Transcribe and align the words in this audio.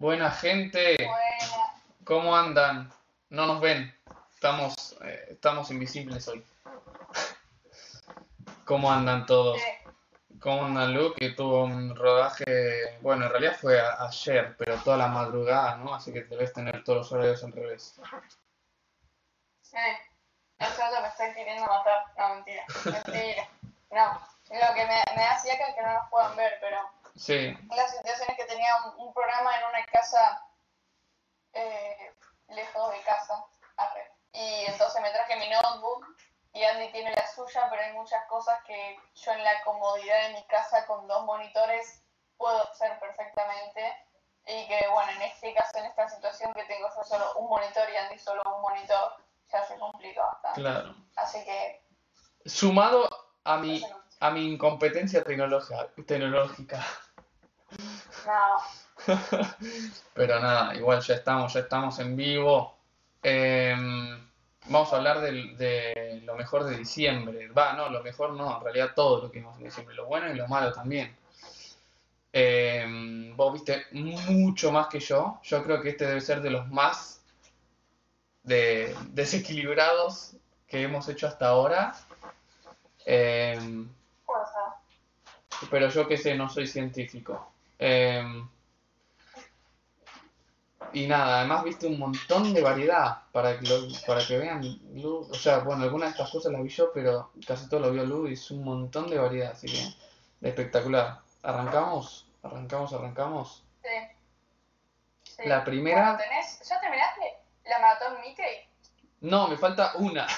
Buena 0.00 0.30
gente, 0.30 0.96
Buena. 0.96 1.74
¿cómo 2.04 2.34
andan? 2.34 2.90
No 3.28 3.44
nos 3.44 3.60
ven, 3.60 3.94
estamos, 4.32 4.96
eh, 5.04 5.26
estamos 5.32 5.70
invisibles 5.70 6.26
hoy. 6.26 6.42
¿Cómo 8.64 8.90
andan 8.90 9.26
todos? 9.26 9.60
¿Cómo 10.40 10.64
anda 10.64 10.86
Lu? 10.86 11.12
Que 11.12 11.32
tuvo 11.32 11.64
un 11.64 11.94
rodaje, 11.94 12.96
bueno, 13.02 13.26
en 13.26 13.30
realidad 13.30 13.58
fue 13.60 13.78
a- 13.78 14.02
ayer, 14.06 14.56
pero 14.56 14.78
toda 14.78 14.96
la 14.96 15.08
madrugada, 15.08 15.76
¿no? 15.76 15.94
Así 15.94 16.14
que 16.14 16.22
debes 16.24 16.54
tener 16.54 16.82
todos 16.82 17.00
los 17.00 17.12
horarios 17.12 17.44
al 17.44 17.52
revés. 17.52 18.00
eh, 19.74 19.98
eso 20.60 20.82
me 21.02 21.08
estoy 21.08 21.34
queriendo 21.34 21.66
matar. 21.66 22.04
No, 22.16 22.36
mentira. 22.36 22.64
Mentira. 22.86 23.48
No. 23.90 24.18
Lo 24.48 24.74
que 24.74 24.86
me, 24.86 25.04
me 25.14 25.22
da 25.24 25.38
que 25.42 25.82
no 25.82 25.92
nos 25.92 26.08
puedan 26.08 26.34
ver, 26.36 26.54
pero 26.62 26.78
Sí, 27.20 27.54
la 27.68 27.86
situación 27.86 28.30
es 28.30 28.36
que 28.38 28.44
tenía 28.46 28.74
un, 28.86 29.08
un 29.08 29.12
programa 29.12 29.54
en 29.58 29.64
una 29.66 29.84
casa 29.92 30.42
eh, 31.52 32.14
lejos 32.48 32.92
de 32.92 33.00
casa. 33.02 33.44
Arre. 33.76 34.10
Y 34.32 34.64
entonces 34.66 35.02
me 35.02 35.10
traje 35.10 35.36
mi 35.36 35.48
notebook 35.50 36.06
y 36.54 36.64
Andy 36.64 36.90
tiene 36.92 37.14
la 37.14 37.26
suya, 37.26 37.68
pero 37.70 37.82
hay 37.82 37.92
muchas 37.92 38.24
cosas 38.26 38.58
que 38.64 38.98
yo 39.14 39.32
en 39.32 39.44
la 39.44 39.62
comodidad 39.64 40.28
de 40.28 40.34
mi 40.34 40.46
casa 40.46 40.86
con 40.86 41.06
dos 41.06 41.24
monitores 41.26 42.02
puedo 42.38 42.70
hacer 42.70 42.98
perfectamente. 42.98 43.82
Y 44.46 44.66
que 44.66 44.88
bueno, 44.92 45.12
en 45.12 45.22
este 45.22 45.52
caso, 45.54 45.78
en 45.78 45.84
esta 45.84 46.08
situación 46.08 46.52
que 46.54 46.64
tengo 46.64 46.88
yo 46.88 47.04
solo 47.04 47.34
un 47.34 47.50
monitor 47.50 47.88
y 47.90 47.96
Andy 47.96 48.18
solo 48.18 48.42
un 48.56 48.62
monitor, 48.62 49.16
ya 49.52 49.62
se 49.64 49.78
complica 49.78 50.22
bastante. 50.22 50.60
claro. 50.60 50.94
Así 51.16 51.44
que 51.44 51.84
Sumado 52.46 53.08
a 53.44 53.58
mi, 53.58 53.82
a 54.20 54.30
mi 54.30 54.54
incompetencia 54.54 55.22
tecnológica, 55.22 55.88
tecnológica. 56.06 56.78
No, 58.30 58.58
Pero 60.14 60.40
nada, 60.40 60.74
igual 60.74 61.00
ya 61.00 61.14
estamos, 61.14 61.52
ya 61.54 61.60
estamos 61.60 61.98
en 61.98 62.16
vivo. 62.16 62.76
Em, 63.22 64.18
vamos 64.66 64.92
a 64.92 64.96
hablar 64.96 65.20
de, 65.20 66.22
lo 66.24 66.34
mejor 66.36 66.64
de 66.64 66.76
diciembre. 66.76 67.48
Va, 67.48 67.72
no, 67.74 67.88
lo 67.88 68.02
mejor 68.02 68.32
no, 68.34 68.56
en 68.58 68.62
realidad 68.64 68.92
todo 68.94 69.22
lo 69.22 69.30
que 69.30 69.38
vimos 69.40 69.56
en 69.58 69.64
diciembre, 69.64 69.94
lo 69.94 70.06
bueno 70.06 70.30
y 70.30 70.34
lo 70.36 70.46
malo 70.48 70.72
también. 70.72 71.16
Em, 72.32 73.36
vos 73.36 73.52
viste 73.52 73.86
mucho 73.92 74.72
más 74.72 74.88
que 74.88 74.98
yo. 74.98 75.38
Yo 75.44 75.62
creo 75.62 75.80
que 75.80 75.90
este 75.90 76.06
debe 76.06 76.20
ser 76.20 76.40
de 76.42 76.50
los 76.50 76.68
más 76.68 77.20
de- 78.42 78.94
desequilibrados 79.12 80.36
que 80.68 80.82
hemos 80.82 81.08
hecho 81.08 81.26
hasta 81.26 81.48
ahora. 81.48 81.94
Em, 83.06 83.88
pero 85.70 85.88
yo 85.88 86.06
qué 86.08 86.16
sé, 86.16 86.34
no 86.34 86.48
soy 86.48 86.66
científico. 86.66 87.52
Em, 87.80 88.48
y 90.92 91.06
nada, 91.06 91.38
además 91.40 91.64
viste 91.64 91.86
un 91.86 91.98
montón 91.98 92.52
de 92.52 92.62
variedad 92.62 93.22
para 93.32 93.58
que, 93.58 93.66
lo- 93.66 93.86
para 94.06 94.26
que 94.26 94.38
vean 94.38 94.62
Lu. 94.94 95.28
O 95.30 95.34
sea, 95.34 95.58
bueno, 95.60 95.84
algunas 95.84 96.08
de 96.08 96.10
estas 96.12 96.30
cosas 96.30 96.52
las 96.52 96.62
vi 96.62 96.68
yo, 96.68 96.90
pero 96.92 97.30
casi 97.46 97.68
todo 97.68 97.80
lo 97.80 97.92
vio 97.92 98.04
Lu 98.04 98.26
y 98.28 98.32
es 98.34 98.50
un 98.50 98.64
montón 98.64 99.08
de 99.08 99.18
variedad, 99.18 99.52
así 99.52 99.66
que 99.68 100.48
espectacular. 100.48 101.20
¿Arrancamos? 101.42 102.26
¿Arrancamos? 102.42 102.92
¿Arrancamos? 102.92 103.64
Sí. 103.82 103.88
Sí. 105.22 105.42
La 105.46 105.64
primera- 105.64 106.12
Bueno, 106.12 106.18
tenés, 106.18 106.60
¿Ya 106.68 106.80
terminaste 106.80 107.22
la 107.66 107.78
maratón 107.78 108.20
Mickey? 108.20 108.68
No, 109.20 109.48
me 109.48 109.56
falta 109.56 109.92
una. 109.96 110.26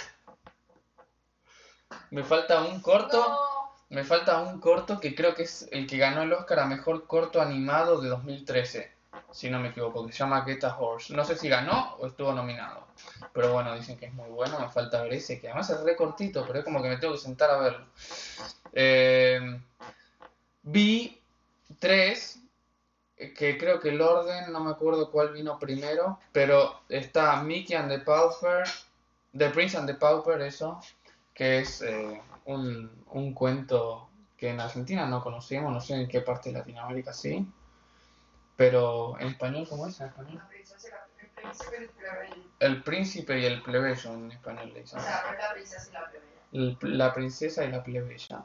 Me 2.10 2.22
falta 2.24 2.62
un 2.62 2.80
corto. 2.82 3.18
No. 3.28 3.51
Me 3.92 4.04
falta 4.04 4.40
un 4.40 4.58
corto 4.58 4.98
que 4.98 5.14
creo 5.14 5.34
que 5.34 5.42
es 5.42 5.68
el 5.70 5.86
que 5.86 5.98
ganó 5.98 6.22
el 6.22 6.32
Oscar 6.32 6.60
a 6.60 6.66
Mejor 6.66 7.06
Corto 7.06 7.42
Animado 7.42 8.00
de 8.00 8.08
2013, 8.08 8.90
si 9.30 9.50
no 9.50 9.60
me 9.60 9.68
equivoco, 9.68 10.06
que 10.06 10.12
se 10.12 10.20
llama 10.20 10.46
Get 10.46 10.64
a 10.64 10.78
Horse. 10.78 11.14
No 11.14 11.26
sé 11.26 11.36
si 11.36 11.46
ganó 11.50 11.96
o 11.96 12.06
estuvo 12.06 12.32
nominado, 12.32 12.86
pero 13.34 13.52
bueno, 13.52 13.74
dicen 13.74 13.98
que 13.98 14.06
es 14.06 14.14
muy 14.14 14.30
bueno, 14.30 14.58
me 14.58 14.70
falta 14.70 15.02
ver 15.02 15.12
ese, 15.12 15.38
que 15.38 15.48
además 15.48 15.68
es 15.68 15.80
re 15.82 15.94
cortito, 15.94 16.42
pero 16.46 16.60
es 16.60 16.64
como 16.64 16.82
que 16.82 16.88
me 16.88 16.96
tengo 16.96 17.12
que 17.12 17.20
sentar 17.20 17.50
a 17.50 17.58
verlo. 17.58 17.86
Eh, 18.72 19.60
vi 20.62 21.20
tres, 21.78 22.40
que 23.14 23.58
creo 23.58 23.78
que 23.78 23.90
el 23.90 24.00
orden, 24.00 24.50
no 24.52 24.60
me 24.60 24.70
acuerdo 24.70 25.10
cuál 25.10 25.34
vino 25.34 25.58
primero, 25.58 26.18
pero 26.32 26.80
está 26.88 27.42
Mickey 27.42 27.76
and 27.76 27.90
the 27.90 27.98
Pauper, 27.98 28.64
The 29.36 29.50
Prince 29.50 29.76
and 29.76 29.86
the 29.86 29.96
Pauper, 29.96 30.40
eso, 30.40 30.80
que 31.34 31.58
es 31.60 31.82
eh, 31.82 32.20
un, 32.46 32.90
un 33.10 33.32
cuento 33.34 34.08
que 34.36 34.50
en 34.50 34.60
Argentina 34.60 35.06
no 35.06 35.22
conocemos, 35.22 35.72
no 35.72 35.80
sé 35.80 35.94
en 35.94 36.08
qué 36.08 36.20
parte 36.20 36.50
de 36.50 36.58
Latinoamérica 36.58 37.12
sí, 37.12 37.46
pero 38.56 39.18
en 39.18 39.28
español, 39.28 39.66
¿cómo 39.68 39.86
es 39.86 40.00
en 40.00 40.08
español? 40.08 40.42
El 42.60 42.82
príncipe 42.82 43.38
y 43.40 43.44
el 43.46 43.62
plebeyo. 43.62 44.12
En 44.14 44.30
español 44.32 44.72
le 44.74 44.80
dicen. 44.80 44.98
O 44.98 45.02
sea, 45.02 45.22
la 45.32 45.52
princesa 45.54 45.88
y 45.90 45.92
la 45.92 46.08
plebeya. 46.10 46.96
La 46.98 47.14
princesa 47.14 47.64
y 47.64 47.70
la 47.72 47.82
plebeya. 47.82 48.44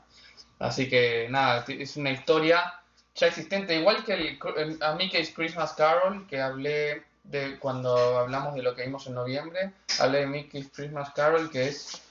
Así 0.59 0.89
que 0.89 1.27
nada, 1.29 1.65
es 1.67 1.97
una 1.97 2.11
historia 2.11 2.73
ya 3.15 3.27
existente, 3.27 3.75
igual 3.75 4.03
que 4.03 4.13
el, 4.13 4.39
el- 4.57 4.83
a 4.83 4.93
Mickey's 4.95 5.31
Christmas 5.33 5.73
Carol, 5.73 6.25
que 6.27 6.41
hablé 6.41 7.03
de 7.23 7.59
cuando 7.59 8.17
hablamos 8.17 8.55
de 8.55 8.63
lo 8.63 8.73
que 8.75 8.83
vimos 8.83 9.05
en 9.07 9.15
noviembre, 9.15 9.73
hablé 9.99 10.19
de 10.19 10.27
Mickey's 10.27 10.69
Christmas 10.73 11.11
Carol, 11.11 11.49
que 11.51 11.67
es 11.67 12.01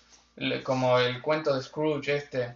como 0.63 0.99
el 0.99 1.23
cuento 1.23 1.55
de 1.55 1.63
Scrooge 1.63 2.17
este. 2.17 2.55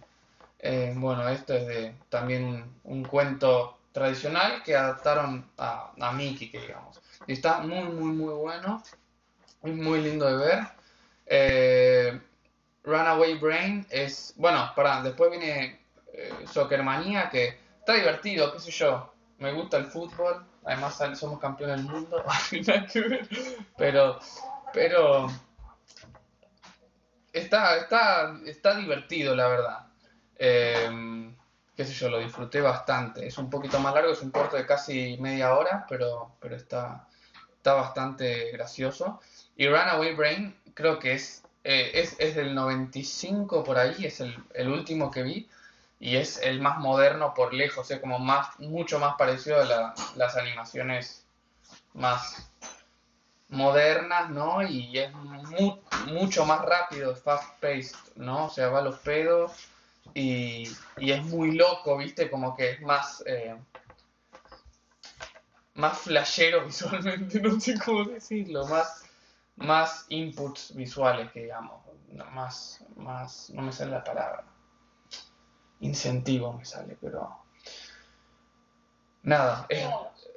Eh, 0.59 0.93
bueno, 0.95 1.27
esto 1.27 1.53
es 1.53 1.67
de 1.67 1.95
también 2.09 2.65
un, 2.83 3.03
cuento 3.03 3.79
tradicional 3.91 4.61
que 4.63 4.75
adaptaron 4.75 5.49
a, 5.57 5.91
a 5.99 6.11
Mickey, 6.11 6.49
que 6.49 6.61
digamos. 6.61 7.01
Y 7.27 7.33
está 7.33 7.59
muy, 7.61 7.83
muy, 7.83 8.11
muy 8.13 8.33
bueno. 8.33 8.83
Es 9.63 9.75
muy 9.75 10.01
lindo 10.01 10.25
de 10.25 10.45
ver. 10.45 10.59
Eh, 11.25 12.21
Runaway 12.83 13.37
Brain 13.37 13.85
es, 13.89 14.33
bueno, 14.37 14.71
para 14.75 15.01
después 15.01 15.29
viene 15.29 15.79
eh, 16.13 16.33
Soccer 16.51 16.83
Manía, 16.83 17.29
que 17.29 17.57
está 17.79 17.93
divertido, 17.93 18.51
qué 18.51 18.59
sé 18.59 18.71
yo, 18.71 19.13
me 19.37 19.53
gusta 19.53 19.77
el 19.77 19.85
fútbol, 19.85 20.45
además 20.65 21.01
somos 21.15 21.39
campeones 21.39 21.77
del 21.77 21.85
mundo, 21.85 22.23
pero, 23.77 24.19
pero 24.73 25.27
está, 27.33 27.77
está, 27.77 28.39
está 28.45 28.75
divertido, 28.75 29.35
la 29.35 29.47
verdad. 29.47 29.79
Eh, 30.37 31.33
qué 31.75 31.85
sé 31.85 31.93
yo, 31.93 32.09
lo 32.09 32.19
disfruté 32.19 32.61
bastante, 32.61 33.25
es 33.25 33.37
un 33.37 33.49
poquito 33.49 33.79
más 33.79 33.93
largo, 33.93 34.11
es 34.11 34.21
un 34.21 34.31
corto 34.31 34.57
de 34.57 34.65
casi 34.65 35.17
media 35.19 35.55
hora, 35.55 35.85
pero, 35.87 36.35
pero 36.39 36.55
está, 36.55 37.07
está 37.55 37.73
bastante 37.73 38.51
gracioso. 38.51 39.19
Y 39.55 39.67
Runaway 39.67 40.15
Brain 40.15 40.55
creo 40.73 40.99
que 40.99 41.13
es, 41.13 41.43
eh, 41.63 41.91
es, 41.95 42.15
es 42.19 42.35
del 42.35 42.53
95 42.55 43.63
por 43.63 43.77
ahí, 43.77 44.05
es 44.05 44.19
el, 44.21 44.35
el 44.53 44.69
último 44.69 45.11
que 45.11 45.23
vi 45.23 45.49
y 45.99 46.15
es 46.17 46.37
el 46.41 46.59
más 46.61 46.79
moderno 46.79 47.33
por 47.35 47.53
lejos, 47.53 47.91
es 47.91 47.99
como 47.99 48.19
más, 48.19 48.59
mucho 48.59 48.99
más 48.99 49.15
parecido 49.17 49.61
a 49.61 49.65
la- 49.65 49.93
las 50.15 50.35
animaciones 50.35 51.25
más 51.93 52.50
modernas, 53.51 54.29
¿no? 54.31 54.63
Y 54.63 54.97
es 54.99 55.13
mu- 55.13 55.77
mucho 56.07 56.45
más 56.45 56.61
rápido, 56.63 57.15
fast 57.15 57.59
paced, 57.61 57.95
¿no? 58.15 58.45
O 58.47 58.49
sea, 58.49 58.69
va 58.69 58.79
a 58.79 58.83
los 58.83 58.99
pedos 58.99 59.53
y, 60.13 60.69
y 60.97 61.11
es 61.11 61.23
muy 61.25 61.51
loco, 61.53 61.97
¿viste? 61.97 62.29
Como 62.31 62.55
que 62.55 62.71
es 62.71 62.81
más... 62.81 63.23
eh, 63.27 63.55
más 65.75 65.99
flashero 65.99 66.65
visualmente, 66.65 67.39
no 67.41 67.59
sé 67.59 67.77
cómo 67.79 68.05
decirlo, 68.05 68.65
más, 68.67 69.03
más 69.57 70.05
inputs 70.09 70.73
visuales 70.75 71.31
que 71.31 71.41
digamos, 71.43 71.81
más, 72.33 72.83
más, 72.95 73.49
no 73.51 73.61
me 73.61 73.71
sale 73.71 73.91
la 73.91 74.03
palabra, 74.03 74.45
incentivo 75.81 76.53
me 76.53 76.63
sale, 76.65 76.97
pero 77.01 77.43
nada, 79.23 79.65
es 79.69 79.87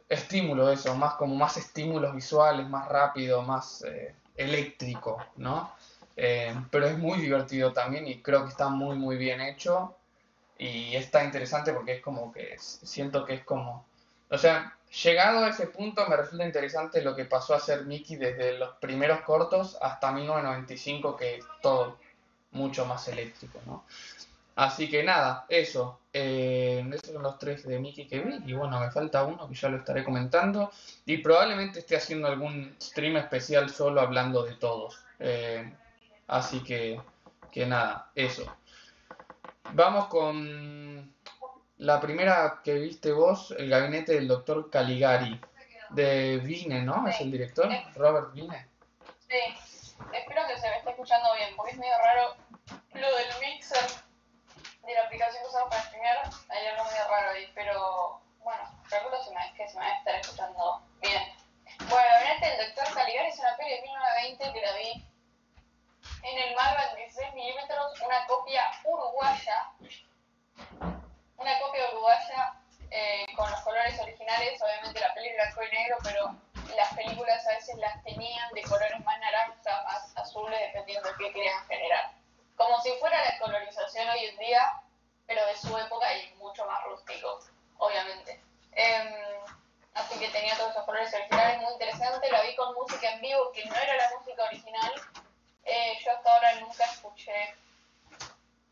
estímulo 0.09 0.71
eso, 0.71 0.95
más 0.97 1.15
como 1.15 1.35
más 1.35 1.56
estímulos 1.56 2.15
visuales, 2.15 2.69
más 2.69 2.89
rápido, 2.89 3.43
más 3.43 3.83
eh, 3.85 4.15
eléctrico, 4.37 5.25
¿no? 5.37 5.73
Eh, 6.17 6.55
pero 6.71 6.87
es 6.87 6.99
muy 6.99 7.21
divertido 7.21 7.73
también 7.73 8.06
y 8.06 8.23
creo 8.23 8.45
que 8.45 8.51
está 8.51 8.69
muy 8.69 8.97
muy 8.97 9.17
bien 9.17 9.41
hecho 9.41 9.97
y 10.56 10.95
está 10.95 11.25
interesante 11.25 11.73
porque 11.73 11.95
es 11.97 12.03
como 12.03 12.33
que 12.33 12.56
siento 12.59 13.25
que 13.25 13.35
es 13.35 13.45
como, 13.45 13.85
o 14.31 14.39
sea, 14.39 14.77
llegado 15.03 15.45
a 15.45 15.49
ese 15.49 15.67
punto 15.67 16.07
me 16.09 16.17
resulta 16.17 16.45
interesante 16.47 17.03
lo 17.03 17.17
que 17.17 17.25
pasó 17.25 17.55
a 17.55 17.61
ser 17.61 17.85
Mickey 17.87 18.17
desde 18.17 18.59
los 18.59 18.77
primeros 18.77 19.23
cortos 19.23 19.77
hasta 19.83 20.12
1995 20.12 21.17
que 21.17 21.37
es 21.37 21.45
todo 21.61 21.99
mucho 22.53 22.87
más 22.87 23.09
eléctrico, 23.09 23.61
¿no? 23.67 23.85
Así 24.56 24.89
que 24.89 25.03
nada, 25.03 25.47
eso. 25.49 26.01
eh, 26.12 26.89
esos 26.93 27.12
son 27.12 27.23
los 27.25 27.39
tres 27.41 27.67
de 27.67 27.79
Mickey 27.81 28.06
que 28.06 28.21
vi. 28.21 28.39
Y 28.47 28.53
bueno, 28.55 28.79
me 28.79 28.91
falta 28.91 29.25
uno 29.25 29.49
que 29.49 29.55
ya 29.55 29.69
lo 29.69 29.79
estaré 29.79 30.05
comentando. 30.05 30.71
Y 31.06 31.19
probablemente 31.19 31.81
esté 31.81 31.97
haciendo 31.97 32.29
algún 32.29 32.77
stream 32.81 33.17
especial 33.17 33.69
solo 33.71 34.01
hablando 34.01 34.45
de 34.45 34.55
todos. 34.55 34.99
Eh, 35.19 35.73
así 36.29 36.62
que, 36.62 37.01
que 37.51 37.67
nada, 37.67 38.11
eso. 38.15 38.45
Vamos 39.73 40.06
con 40.06 41.12
la 41.79 42.00
primera 42.00 42.61
que 42.62 42.75
viste 42.75 43.11
vos, 43.12 43.53
el 43.59 43.69
gabinete 43.69 44.12
del 44.12 44.29
doctor 44.29 44.71
Caligari. 44.71 45.41
de 45.91 46.39
Vine, 46.39 46.83
¿no? 46.83 47.07
Es 47.09 47.21
el 47.21 47.31
director, 47.31 47.71
Sí. 47.71 47.77
Robert 47.97 48.33
Vine. 48.33 48.67
Sí, 49.29 49.39
espero 50.12 50.43
que 50.49 50.59
se 50.61 50.69
me 50.69 50.77
esté 50.79 50.91
escuchando 50.91 51.29
bien, 51.37 51.50
porque 51.57 51.73
es 51.73 51.79
medio 51.79 51.93
raro 52.05 52.37
lo 52.95 53.17
del 53.17 53.27
mixer 53.41 53.81
aplicación 55.14 55.43
que 55.44 55.49
usamos 55.49 55.70
para 55.70 55.82
streamear. 55.84 56.31
Hay 56.49 56.66
algo 56.66 56.84
medio 56.84 57.08
raro 57.08 57.31
ahí, 57.31 57.50
pero 57.55 58.20
bueno, 58.40 58.62
calculo 58.90 59.22
se 59.22 59.31
me- 59.31 59.55
que 59.56 59.69
se 59.69 59.78
me 59.78 59.84
va 59.87 59.93
a 59.93 59.99
estar 59.99 60.14
escuchando 60.16 60.82
bien. 61.00 61.22
Bueno, 61.88 62.08
en 62.20 62.26
este 62.32 62.55
El 62.61 62.66
Doctor 62.75 62.94
Caligari 62.94 63.28
es 63.28 63.38
una 63.38 63.56
peli 63.56 63.70
de 63.70 63.82
1920 63.82 64.52
que 64.52 64.66
la 64.66 64.72
vi 64.72 65.08
en 66.25 66.38
el 66.38 66.55
Malva 66.56 66.82
en 66.90 66.96
16 66.96 67.34
milímetros, 67.34 68.00
una 68.00 68.26
copia 68.26 68.70
uruguaya, 68.84 69.70
una 71.37 71.58
copia 71.61 71.88
uruguaya 71.93 72.55
eh, 72.90 73.26
con 73.37 73.50
los 73.50 73.61
colores 73.61 73.99
originales, 74.00 74.61
obviamente 74.62 75.00
la 75.00 75.14
peli 75.14 75.32
blanco 75.34 75.62
y 75.62 75.70
negro, 75.76 75.96
pero 76.02 76.34
las 76.76 76.93
películas 76.94 77.46
a 77.46 77.50
veces 77.50 77.76
las 77.76 78.02
tenían 78.05 78.52
de 78.52 78.62
colores 78.62 78.99
más 79.05 79.19
naranjas, 79.20 79.84
más 79.84 80.16
azules, 80.16 80.58
dependiendo 80.61 81.08
de 81.08 81.16
qué 81.19 81.32
querían 81.32 81.66
generar. 81.66 82.12
Como 82.56 82.81
si 82.82 82.90
fuera 83.00 83.25
la 83.25 83.38
colorización 83.38 84.08
hoy 84.11 84.25
en 84.26 84.38
día, 84.38 84.81
pero 85.26 85.44
de 85.47 85.56
su 85.56 85.76
época 85.76 86.15
y 86.17 86.35
mucho 86.35 86.65
más 86.67 86.82
rústico, 86.85 87.41
obviamente. 87.79 88.41
Em, 88.73 89.15
así 89.94 90.19
que 90.19 90.29
tenía 90.29 90.56
todos 90.56 90.71
esos 90.71 90.85
colores 90.85 91.12
originales, 91.15 91.61
muy 91.61 91.73
interesante. 91.73 92.31
La 92.31 92.43
vi 92.43 92.55
con 92.56 92.75
música 92.75 93.11
en 93.12 93.21
vivo, 93.21 93.53
que 93.53 93.65
no 93.65 93.75
era 93.75 93.97
la 93.97 94.11
música 94.19 94.44
original. 94.44 94.93
Eh, 95.65 95.99
yo 96.05 96.12
hasta 96.12 96.35
ahora 96.35 96.61
nunca 96.61 96.85
escuché 96.85 97.55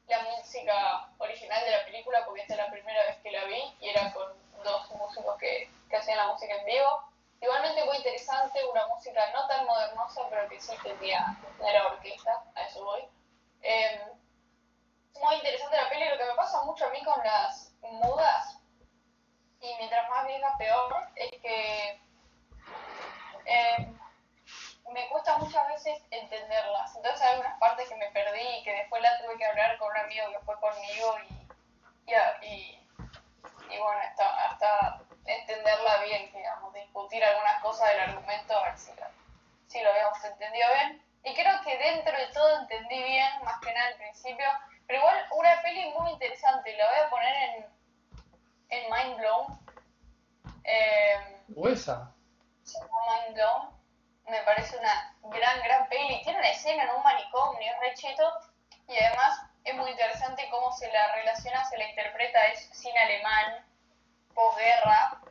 la 0.09 0.21
música 0.23 1.09
original 1.19 1.65
de 1.65 1.71
la 1.71 1.85
película 1.87 2.25
porque 2.27 2.43
esta 2.43 2.55
es 2.55 2.59
la 2.59 2.71
primera 2.71 3.03
vez 3.07 3.17
que 3.23 3.31
la 3.31 3.45
vi 3.45 3.75
y 3.81 3.89
era 3.89 4.13
con 4.13 4.29
dos 4.63 4.91
músicos 4.91 5.39
que, 5.39 5.71
que 5.89 5.97
hacían 5.97 6.19
la 6.19 6.27
música 6.27 6.55
en 6.55 6.67
vivo. 6.67 7.13
Igualmente 7.41 7.85
muy 7.85 7.97
interesante, 7.97 8.65
una 8.71 8.87
música 8.87 9.33
no 9.33 9.47
tan 9.49 9.67
modernosa, 9.67 10.23
pero 10.31 10.49
que 10.49 10.61
sí 10.61 10.73
tenía, 10.83 11.37
no 11.59 11.87
orquesta, 11.89 12.45
a 12.55 12.63
eso 12.63 12.85
voy. 12.85 13.03
Eh, 13.63 14.01
muy 15.21 15.35
interesante 15.37 15.77
la 15.77 15.89
peli, 15.89 16.09
lo 16.09 16.19
que 16.19 16.25
me 16.25 16.35
pasa 16.35 16.63
mucho 16.65 16.87
a 16.87 16.91
mí 16.91 17.03
con 17.05 17.23
las 17.25 17.73
mudas, 17.83 18.59
y 19.61 19.75
mientras 19.77 20.09
más 20.11 20.27
vieja 20.27 20.57
peor, 20.59 21.09
es 21.15 21.31
que 21.41 22.01
eh, 23.45 23.93
me 24.91 25.09
cuesta 25.09 25.39
muchas 25.39 25.67
veces 25.69 26.03
entenderlas. 26.11 26.97
Entonces 26.97 27.23
hay 27.23 27.33
algunas 27.33 27.59
partes 27.59 27.89
que 27.89 27.97
me 27.97 28.11
perdí 28.11 28.41
y 28.41 28.63
que 28.65 28.73
después 28.73 29.01
la 29.03 29.19
tuve 29.19 29.39
que 29.39 29.47
hablar 29.47 29.79
con 29.79 29.91
un 29.91 29.97
amigo 29.99 30.31
que 30.33 30.45
fue 30.45 30.59
conmigo 30.61 31.17
y, 31.29 32.11
y, 32.11 32.47
y, 32.49 32.89
y 33.71 33.79
bueno, 33.79 34.01
hasta, 34.01 34.47
hasta 34.47 35.01
entenderla 35.27 35.99
bien, 35.99 36.33
digamos, 36.33 36.75
discutir 36.75 37.25
algunas 37.25 37.63
cosas 37.63 37.89
del 37.91 38.01
argumento 38.01 38.57
a 38.57 38.65
ver 38.65 38.79
si 38.79 38.93
lo, 38.95 39.07
si 39.69 39.81
lo 39.81 39.91
habíamos 39.91 40.25
entendido 40.25 40.69
bien. 40.75 41.05
Y 41.25 41.35
creo 41.35 41.63
que 41.63 41.79
dentro 41.79 42.19
de 42.19 42.27
todo 42.33 42.59
entendí 42.59 43.01
bien, 43.01 43.31
más 43.45 43.61
que 43.61 43.73
nada 43.73 43.87
al 43.87 43.95
principio, 43.95 44.47
pero 44.93 45.05
igual 45.05 45.27
una 45.31 45.63
peli 45.63 45.91
muy 45.99 46.11
interesante, 46.11 46.77
la 46.77 46.87
voy 46.87 46.99
a 46.99 47.09
poner 47.09 47.35
en, 47.35 47.67
en 48.69 48.91
Mind 48.93 49.19
Blown. 49.19 49.59
Eh, 50.65 51.43
¿O 51.57 51.67
esa? 51.67 52.15
se 52.63 52.79
llama 52.79 53.25
Mind 53.25 53.35
Blown. 53.35 53.71
Me 54.29 54.43
parece 54.43 54.77
una 54.77 55.17
gran, 55.23 55.63
gran 55.63 55.89
peli. 55.89 56.23
Tiene 56.23 56.39
una 56.41 56.51
escena 56.51 56.83
en 56.85 56.91
un 56.91 57.03
manicomio, 57.03 57.73
es 57.73 57.81
re 57.81 57.95
cheto. 57.95 58.39
Y 58.87 58.99
además 58.99 59.41
es 59.65 59.75
muy 59.77 59.91
interesante 59.91 60.47
cómo 60.51 60.71
se 60.73 60.93
la 60.93 61.15
relaciona, 61.15 61.65
se 61.65 61.79
la 61.79 61.89
interpreta, 61.89 62.49
es 62.49 62.69
cine 62.75 62.99
alemán, 62.99 63.65
posguerra. 64.35 65.23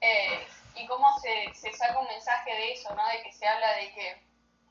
Eh, 0.00 0.44
y 0.74 0.86
cómo 0.88 1.16
se, 1.20 1.54
se 1.54 1.72
saca 1.72 2.00
un 2.00 2.08
mensaje 2.08 2.50
de 2.52 2.72
eso, 2.72 2.92
¿no? 2.96 3.06
De 3.06 3.22
que 3.22 3.32
se 3.32 3.46
habla 3.46 3.74
de 3.74 3.94
que 3.94 4.27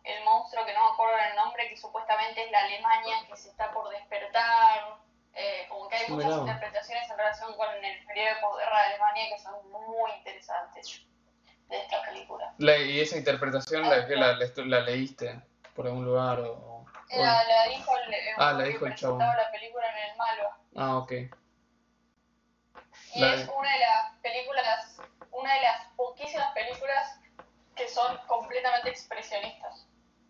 el 0.07 0.24
monstruo, 0.24 0.65
que 0.65 0.74
no 0.74 0.86
me 0.86 0.92
acuerdo 0.94 1.18
el 1.30 1.36
nombre, 1.36 1.68
que 1.69 1.77
supuestamente 1.77 2.44
es 2.45 2.51
la 2.51 2.59
Alemania 2.59 3.15
que 3.27 3.36
se 3.38 3.50
está 3.50 3.71
por 3.71 3.89
despertar. 3.89 4.98
Eh, 5.33 5.65
como 5.69 5.88
que 5.88 5.95
hay 5.98 6.07
muchas 6.09 6.30
Mirá. 6.30 6.39
interpretaciones 6.42 7.09
en 7.12 7.18
relación 7.18 7.56
con 7.56 7.68
el 7.83 8.06
periodo 8.06 8.27
de 8.36 8.42
posguerra 8.42 8.80
de 8.80 8.86
Alemania 8.88 9.25
que 9.36 9.39
son 9.44 9.71
muy 9.71 10.12
interesantes 10.13 11.01
de 11.69 11.77
esta 11.77 12.01
película. 12.04 12.54
La- 12.57 12.77
¿Y 12.77 13.00
esa 13.01 13.18
interpretación 13.18 13.88
la, 13.88 14.07
que 14.07 14.15
la, 14.15 14.33
la, 14.33 14.45
la 14.65 14.80
leíste 14.81 15.39
por 15.75 15.86
algún 15.86 16.06
lugar? 16.06 16.39
O, 16.39 16.53
o- 16.53 16.86
La, 17.10 17.44
la 17.44 17.63
dijo 17.68 17.95
el, 17.98 18.13
el 18.13 18.27
Ah, 18.38 18.53
la 18.53 18.63
dijo 18.63 18.86
el 18.86 18.94
presentaba 18.94 19.19
chabón. 19.19 19.38
la 19.38 19.51
película 19.51 19.86
en 19.92 20.10
el 20.10 20.18
malo. 20.18 20.50
Ah, 20.75 20.98
ok. 20.98 21.12
Y 23.13 23.19
La- 23.21 23.33
es 23.36 23.50
una 23.56 23.71
de 23.74 23.80
las 23.80 24.13
películas, 24.21 24.98
una 25.31 25.53
de 25.53 25.62
las 25.62 25.86
poquísimas 25.95 26.51
películas 26.53 27.19
que 27.75 27.88
son 27.88 28.18
completamente 28.27 28.89
expresionistas. 28.89 29.87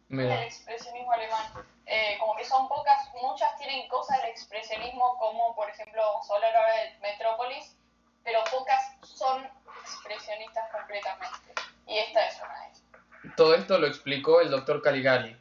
El 0.10 0.16
Mira, 0.18 0.44
expresionismo 0.44 1.12
alemán. 1.12 1.46
Eh, 1.86 2.18
como 2.20 2.36
que 2.36 2.46
son 2.46 2.68
pocas, 2.68 3.10
muchas 3.22 3.58
tienen 3.58 3.88
cosas 3.90 4.22
del 4.22 4.30
expresionismo, 4.32 5.18
como 5.18 5.56
por 5.56 5.70
ejemplo, 5.70 6.02
vamos 6.02 6.30
a 6.32 6.36
hablar 6.36 6.56
ahora 6.56 6.74
de 6.76 7.00
Metrópolis, 7.02 7.76
pero 8.24 8.40
pocas 8.52 8.96
son 9.04 9.46
expresionistas 9.82 10.70
completamente. 10.72 11.54
Y 11.88 11.98
esta 11.98 12.28
es 12.28 12.38
una 12.42 12.60
de 12.60 12.66
ellas. 12.68 13.36
todo 13.36 13.56
esto 13.56 13.78
lo 13.78 13.88
explicó 13.88 14.42
el 14.42 14.50
doctor 14.50 14.82
Caligari 14.82 15.36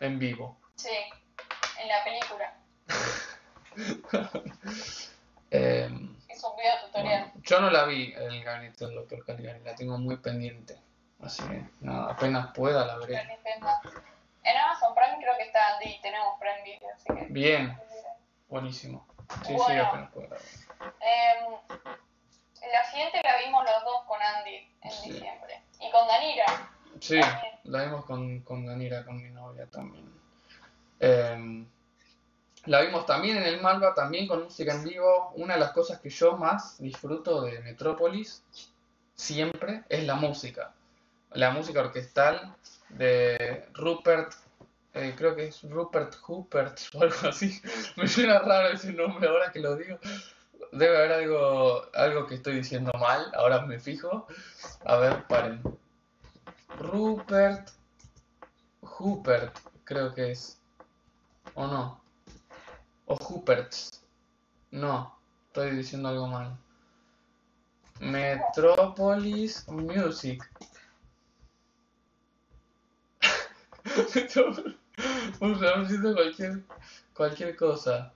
en 0.00 0.18
vivo. 0.18 0.56
Sí, 0.76 0.90
en 1.80 1.88
la 1.88 2.04
película. 2.04 2.54
Eh, 5.50 5.88
Es 6.28 6.44
un 6.44 6.56
video 6.56 6.72
tutorial. 6.84 7.22
bueno, 7.22 7.32
yo 7.42 7.60
no 7.60 7.70
la 7.70 7.84
vi, 7.86 8.12
el 8.14 8.44
gabinete 8.44 8.84
del 8.84 8.96
doctor 8.96 9.24
Caligari, 9.24 9.60
la 9.64 9.74
tengo 9.74 9.96
muy 9.96 10.16
pendiente. 10.18 10.78
Así 11.22 11.42
que, 11.48 11.64
nada, 11.80 12.12
apenas 12.12 12.52
pueda 12.54 12.86
la 12.86 12.96
veré. 12.98 13.16
En 14.44 14.56
Amazon 14.56 14.94
Prime 14.94 15.18
creo 15.20 15.36
que 15.36 15.42
está 15.44 15.74
Andy 15.74 15.90
y 15.90 16.00
tenemos 16.00 16.38
Prime 16.38 16.62
Video, 16.64 16.88
así 16.94 17.04
que. 17.14 17.32
Bien, 17.32 17.78
buenísimo. 18.48 19.06
Sí, 19.42 19.48
sí, 19.48 19.52
Bueno. 19.54 19.84
apenas 19.86 20.10
pueda 20.12 20.28
la. 20.28 20.36
Em, 21.00 21.54
la 22.72 22.84
siguiente 22.90 23.20
la 23.22 23.36
vimos 23.44 23.64
los 23.64 23.84
dos 23.84 24.04
con 24.06 24.18
Andy 24.22 24.56
en 24.82 24.90
Sí. 24.90 25.10
diciembre. 25.12 25.62
Y 25.80 25.90
con 25.90 26.06
Danira. 26.06 26.44
Sí, 27.00 27.20
la 27.64 27.82
vimos 27.84 28.04
con, 28.06 28.40
con 28.40 28.64
Danira, 28.64 29.04
con 29.04 29.22
mi 29.22 29.28
novia 29.30 29.66
también. 29.66 30.10
Eh, 31.00 31.66
la 32.64 32.80
vimos 32.80 33.06
también 33.06 33.36
en 33.36 33.44
el 33.44 33.60
Malva, 33.60 33.94
también 33.94 34.26
con 34.26 34.44
música 34.44 34.72
en 34.72 34.84
vivo. 34.84 35.32
Una 35.36 35.54
de 35.54 35.60
las 35.60 35.72
cosas 35.72 36.00
que 36.00 36.10
yo 36.10 36.36
más 36.36 36.78
disfruto 36.80 37.42
de 37.42 37.60
Metrópolis, 37.60 38.42
siempre, 39.14 39.84
es 39.88 40.04
la 40.04 40.14
música. 40.14 40.72
La 41.32 41.50
música 41.50 41.80
orquestal 41.80 42.54
de 42.90 43.66
Rupert, 43.74 44.32
eh, 44.94 45.14
creo 45.16 45.36
que 45.36 45.48
es 45.48 45.62
Rupert 45.62 46.16
Hupert 46.26 46.78
o 46.94 47.02
algo 47.02 47.28
así. 47.28 47.60
Me 47.96 48.08
suena 48.08 48.38
raro 48.38 48.68
ese 48.68 48.92
nombre 48.92 49.28
ahora 49.28 49.52
que 49.52 49.60
lo 49.60 49.76
digo. 49.76 49.98
Debe 50.72 50.96
haber 50.98 51.12
algo, 51.12 51.86
algo 51.94 52.26
que 52.26 52.34
estoy 52.34 52.56
diciendo 52.56 52.92
mal, 52.98 53.30
ahora 53.34 53.64
me 53.64 53.78
fijo. 53.78 54.26
A 54.84 54.96
ver, 54.96 55.26
paren. 55.26 55.62
Rupert 56.78 57.70
Hupert, 58.98 59.58
creo 59.84 60.14
que 60.14 60.32
es. 60.32 60.60
¿O 61.54 61.66
no? 61.66 62.00
O 63.06 63.14
Huperts. 63.14 64.04
No, 64.70 65.18
estoy 65.46 65.70
diciendo 65.76 66.08
algo 66.08 66.26
mal. 66.26 66.58
Metropolis 68.00 69.66
Music. 69.68 70.44
Ver 75.40 75.88
si 75.88 76.00
cualquier, 76.00 76.62
cualquier 77.14 77.56
cosa. 77.56 78.12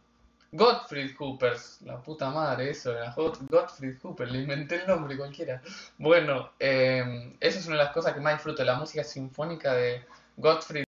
Gottfried 0.55 1.17
Hoopers, 1.19 1.81
la 1.83 2.03
puta 2.03 2.29
madre, 2.31 2.71
eso 2.71 2.93
era 2.93 3.15
Gottfried 3.15 3.99
Hooper, 4.03 4.31
le 4.31 4.41
inventé 4.41 4.83
el 4.83 4.87
nombre 4.87 5.17
cualquiera. 5.17 5.63
Bueno, 5.97 6.53
eh, 6.59 7.35
esa 7.41 7.59
es 7.59 7.67
una 7.67 7.79
de 7.79 7.85
las 7.85 7.93
cosas 7.95 8.13
que 8.13 8.21
más 8.21 8.35
disfruto, 8.35 8.63
la 8.63 8.79
música 8.79 9.03
sinfónica 9.03 9.73
de 9.73 10.05
Gottfried. 10.37 10.85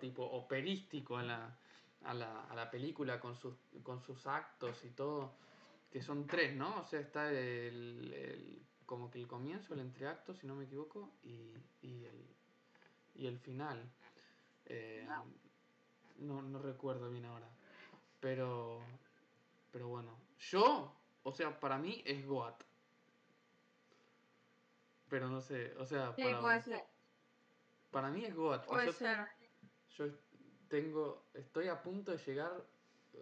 tipo 0.00 0.24
operístico 0.24 1.18
a 1.18 1.22
la, 1.22 1.58
a 2.04 2.14
la, 2.14 2.44
a 2.44 2.54
la 2.54 2.70
película 2.70 3.20
con 3.20 3.36
sus, 3.36 3.54
con 3.82 4.00
sus 4.02 4.26
actos 4.26 4.82
y 4.84 4.88
todo, 4.90 5.34
que 5.90 6.00
son 6.00 6.26
tres, 6.26 6.56
¿no? 6.56 6.80
O 6.80 6.84
sea, 6.84 7.00
está 7.00 7.30
el, 7.30 8.12
el- 8.14 8.62
como 8.86 9.10
que 9.10 9.18
el 9.18 9.26
comienzo, 9.26 9.74
el 9.74 9.80
entreacto, 9.80 10.34
si 10.34 10.46
no 10.46 10.54
me 10.54 10.64
equivoco, 10.64 11.10
y, 11.22 11.54
y, 11.82 12.04
el, 12.04 12.26
y 13.14 13.26
el 13.26 13.38
final. 13.38 13.90
Eh, 14.66 15.06
no, 16.18 16.42
no 16.42 16.58
recuerdo 16.58 17.10
bien 17.10 17.24
ahora. 17.26 17.48
Pero, 18.20 18.80
pero 19.72 19.88
bueno, 19.88 20.16
yo, 20.38 20.94
o 21.22 21.32
sea, 21.32 21.58
para 21.60 21.78
mí 21.78 22.02
es 22.06 22.24
Goat. 22.26 22.62
Pero 25.08 25.28
no 25.28 25.40
sé, 25.40 25.74
o 25.78 25.84
sea, 25.84 26.14
Sí, 26.14 26.22
para, 26.24 26.40
puede 26.40 26.62
ser. 26.62 26.82
para 27.90 28.10
mí 28.10 28.24
es 28.24 28.34
Goat. 28.34 28.66
Puede 28.66 28.86
yo- 28.86 28.92
ser. 28.92 29.26
yo 29.96 30.06
tengo, 30.68 31.26
estoy 31.34 31.68
a 31.68 31.82
punto 31.82 32.10
de 32.12 32.18
llegar, 32.18 32.64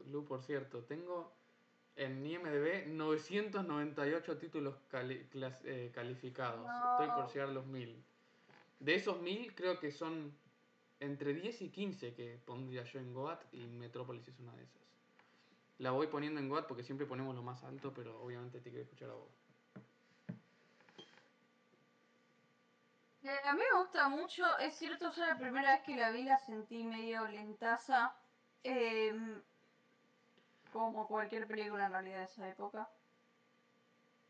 Lu, 0.07 0.25
por 0.25 0.43
cierto, 0.43 0.85
tengo 0.85 1.35
en 1.97 2.27
IMDB 2.27 2.87
998 2.89 4.39
títulos 4.39 4.75
cali- 4.91 5.29
clas- 5.31 5.63
eh, 5.65 5.91
calificados. 5.95 6.67
No. 6.67 6.93
Estoy 6.93 7.09
por 7.23 7.33
llegar 7.33 7.49
a 7.49 7.53
los 7.53 7.67
1000. 7.67 8.03
De 8.81 8.95
esos 8.95 9.21
1000, 9.21 9.55
creo 9.55 9.79
que 9.79 9.91
son 9.93 10.33
entre 11.01 11.35
10 11.35 11.61
y 11.63 11.71
15 11.71 12.15
que 12.15 12.39
pondría 12.45 12.85
yo 12.85 12.99
en 13.01 13.13
Goat 13.13 13.43
y 13.53 13.59
Metrópolis 13.67 14.27
es 14.29 14.39
una 14.39 14.53
de 14.55 14.63
esas. 14.65 14.83
La 15.79 15.91
voy 15.91 16.07
poniendo 16.07 16.41
en 16.41 16.49
Goat 16.49 16.67
porque 16.67 16.83
siempre 16.85 17.07
ponemos 17.07 17.35
lo 17.35 17.43
más 17.43 17.63
alto, 17.65 17.93
pero 17.95 18.21
obviamente 18.23 18.61
te 18.61 18.71
quiero 18.71 18.85
escuchar 18.85 19.11
a 19.11 19.15
vos. 19.15 19.29
Eh, 23.25 23.31
a 23.45 23.53
mí 23.55 23.61
me 23.73 23.79
gusta 23.79 24.09
mucho, 24.09 24.43
es 24.59 24.75
cierto, 24.77 25.13
yo 25.13 25.25
la 25.25 25.39
primera 25.39 25.73
vez 25.75 25.83
que 25.83 25.95
la 25.97 26.11
vi 26.11 26.25
la 26.25 26.39
sentí 26.39 26.83
medio 26.83 27.27
lentaza, 27.29 28.17
em, 28.65 29.41
como 30.73 31.07
cualquier 31.07 31.47
película 31.47 31.87
en 31.87 31.93
realidad 31.93 32.19
de 32.19 32.25
esa 32.25 32.49
época. 32.49 32.89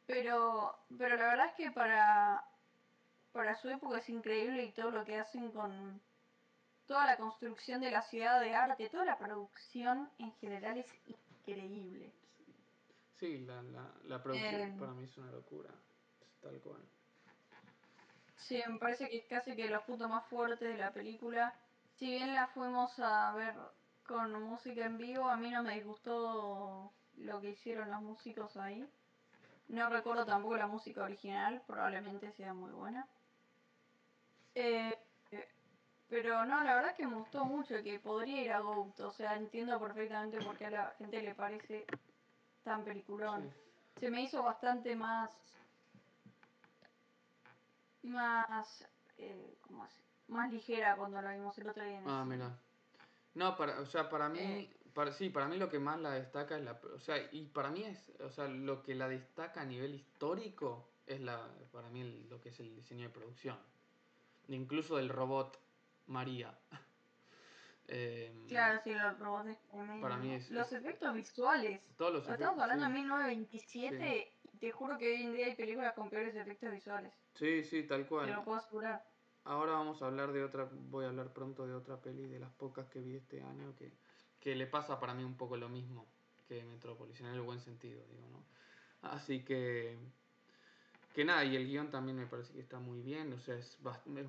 Pero, 0.06 0.76
pero 0.98 1.16
la 1.16 1.26
verdad 1.28 1.46
es 1.46 1.54
que 1.54 1.70
para, 1.70 2.44
para 3.32 3.54
su 3.56 3.68
época 3.70 3.98
es 3.98 4.08
increíble 4.08 4.64
y 4.64 4.72
todo 4.72 4.90
lo 4.90 5.04
que 5.04 5.18
hacen 5.18 5.50
con 5.52 6.00
toda 6.86 7.06
la 7.06 7.16
construcción 7.16 7.80
de 7.80 7.90
la 7.90 8.02
ciudad 8.02 8.40
de 8.40 8.54
arte, 8.54 8.88
toda 8.90 9.04
la 9.04 9.18
producción 9.18 10.10
en 10.18 10.32
general 10.34 10.78
es 10.78 10.86
increíble. 11.06 12.12
Sí, 13.18 13.38
la, 13.38 13.62
la, 13.62 13.94
la 14.04 14.22
producción 14.22 14.60
Em. 14.60 14.78
para 14.78 14.92
mí 14.92 15.04
es 15.04 15.16
una 15.16 15.30
locura. 15.30 15.70
Es 16.20 16.40
tal 16.40 16.60
cual. 16.60 16.82
Sí, 18.36 18.60
me 18.68 18.78
parece 18.78 19.08
que 19.08 19.18
es 19.18 19.26
casi 19.26 19.54
que 19.56 19.68
los 19.68 19.82
puntos 19.84 20.08
más 20.08 20.26
fuertes 20.26 20.68
de 20.68 20.76
la 20.78 20.92
película. 20.92 21.54
Si 21.96 22.06
bien 22.10 22.34
la 22.34 22.48
fuimos 22.48 22.98
a 22.98 23.32
ver 23.34 23.54
con 24.06 24.32
música 24.42 24.84
en 24.84 24.98
vivo, 24.98 25.28
a 25.28 25.36
mí 25.36 25.50
no 25.50 25.62
me 25.62 25.74
disgustó 25.74 26.92
lo 27.16 27.40
que 27.40 27.50
hicieron 27.50 27.90
los 27.90 28.02
músicos 28.02 28.56
ahí. 28.56 28.88
No 29.68 29.88
recuerdo 29.88 30.26
tampoco 30.26 30.56
la 30.56 30.66
música 30.66 31.02
original, 31.04 31.62
probablemente 31.66 32.32
sea 32.32 32.52
muy 32.52 32.70
buena. 32.72 33.06
Eh, 34.54 34.98
pero 36.08 36.44
no, 36.44 36.62
la 36.62 36.74
verdad 36.74 36.94
que 36.94 37.06
me 37.06 37.14
gustó 37.16 37.44
mucho 37.46 37.82
que 37.82 37.98
podría 37.98 38.42
ir 38.42 38.52
a 38.52 38.60
Goat. 38.60 39.00
O 39.00 39.10
sea, 39.12 39.34
entiendo 39.34 39.80
perfectamente 39.80 40.38
por 40.42 40.58
qué 40.58 40.66
a 40.66 40.70
la 40.70 40.94
gente 40.98 41.22
le 41.22 41.34
parece 41.34 41.86
tan 42.64 42.84
peliculón. 42.84 43.50
Sí. 43.50 44.00
Se 44.00 44.10
me 44.10 44.22
hizo 44.22 44.42
bastante 44.42 44.94
más 44.94 45.30
más 48.02 48.84
eh, 49.16 49.56
¿cómo 49.62 49.84
así? 49.84 50.02
más 50.28 50.52
ligera 50.52 50.96
cuando 50.96 51.22
la 51.22 51.32
vimos 51.32 51.56
el 51.58 51.68
otro 51.68 51.84
día 51.84 51.98
en 51.98 52.08
Ah, 52.08 52.24
mira. 52.24 52.58
No, 53.34 53.56
para, 53.56 53.80
o 53.80 53.86
sea, 53.86 54.08
para 54.10 54.28
mí, 54.28 54.38
Eh. 54.40 54.70
para, 54.94 55.12
sí, 55.12 55.30
para 55.30 55.48
mí 55.48 55.56
lo 55.56 55.70
que 55.70 55.78
más 55.78 55.98
la 56.00 56.10
destaca 56.12 56.56
es 56.58 56.64
la, 56.64 56.78
o 56.94 56.98
sea, 57.00 57.16
y 57.32 57.46
para 57.46 57.70
mí 57.70 57.82
es, 57.84 58.10
o 58.20 58.30
sea, 58.30 58.46
lo 58.48 58.82
que 58.82 58.94
la 58.94 59.08
destaca 59.08 59.62
a 59.62 59.64
nivel 59.64 59.94
histórico 59.94 60.90
es 61.06 61.20
la, 61.20 61.48
para 61.72 61.88
mí 61.88 62.02
el- 62.02 62.28
lo 62.28 62.40
que 62.40 62.50
es 62.50 62.60
el 62.60 62.74
diseño 62.76 63.04
de 63.04 63.08
producción, 63.10 63.58
incluso 64.48 64.96
del 64.98 65.08
robot 65.08 65.58
María. 66.06 66.58
Em, 67.88 68.46
claro 68.46 68.80
sí 68.84 68.94
los 68.94 69.18
robots. 69.18 69.58
Para 70.00 70.16
mí 70.16 70.34
es- 70.34 70.50
los 70.50 70.66
es- 70.68 70.72
efectos 70.78 71.12
visuales 71.14 71.80
todos 71.96 72.12
los 72.12 72.22
estamos 72.22 72.40
efectos, 72.40 72.62
hablando 72.62 72.86
sí. 72.86 72.92
de 72.92 72.98
1927 72.98 74.32
y 74.54 74.58
te 74.58 74.70
juro 74.70 74.96
que 74.98 75.08
hoy 75.12 75.22
en 75.24 75.34
día 75.34 75.46
hay 75.46 75.56
películas 75.56 75.92
con 75.94 76.08
peores 76.08 76.34
efectos 76.34 76.70
visuales 76.70 77.12
Sí, 77.34 77.64
sí, 77.64 77.82
tal 77.82 78.02
te 78.04 78.08
cual. 78.08 78.30
lo 78.30 78.44
puedo 78.44 78.58
asegurar 78.58 79.04
Ahora 79.44 79.72
vamos 79.72 80.02
a 80.02 80.06
hablar 80.06 80.32
de 80.32 80.44
otra, 80.44 80.68
voy 80.72 81.04
a 81.04 81.08
hablar 81.08 81.32
pronto 81.32 81.66
de 81.66 81.74
otra 81.74 82.00
peli 82.00 82.26
de 82.26 82.38
las 82.38 82.52
pocas 82.52 82.86
que 82.88 83.00
vi 83.00 83.16
este 83.16 83.42
año 83.42 83.74
que, 83.76 83.92
que 84.40 84.54
le 84.54 84.66
pasa 84.66 85.00
para 85.00 85.14
mí 85.14 85.24
un 85.24 85.36
poco 85.36 85.56
lo 85.56 85.68
mismo 85.68 86.06
que 86.46 86.64
Metrópolis, 86.64 87.20
en 87.20 87.26
el 87.26 87.40
buen 87.40 87.60
sentido, 87.60 88.04
digo, 88.10 88.28
¿no? 88.28 88.44
Así 89.02 89.44
que, 89.44 89.96
que 91.14 91.24
nada, 91.24 91.44
y 91.44 91.56
el 91.56 91.66
guion 91.66 91.90
también 91.90 92.16
me 92.16 92.26
parece 92.26 92.52
que 92.52 92.60
está 92.60 92.78
muy 92.78 93.00
bien, 93.00 93.32
o 93.32 93.38
sea, 93.38 93.56
es, 93.56 93.78
es 94.16 94.26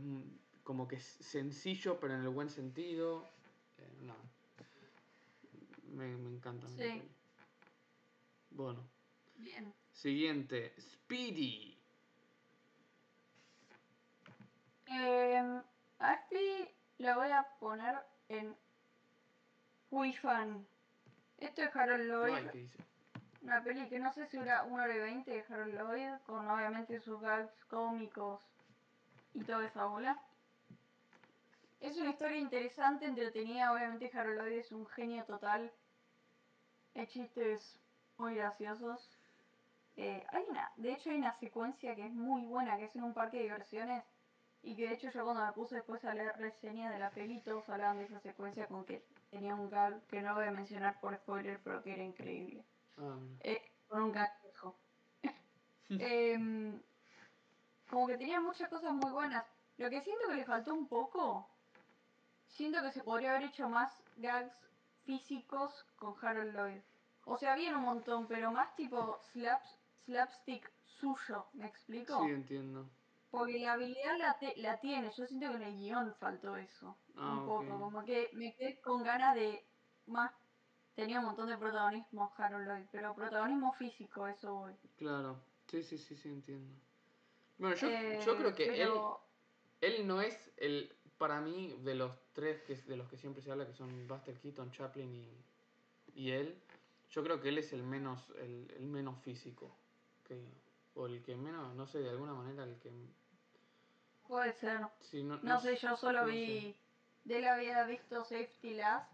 como 0.63 0.87
que 0.87 0.95
es 0.95 1.03
sencillo, 1.03 1.99
pero 1.99 2.15
en 2.15 2.21
el 2.21 2.29
buen 2.29 2.49
sentido. 2.49 3.27
Eh, 3.77 3.97
nada. 4.01 4.19
Me, 5.91 6.15
me 6.17 6.29
encanta. 6.29 6.67
Sí. 6.69 7.01
Bueno, 8.49 8.79
bien 9.37 9.73
siguiente, 9.93 10.73
Speedy. 10.81 11.72
Eh, 14.93 15.61
a 15.99 16.19
la 16.97 17.15
voy 17.15 17.31
a 17.31 17.47
poner 17.59 17.95
en 18.29 18.55
Muy 19.89 20.13
fan 20.13 20.65
esto 21.43 21.61
es 21.61 21.75
Harold 21.75 22.09
Lloyd. 22.09 22.69
Una 23.41 23.61
peli 23.61 23.89
que 23.89 23.99
no 23.99 24.13
sé 24.13 24.25
si 24.27 24.37
dura 24.37 24.63
1 24.63 24.81
hora 24.81 24.95
y 24.95 24.99
20 24.99 25.29
de 25.29 25.45
Harold 25.49 25.73
Lloyd, 25.73 26.21
con 26.25 26.49
obviamente 26.49 27.01
sus 27.01 27.19
gags 27.19 27.65
cómicos 27.65 28.41
y 29.33 29.43
toda 29.43 29.65
esa 29.65 29.85
bola. 29.85 30.17
Es 31.81 31.97
una 31.97 32.11
historia 32.11 32.37
interesante, 32.37 33.05
entretenida, 33.05 33.73
obviamente 33.73 34.09
Harold 34.13 34.39
Lloyd 34.39 34.59
es 34.59 34.71
un 34.71 34.87
genio 34.87 35.25
total. 35.25 35.69
Hay 36.95 37.07
chistes 37.07 37.77
muy 38.17 38.35
graciosos. 38.35 39.09
Eh, 39.97 40.25
hay 40.29 40.45
una, 40.47 40.71
de 40.77 40.93
hecho 40.93 41.09
hay 41.09 41.17
una 41.17 41.33
secuencia 41.33 41.93
que 41.93 42.05
es 42.05 42.13
muy 42.13 42.45
buena, 42.45 42.77
que 42.77 42.85
es 42.85 42.95
en 42.95 43.03
un 43.03 43.13
parque 43.13 43.37
de 43.37 43.43
diversiones. 43.43 44.03
Y 44.63 44.75
que 44.75 44.87
de 44.87 44.93
hecho 44.93 45.11
yo 45.11 45.25
cuando 45.25 45.45
me 45.45 45.51
puse 45.51 45.75
después 45.75 46.03
a 46.05 46.13
leer 46.13 46.37
reseñas 46.37 46.93
de 46.93 46.99
la 46.99 47.11
peli, 47.11 47.41
todos 47.41 47.67
hablaban 47.67 47.97
de 47.97 48.05
esa 48.05 48.21
secuencia 48.21 48.65
con 48.67 48.85
que 48.85 49.03
tenía 49.29 49.53
un 49.53 49.69
gag 49.69 50.01
que 50.07 50.21
no 50.21 50.33
voy 50.35 50.45
a 50.45 50.51
mencionar 50.51 50.99
por 51.01 51.15
spoiler, 51.15 51.59
pero 51.63 51.83
que 51.83 51.93
era 51.93 52.03
increíble. 52.03 52.63
Ah. 52.97 53.17
Eh, 53.41 53.61
con 53.89 54.03
un 54.03 54.11
cangrejo. 54.11 54.75
Em, 55.89 56.81
como 57.89 58.07
que 58.07 58.17
tenía 58.17 58.39
muchas 58.39 58.69
cosas 58.69 58.93
muy 58.93 59.11
buenas. 59.11 59.45
Lo 59.77 59.89
que 59.89 60.01
siento 60.01 60.27
que 60.29 60.35
le 60.35 60.45
faltó 60.45 60.73
un 60.73 60.87
poco, 60.87 61.47
siento 62.47 62.81
que 62.81 62.91
se 62.91 63.03
podría 63.03 63.31
haber 63.31 63.49
hecho 63.49 63.67
más 63.67 63.91
gags 64.15 64.55
físicos 65.03 65.85
con 65.97 66.15
Harold 66.21 66.55
Lloyd. 66.55 66.81
O 67.25 67.37
sea, 67.37 67.53
había 67.53 67.75
un 67.75 67.83
montón, 67.83 68.27
pero 68.27 68.51
más 68.51 68.75
tipo 68.75 69.19
slaps, 69.33 69.77
slapstick 70.05 70.71
suyo, 70.85 71.47
¿me 71.53 71.67
explico? 71.67 72.23
Sí, 72.23 72.31
entiendo. 72.31 72.89
Porque 73.33 73.57
la 73.57 73.73
habilidad 73.73 74.15
la, 74.19 74.37
te- 74.37 74.53
la 74.57 74.79
tiene, 74.79 75.09
yo 75.17 75.25
siento 75.25 75.49
que 75.49 75.55
en 75.55 75.61
el 75.63 75.75
guion 75.75 76.13
faltó 76.19 76.55
eso. 76.55 76.95
Ah, 77.15 77.33
un 77.39 77.45
poco, 77.47 77.73
ok. 77.73 77.79
como 77.79 78.05
que 78.05 78.29
me 78.33 78.53
quedé 78.55 78.79
con 78.79 79.01
ganas 79.03 79.33
de 79.33 79.65
más. 80.05 80.31
Tenía 80.93 81.17
un 81.19 81.25
montón 81.25 81.47
de 81.49 81.57
protagonismo 81.57 82.31
Harold 82.37 82.67
Lloyd, 82.67 82.85
pero 82.91 83.15
protagonismo 83.15 83.73
físico, 83.73 84.27
eso 84.27 84.53
voy. 84.53 84.73
Claro, 84.97 85.39
sí, 85.67 85.81
sí, 85.81 85.97
sí, 85.97 86.15
sí, 86.15 86.29
entiendo. 86.29 86.75
Bueno, 87.57 87.75
yo, 87.75 87.87
Eh, 87.89 88.21
yo 88.23 88.37
creo 88.37 88.53
que 88.53 88.67
pero- 88.67 89.19
él, 89.81 89.93
él 89.95 90.07
no 90.07 90.21
es 90.21 90.51
el, 90.57 90.95
para 91.17 91.41
mí, 91.41 91.75
de 91.79 91.95
los 91.95 92.11
tres 92.33 92.61
que, 92.61 92.75
de 92.75 92.95
los 92.97 93.09
que 93.09 93.17
siempre 93.17 93.41
se 93.41 93.51
habla, 93.51 93.65
que 93.65 93.73
son 93.73 94.07
Buster 94.07 94.39
Keaton, 94.39 94.71
Chaplin 94.71 95.11
y, 95.11 95.43
y 96.13 96.29
él, 96.33 96.61
yo 97.09 97.23
creo 97.23 97.41
que 97.41 97.49
él 97.49 97.57
es 97.57 97.73
el 97.73 97.81
menos, 97.81 98.29
el, 98.37 98.71
el 98.77 98.85
menos 98.85 99.17
físico. 99.23 99.75
Que, 100.23 100.39
o 100.93 101.07
el 101.07 101.23
que 101.23 101.35
menos, 101.35 101.73
no 101.73 101.87
sé, 101.87 101.97
de 101.97 102.11
alguna 102.11 102.35
manera 102.35 102.63
el 102.63 102.77
que... 102.77 102.91
Puede 104.33 104.53
ser. 104.53 104.81
sí, 105.01 105.23
no, 105.23 105.37
No 105.43 105.59
sé, 105.59 105.75
yo 105.75 105.95
solo 105.95 106.21
no 106.21 106.27
vi. 106.27 106.75
sé. 106.75 106.75
De 107.23 107.37
él 107.37 107.47
había 107.47 107.83
visto 107.85 108.23
Safety 108.25 108.73
Last, 108.73 109.11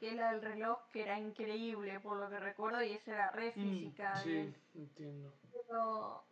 que 0.00 0.10
es 0.10 0.14
la 0.16 0.32
del 0.32 0.42
reloj, 0.42 0.78
que 0.92 1.02
era 1.02 1.18
increíble 1.18 2.00
por 2.00 2.16
lo 2.18 2.30
que 2.30 2.38
recuerdo, 2.40 2.82
y 2.82 2.92
esa 2.92 3.12
era 3.14 3.30
re 3.32 3.52
Mm, 3.56 3.58
física. 3.60 4.22
sí, 4.22 4.30
él. 4.36 4.56
entiendo. 4.74 5.32
Pero, 5.52 6.24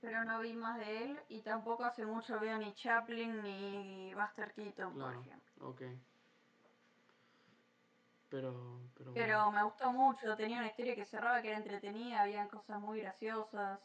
pero 0.00 0.24
no 0.24 0.38
vi 0.40 0.52
más 0.54 0.78
de 0.78 1.02
él, 1.04 1.20
y 1.28 1.42
tampoco 1.42 1.84
hace 1.84 2.06
mucho 2.06 2.38
veo 2.38 2.58
ni 2.58 2.72
Chaplin 2.74 3.42
ni 3.42 4.14
Buster 4.14 4.52
Keaton, 4.54 4.96
por 4.96 5.12
Claro, 5.12 5.14
ejemplo. 5.14 5.52
ok. 5.60 5.82
Pero, 8.28 8.90
pero, 8.94 9.14
bueno. 9.14 9.38
Pero 9.38 9.50
me 9.50 9.62
gustó 9.62 9.92
mucho, 9.94 10.36
tenía 10.36 10.58
una 10.58 10.66
historia 10.66 10.94
que 10.94 11.06
cerraba 11.06 11.40
que 11.40 11.48
era 11.48 11.56
entretenida, 11.56 12.20
habían 12.20 12.48
cosas 12.48 12.80
muy 12.80 13.00
graciosas. 13.00 13.80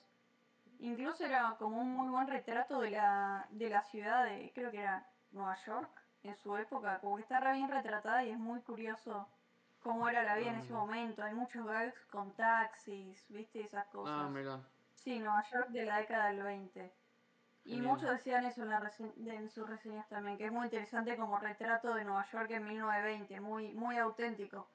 Incluso 0.80 1.26
era 1.26 1.56
como 1.60 1.82
un 1.82 1.94
muy 1.94 2.10
buen 2.10 2.28
retrato 2.28 2.80
de 2.80 2.92
la, 2.92 3.46
de 3.52 3.70
la 3.70 3.82
ciudad 3.84 4.26
de, 4.26 4.52
creo 4.56 4.72
que 4.72 4.80
era 4.80 5.06
Nueva 5.32 5.56
York, 5.66 5.90
en 6.24 6.36
su 6.36 6.56
época, 6.58 7.00
como 7.00 7.16
que 7.18 7.22
está 7.24 7.40
re 7.40 7.54
bien 7.54 7.70
retratada 7.70 8.24
y 8.24 8.30
es 8.32 8.38
muy 8.40 8.62
curioso 8.62 9.28
cómo 9.82 10.10
era 10.10 10.24
la 10.24 10.36
vida 10.36 10.52
en 10.52 10.58
ese 10.60 10.74
Ah. 10.74 10.78
momento. 10.78 11.24
Hay 11.24 11.34
muchos 11.34 11.66
gags 11.66 12.06
con 12.08 12.34
taxis, 12.36 13.26
viste, 13.30 13.62
esas 13.62 13.88
cosas. 13.88 14.16
Ah, 14.26 14.30
mira. 14.30 14.60
Sí, 14.96 15.20
Nueva 15.20 15.44
York 15.52 15.70
de 15.70 15.86
la 15.86 15.98
década 15.98 16.28
del 16.28 16.44
20. 16.44 16.94
Y 17.66 17.82
muchos 17.82 18.10
decían 18.10 18.46
eso 18.46 18.64
en, 18.64 18.70
la 18.70 18.92
en 19.34 19.50
sus 19.50 19.68
reseñas 19.70 20.08
también, 20.10 20.38
que 20.38 20.46
es 20.46 20.52
muy 20.52 20.66
interesante 20.66 21.16
como 21.16 21.38
retrato 21.40 21.94
de 21.94 22.04
Nueva 22.04 22.26
York 22.32 22.50
en 22.52 22.64
1920, 22.66 23.40
muy, 23.42 23.74
muy 23.74 23.98
auténtico. 23.98 24.68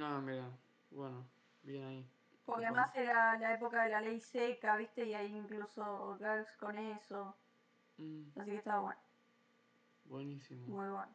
Ah, 0.00 0.20
mira. 0.22 0.44
Bueno, 0.90 1.24
bien 1.62 1.84
ahí. 1.84 2.10
Porque 2.46 2.64
además 2.66 2.90
era 2.94 3.36
la 3.38 3.54
época 3.54 3.82
de 3.84 3.90
la 3.90 4.00
ley 4.00 4.20
seca, 4.20 4.76
¿viste? 4.76 5.04
Y 5.04 5.14
hay 5.14 5.34
incluso 5.36 6.16
gags 6.20 6.56
con 6.56 6.78
eso. 6.78 7.36
Mm, 7.98 8.22
Así 8.36 8.50
que 8.52 8.56
estaba 8.56 8.80
bueno, 8.80 9.00
buenísimo. 10.04 10.66
muy 10.68 10.88
bueno. 10.88 11.14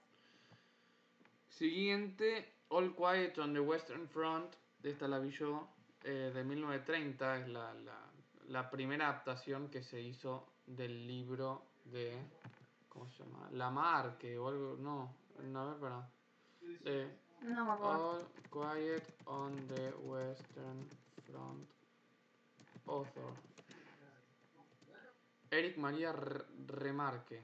Siguiente, 1.47 2.53
All 2.69 2.95
Quiet 2.95 3.37
on 3.39 3.53
the 3.53 3.59
Western 3.59 4.07
Front. 4.07 4.55
De 4.79 4.91
esta 4.91 5.07
la 5.07 5.19
vi 5.19 5.29
yo. 5.31 5.67
eh, 6.03 6.31
de 6.33 6.43
1930 6.43 7.37
es 7.37 7.47
la, 7.49 7.73
la, 7.75 7.97
la 8.47 8.69
primera 8.71 9.09
adaptación 9.09 9.69
que 9.69 9.83
se 9.83 10.01
hizo 10.01 10.47
del 10.65 11.05
libro 11.07 11.61
de. 11.85 12.17
¿Cómo 12.89 13.07
se 13.07 13.23
llama? 13.23 13.49
Lamarque 13.51 14.37
o 14.37 14.47
algo. 14.49 14.75
No, 14.77 15.13
a 15.55 15.65
ver, 15.65 15.77
para. 15.79 16.09
De 16.83 17.07
No 17.41 17.65
me 17.65 17.71
acuerdo. 17.71 18.11
All 18.11 18.27
Quiet 18.51 19.03
on 19.25 19.67
the 19.67 19.91
Western 20.03 20.87
Front. 20.89 21.00
Eric 25.49 25.77
María 25.77 26.13
Remarque. 26.13 27.43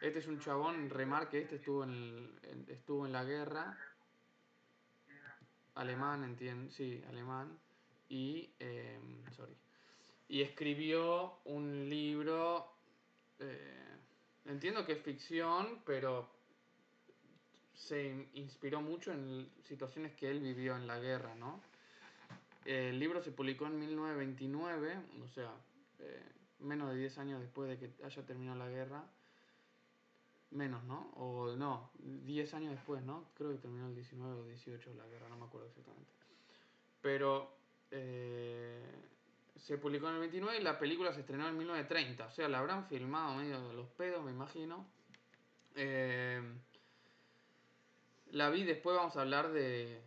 Este 0.00 0.20
es 0.20 0.26
un 0.28 0.38
chabón, 0.38 0.88
Remarque, 0.90 1.40
este 1.42 1.56
estuvo 1.56 1.82
en, 1.82 2.38
estuvo 2.68 3.04
en 3.06 3.12
la 3.12 3.24
guerra. 3.24 3.76
Alemán, 5.74 6.22
entiendo, 6.24 6.70
sí, 6.70 7.02
alemán. 7.08 7.58
Y, 8.08 8.50
eh, 8.60 9.00
sorry. 9.36 9.54
Y 10.28 10.42
escribió 10.42 11.38
un 11.44 11.88
libro, 11.88 12.72
eh, 13.40 13.96
entiendo 14.44 14.86
que 14.86 14.92
es 14.92 15.02
ficción, 15.02 15.82
pero 15.84 16.28
se 17.74 18.06
in- 18.06 18.30
inspiró 18.34 18.80
mucho 18.80 19.12
en 19.12 19.50
situaciones 19.64 20.14
que 20.14 20.30
él 20.30 20.40
vivió 20.40 20.76
en 20.76 20.86
la 20.86 20.98
guerra, 20.98 21.34
¿no? 21.34 21.60
El 22.68 22.98
libro 22.98 23.22
se 23.22 23.32
publicó 23.32 23.66
en 23.66 23.78
1929, 23.78 25.00
o 25.24 25.28
sea, 25.28 25.50
eh, 26.00 26.22
menos 26.58 26.90
de 26.90 26.96
10 26.98 27.16
años 27.16 27.40
después 27.40 27.66
de 27.66 27.78
que 27.78 28.04
haya 28.04 28.26
terminado 28.26 28.58
la 28.58 28.68
guerra. 28.68 29.06
Menos, 30.50 30.84
¿no? 30.84 31.10
O 31.16 31.56
no, 31.56 31.90
10 31.94 32.52
años 32.52 32.72
después, 32.72 33.02
¿no? 33.02 33.30
Creo 33.38 33.52
que 33.52 33.56
terminó 33.56 33.86
el 33.86 33.94
19 33.94 34.40
o 34.40 34.44
18 34.44 34.92
la 34.98 35.06
guerra, 35.06 35.30
no 35.30 35.38
me 35.38 35.46
acuerdo 35.46 35.66
exactamente. 35.66 36.10
Pero 37.00 37.56
eh, 37.90 38.82
se 39.56 39.78
publicó 39.78 40.10
en 40.10 40.16
el 40.16 40.20
29 40.20 40.58
y 40.58 40.62
la 40.62 40.78
película 40.78 41.14
se 41.14 41.20
estrenó 41.20 41.48
en 41.48 41.56
1930. 41.56 42.26
O 42.26 42.30
sea, 42.30 42.50
la 42.50 42.58
habrán 42.58 42.84
filmado 42.84 43.34
medio 43.36 43.66
de 43.66 43.72
los 43.72 43.88
pedos, 43.88 44.22
me 44.22 44.30
imagino. 44.30 44.86
Eh, 45.74 46.42
la 48.32 48.50
vi, 48.50 48.64
después 48.64 48.94
vamos 48.94 49.16
a 49.16 49.22
hablar 49.22 49.52
de. 49.52 50.06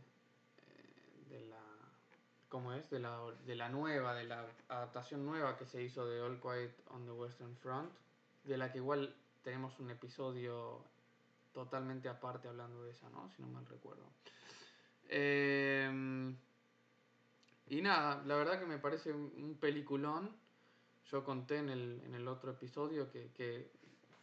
¿Cómo 2.51 2.73
es? 2.73 2.89
De 2.89 2.99
la, 2.99 3.17
de 3.45 3.55
la 3.55 3.69
nueva, 3.69 4.13
de 4.13 4.25
la 4.25 4.45
adaptación 4.67 5.25
nueva 5.25 5.57
que 5.57 5.65
se 5.65 5.81
hizo 5.81 6.05
de 6.05 6.19
All 6.19 6.37
Quiet 6.41 6.75
on 6.89 7.05
the 7.05 7.11
Western 7.13 7.55
Front, 7.55 7.89
de 8.43 8.57
la 8.57 8.73
que 8.73 8.79
igual 8.79 9.15
tenemos 9.41 9.79
un 9.79 9.89
episodio 9.89 10.83
totalmente 11.53 12.09
aparte 12.09 12.49
hablando 12.49 12.83
de 12.83 12.91
esa, 12.91 13.09
¿no? 13.09 13.29
Si 13.29 13.41
no 13.41 13.47
mal 13.47 13.65
recuerdo. 13.67 14.03
Eh, 15.07 16.35
y 17.69 17.81
nada, 17.81 18.21
la 18.25 18.35
verdad 18.35 18.59
que 18.59 18.65
me 18.65 18.79
parece 18.79 19.13
un, 19.13 19.31
un 19.37 19.55
peliculón. 19.55 20.35
Yo 21.05 21.23
conté 21.23 21.59
en 21.59 21.69
el, 21.69 22.01
en 22.03 22.15
el 22.15 22.27
otro 22.27 22.51
episodio 22.51 23.09
que, 23.09 23.31
que 23.31 23.71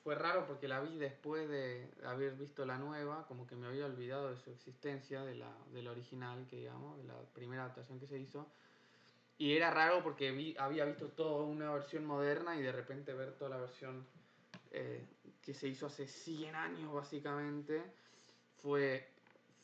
fue 0.08 0.14
raro 0.14 0.46
porque 0.46 0.68
la 0.68 0.80
vi 0.80 0.96
después 0.96 1.46
de 1.50 1.86
haber 2.02 2.32
visto 2.32 2.64
la 2.64 2.78
nueva, 2.78 3.26
como 3.26 3.46
que 3.46 3.56
me 3.56 3.66
había 3.66 3.84
olvidado 3.84 4.30
de 4.30 4.38
su 4.38 4.50
existencia, 4.50 5.22
de 5.22 5.34
la, 5.34 5.54
de 5.70 5.82
la 5.82 5.90
original, 5.90 6.46
que 6.48 6.56
digamos, 6.56 6.96
de 6.96 7.04
la 7.04 7.14
primera 7.34 7.64
adaptación 7.64 8.00
que 8.00 8.06
se 8.06 8.18
hizo. 8.18 8.50
Y 9.36 9.54
era 9.54 9.70
raro 9.70 10.02
porque 10.02 10.30
vi, 10.30 10.56
había 10.58 10.86
visto 10.86 11.08
toda 11.08 11.42
una 11.44 11.70
versión 11.74 12.06
moderna 12.06 12.56
y 12.56 12.62
de 12.62 12.72
repente 12.72 13.12
ver 13.12 13.34
toda 13.34 13.50
la 13.50 13.58
versión 13.58 14.06
eh, 14.70 15.06
que 15.42 15.52
se 15.52 15.68
hizo 15.68 15.84
hace 15.84 16.06
100 16.06 16.54
años 16.54 16.90
básicamente, 16.90 17.82
fue, 18.62 19.10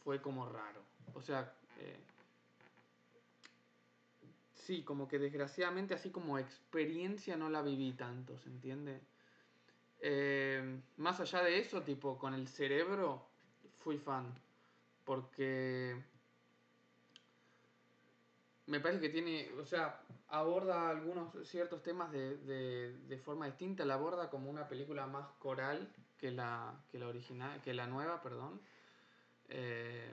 fue 0.04 0.20
como 0.20 0.46
raro. 0.46 0.82
O 1.14 1.22
sea, 1.22 1.54
eh, 1.80 1.96
sí, 4.52 4.82
como 4.82 5.08
que 5.08 5.18
desgraciadamente 5.18 5.94
así 5.94 6.10
como 6.10 6.38
experiencia 6.38 7.34
no 7.34 7.48
la 7.48 7.62
viví 7.62 7.94
tanto, 7.94 8.38
¿se 8.40 8.50
entiende? 8.50 9.00
Eh, 10.06 10.82
más 10.98 11.18
allá 11.20 11.42
de 11.42 11.58
eso, 11.58 11.80
tipo, 11.82 12.18
con 12.18 12.34
el 12.34 12.46
cerebro 12.46 13.26
fui 13.78 13.96
fan. 13.96 14.26
Porque 15.02 15.96
me 18.66 18.80
parece 18.80 19.00
que 19.00 19.08
tiene, 19.08 19.50
o 19.58 19.64
sea, 19.64 20.02
aborda 20.28 20.90
algunos 20.90 21.48
ciertos 21.48 21.82
temas 21.82 22.12
de, 22.12 22.36
de, 22.36 22.98
de 23.08 23.18
forma 23.18 23.46
distinta, 23.46 23.86
la 23.86 23.94
aborda 23.94 24.28
como 24.28 24.50
una 24.50 24.68
película 24.68 25.06
más 25.06 25.26
coral 25.38 25.90
que 26.18 26.30
la, 26.30 26.74
que 26.90 26.98
la 26.98 27.08
original, 27.08 27.62
que 27.62 27.72
la 27.72 27.86
nueva, 27.86 28.20
perdón. 28.20 28.60
Eh, 29.48 30.12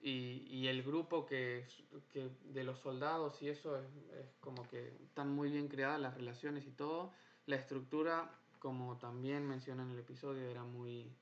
y, 0.00 0.46
y 0.50 0.68
el 0.68 0.82
grupo 0.82 1.26
que, 1.26 1.66
que 2.10 2.30
de 2.44 2.64
los 2.64 2.78
soldados 2.78 3.42
y 3.42 3.50
eso 3.50 3.78
es, 3.78 3.86
es 4.18 4.34
como 4.40 4.66
que 4.68 4.88
están 5.04 5.30
muy 5.34 5.50
bien 5.50 5.68
creadas 5.68 6.00
las 6.00 6.14
relaciones 6.14 6.66
y 6.66 6.70
todo. 6.70 7.12
La 7.46 7.56
estructura, 7.56 8.30
como 8.62 8.96
también 8.96 9.44
mencioné 9.44 9.82
en 9.82 9.90
el 9.90 9.98
episodio, 9.98 10.48
era 10.48 10.62
muy 10.62 11.12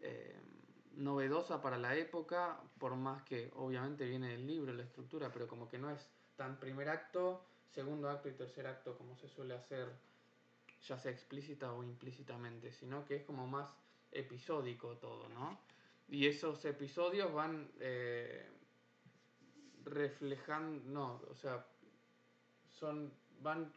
eh, 0.00 0.38
novedosa 0.96 1.62
para 1.62 1.78
la 1.78 1.96
época, 1.96 2.60
por 2.78 2.94
más 2.94 3.22
que 3.22 3.50
obviamente 3.56 4.06
viene 4.06 4.28
del 4.28 4.46
libro 4.46 4.74
la 4.74 4.82
estructura, 4.82 5.32
pero 5.32 5.48
como 5.48 5.66
que 5.66 5.78
no 5.78 5.90
es 5.90 6.06
tan 6.36 6.60
primer 6.60 6.90
acto, 6.90 7.42
segundo 7.72 8.10
acto 8.10 8.28
y 8.28 8.32
tercer 8.32 8.66
acto 8.66 8.98
como 8.98 9.16
se 9.16 9.30
suele 9.30 9.54
hacer, 9.54 9.88
ya 10.86 10.98
sea 10.98 11.10
explícita 11.10 11.72
o 11.72 11.82
implícitamente, 11.82 12.70
sino 12.70 13.06
que 13.06 13.16
es 13.16 13.24
como 13.24 13.46
más 13.46 13.72
episódico 14.12 14.98
todo, 14.98 15.26
¿no? 15.30 15.58
Y 16.06 16.26
esos 16.26 16.62
episodios 16.66 17.32
van 17.32 17.70
eh, 17.80 18.46
reflejando, 19.86 20.82
no, 20.84 21.22
o 21.30 21.34
sea, 21.34 21.64
son, 22.78 23.10
van 23.40 23.72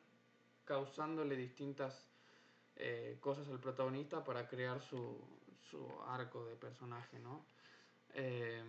causándole 0.65 1.37
distintas 1.37 2.10
eh, 2.81 3.17
cosas 3.21 3.47
al 3.49 3.59
protagonista 3.59 4.23
para 4.23 4.47
crear 4.47 4.81
su, 4.81 5.17
su 5.69 5.87
arco 6.07 6.45
de 6.45 6.55
personaje, 6.55 7.19
¿no? 7.19 7.45
Eh, 8.13 8.63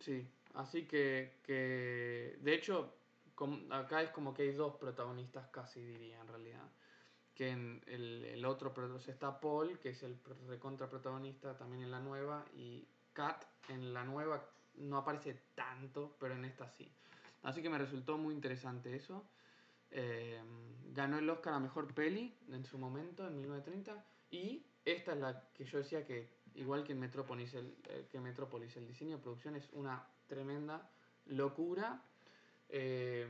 sí, 0.00 0.26
así 0.54 0.86
que, 0.86 1.38
que 1.42 2.38
de 2.40 2.54
hecho, 2.54 2.94
com- 3.34 3.70
acá 3.72 4.02
es 4.02 4.10
como 4.10 4.34
que 4.34 4.42
hay 4.42 4.52
dos 4.52 4.76
protagonistas 4.76 5.48
casi, 5.48 5.80
diría, 5.80 6.20
en 6.20 6.28
realidad. 6.28 6.70
Que 7.34 7.50
en 7.50 7.82
el, 7.86 8.24
el 8.26 8.44
otro 8.46 8.72
o 8.76 9.00
sea, 9.00 9.14
está 9.14 9.40
Paul, 9.40 9.78
que 9.78 9.90
es 9.90 10.02
el 10.04 10.18
recontra 10.48 10.88
protagonista 10.90 11.56
también 11.56 11.84
en 11.84 11.90
la 11.92 12.00
nueva, 12.00 12.44
y 12.54 12.86
Kat 13.14 13.44
en 13.68 13.94
la 13.94 14.04
nueva 14.04 14.44
no 14.76 14.98
aparece 14.98 15.34
tanto, 15.54 16.16
pero 16.20 16.34
en 16.34 16.44
esta 16.44 16.68
sí. 16.68 16.90
Así 17.44 17.62
que 17.62 17.70
me 17.70 17.78
resultó 17.78 18.18
muy 18.18 18.34
interesante 18.34 18.94
eso. 18.96 19.24
Eh, 19.90 20.40
ganó 20.94 21.18
el 21.18 21.30
Oscar 21.30 21.54
a 21.54 21.60
Mejor 21.60 21.92
Peli 21.94 22.34
en 22.50 22.64
su 22.64 22.78
momento, 22.78 23.26
en 23.26 23.40
1930. 23.40 24.04
Y 24.30 24.64
esta 24.84 25.12
es 25.12 25.18
la 25.18 25.48
que 25.54 25.64
yo 25.64 25.78
decía 25.78 26.04
que, 26.04 26.28
igual 26.54 26.84
que 26.84 26.94
Metrópolis, 26.94 27.54
el, 27.54 27.74
eh, 27.88 28.06
que 28.10 28.20
Metrópolis, 28.20 28.76
el 28.76 28.86
diseño 28.86 29.16
de 29.16 29.22
producción 29.22 29.56
es 29.56 29.68
una 29.72 30.06
tremenda 30.26 30.90
locura. 31.26 32.02
Eh, 32.68 33.26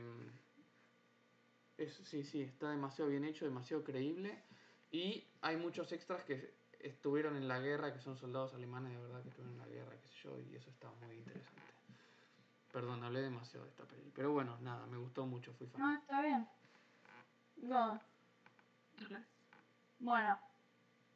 es, 1.77 1.93
sí, 2.05 2.23
sí, 2.23 2.41
está 2.41 2.71
demasiado 2.71 3.09
bien 3.09 3.23
hecho, 3.23 3.45
demasiado 3.45 3.83
creíble. 3.83 4.43
Y 4.91 5.23
hay 5.41 5.55
muchos 5.57 5.91
extras 5.91 6.23
que 6.23 6.53
estuvieron 6.79 7.35
en 7.35 7.47
la 7.47 7.59
guerra, 7.59 7.93
que 7.93 7.99
son 7.99 8.17
soldados 8.17 8.53
alemanes 8.53 8.93
de 8.93 9.01
verdad 9.01 9.21
que 9.21 9.29
estuvieron 9.29 9.53
en 9.53 9.59
la 9.59 9.67
guerra, 9.67 9.95
qué 10.01 10.07
sé 10.07 10.15
yo, 10.23 10.39
y 10.39 10.55
eso 10.55 10.69
está 10.69 10.89
muy 11.05 11.15
interesante. 11.17 11.68
Perdón, 12.71 13.03
hablé 13.03 13.21
demasiado 13.21 13.65
de 13.65 13.71
esta 13.71 13.83
peli. 13.85 14.11
Pero 14.15 14.31
bueno, 14.31 14.57
nada, 14.61 14.85
me 14.87 14.97
gustó 14.97 15.25
mucho, 15.25 15.53
fui 15.53 15.67
fan. 15.67 15.81
No, 15.81 15.93
está 15.95 16.21
bien. 16.21 16.47
No. 17.57 17.99
Bueno. 19.99 20.37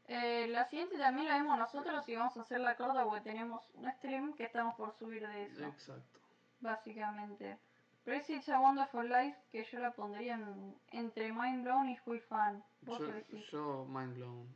Eh, 0.08 0.48
la 0.50 0.66
siguiente 0.66 0.98
también 0.98 1.28
la 1.30 1.38
vemos 1.38 1.58
nosotros 1.58 2.08
y 2.10 2.16
vamos 2.16 2.36
a 2.36 2.42
hacer 2.42 2.60
la 2.60 2.76
corta 2.76 3.06
porque 3.06 3.22
tenemos 3.22 3.64
un 3.76 3.90
stream 3.94 4.34
que 4.34 4.44
estamos 4.44 4.76
por 4.76 4.94
subir 4.98 5.26
de 5.26 5.46
eso. 5.46 5.66
Exacto. 5.66 6.20
Básicamente. 6.60 7.58
Crazy 8.04 8.34
It's 8.36 8.50
a 8.50 8.60
Wonderful 8.60 9.08
Life 9.08 9.38
que 9.52 9.64
yo 9.64 9.80
la 9.80 9.92
pondría 9.92 10.34
en- 10.36 10.78
entre 10.92 11.32
Mind 11.32 11.64
Blown 11.64 11.88
y 11.90 11.96
Fui 11.98 12.20
Fan. 12.20 12.62
Vos 12.82 13.00
Yo, 13.00 13.38
yo 13.52 13.86
Mind 13.86 14.16
Blown. 14.16 14.54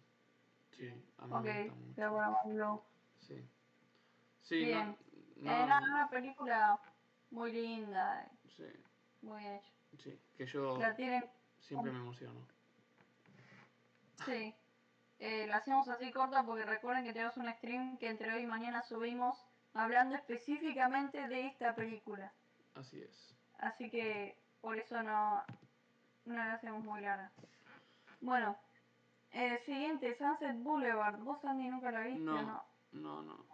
Sí, 0.71 0.89
a 1.17 1.27
mí 1.27 1.33
Ok, 1.33 1.43
me 1.45 1.63
gusta 1.69 1.75
mucho. 1.75 2.43
Mind 2.43 2.55
Blown. 2.57 2.81
Sí. 3.19 3.49
Sí, 4.41 4.65
Bien. 4.65 4.97
No, 5.41 5.51
Era 5.51 5.79
una 5.79 6.09
película 6.09 6.79
muy 7.31 7.51
linda, 7.51 8.29
sí, 8.55 8.65
muy 9.21 9.45
hecha. 9.45 9.71
sí, 10.03 10.19
que 10.37 10.45
yo 10.45 10.77
La 10.77 10.95
tienen 10.95 11.23
siempre 11.59 11.91
me 11.91 11.99
emociono. 11.99 12.39
Sí. 14.25 14.53
Eh, 15.19 15.47
la 15.47 15.57
hacemos 15.57 15.87
así 15.89 16.11
corta 16.11 16.43
porque 16.43 16.63
recuerden 16.65 17.03
que 17.03 17.13
tenemos 17.13 17.37
un 17.37 17.51
stream 17.53 17.97
que 17.97 18.09
entre 18.09 18.33
hoy 18.33 18.43
y 18.43 18.47
mañana 18.47 18.83
subimos 18.83 19.35
hablando 19.73 20.15
específicamente 20.15 21.27
de 21.27 21.47
esta 21.47 21.73
película. 21.75 22.31
Así 22.75 23.01
es. 23.01 23.35
Así 23.59 23.89
que 23.89 24.37
por 24.61 24.77
eso 24.77 25.01
no, 25.01 25.43
no 26.25 26.35
la 26.35 26.53
hacemos 26.53 26.83
muy 26.83 27.01
larga. 27.01 27.31
Bueno, 28.21 28.57
eh, 29.31 29.59
siguiente, 29.65 30.15
Sunset 30.15 30.57
Boulevard. 30.61 31.17
¿Vos, 31.19 31.43
Andy, 31.45 31.67
nunca 31.69 31.91
la 31.91 32.01
viste 32.01 32.19
No. 32.19 32.41
no? 32.41 32.63
No, 32.91 33.21
no. 33.23 33.45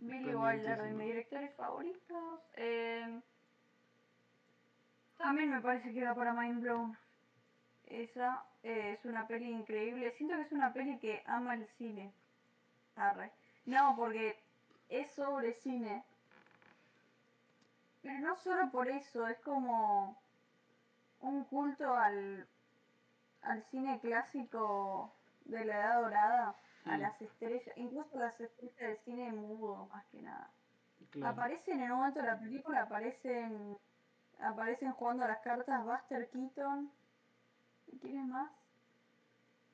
Billy. 0.00 0.34
Wilder, 0.34 0.82
de 0.82 0.92
mis 0.92 1.06
directores 1.06 1.54
favoritos. 1.54 2.40
Eh, 2.54 3.20
también 5.18 5.50
me 5.50 5.60
parece 5.60 5.92
que 5.92 6.04
va 6.04 6.14
para 6.14 6.32
Mind 6.32 6.62
Blown. 6.62 6.96
Esa 7.84 8.44
eh, 8.62 8.96
es 8.98 9.04
una 9.04 9.26
peli 9.26 9.50
increíble. 9.50 10.12
Siento 10.12 10.36
que 10.36 10.42
es 10.42 10.52
una 10.52 10.72
peli 10.72 10.98
que 10.98 11.22
ama 11.26 11.54
el 11.54 11.66
cine. 11.76 12.12
Arre. 12.96 13.30
No, 13.66 13.94
porque 13.96 14.38
es 14.88 15.10
sobre 15.12 15.52
cine. 15.54 16.04
Pero 18.02 18.18
no 18.20 18.36
solo 18.36 18.70
por 18.70 18.88
eso, 18.88 19.26
es 19.26 19.38
como 19.40 20.18
un 21.20 21.44
culto 21.44 21.94
al, 21.94 22.48
al 23.42 23.62
cine 23.64 24.00
clásico 24.00 25.12
de 25.44 25.64
la 25.64 25.76
Edad 25.76 26.02
Dorada, 26.02 26.54
a 26.84 26.96
las 26.96 27.20
estrellas, 27.20 27.76
incluso 27.76 28.18
las 28.18 28.38
estrellas 28.40 28.76
del 28.78 28.98
cine 28.98 29.32
mudo, 29.32 29.88
más 29.92 30.04
que 30.06 30.22
nada. 30.22 30.50
Claro. 31.10 31.32
Aparecen 31.32 31.80
en 31.82 31.92
un 31.92 31.98
momento 31.98 32.20
de 32.20 32.26
la 32.26 32.38
película, 32.38 32.82
aparecen 32.82 33.76
aparecen 34.42 34.92
jugando 34.92 35.24
a 35.24 35.28
las 35.28 35.40
cartas 35.40 35.84
Buster 35.84 36.28
Keaton. 36.30 36.90
¿Y 37.88 37.98
quién 37.98 38.18
es 38.18 38.26
más? 38.26 38.50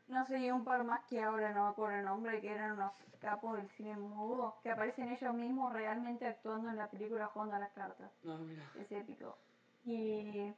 No 0.09 0.25
sé, 0.27 0.39
y 0.39 0.51
un 0.51 0.65
par 0.65 0.85
más 0.85 1.05
que 1.07 1.23
ahora 1.23 1.53
no 1.53 1.65
me 1.65 1.71
acuerdo 1.71 1.99
el 1.99 2.05
nombre, 2.05 2.41
que 2.41 2.53
eran 2.53 2.73
unos 2.73 2.93
capos 3.21 3.57
del 3.57 3.69
cine 3.71 3.97
mudo, 3.97 4.57
que 4.63 4.71
aparecen 4.71 5.11
ellos 5.11 5.35
mismos 5.35 5.73
realmente 5.73 6.27
actuando 6.27 6.71
en 6.71 6.77
la 6.77 6.89
película 6.89 7.27
jugando 7.27 7.57
a 7.57 7.59
las 7.59 7.73
cartas. 7.73 8.11
No, 8.23 8.39
mira. 8.39 8.63
Es 8.79 8.91
épico. 8.93 9.37
Y 9.85 10.55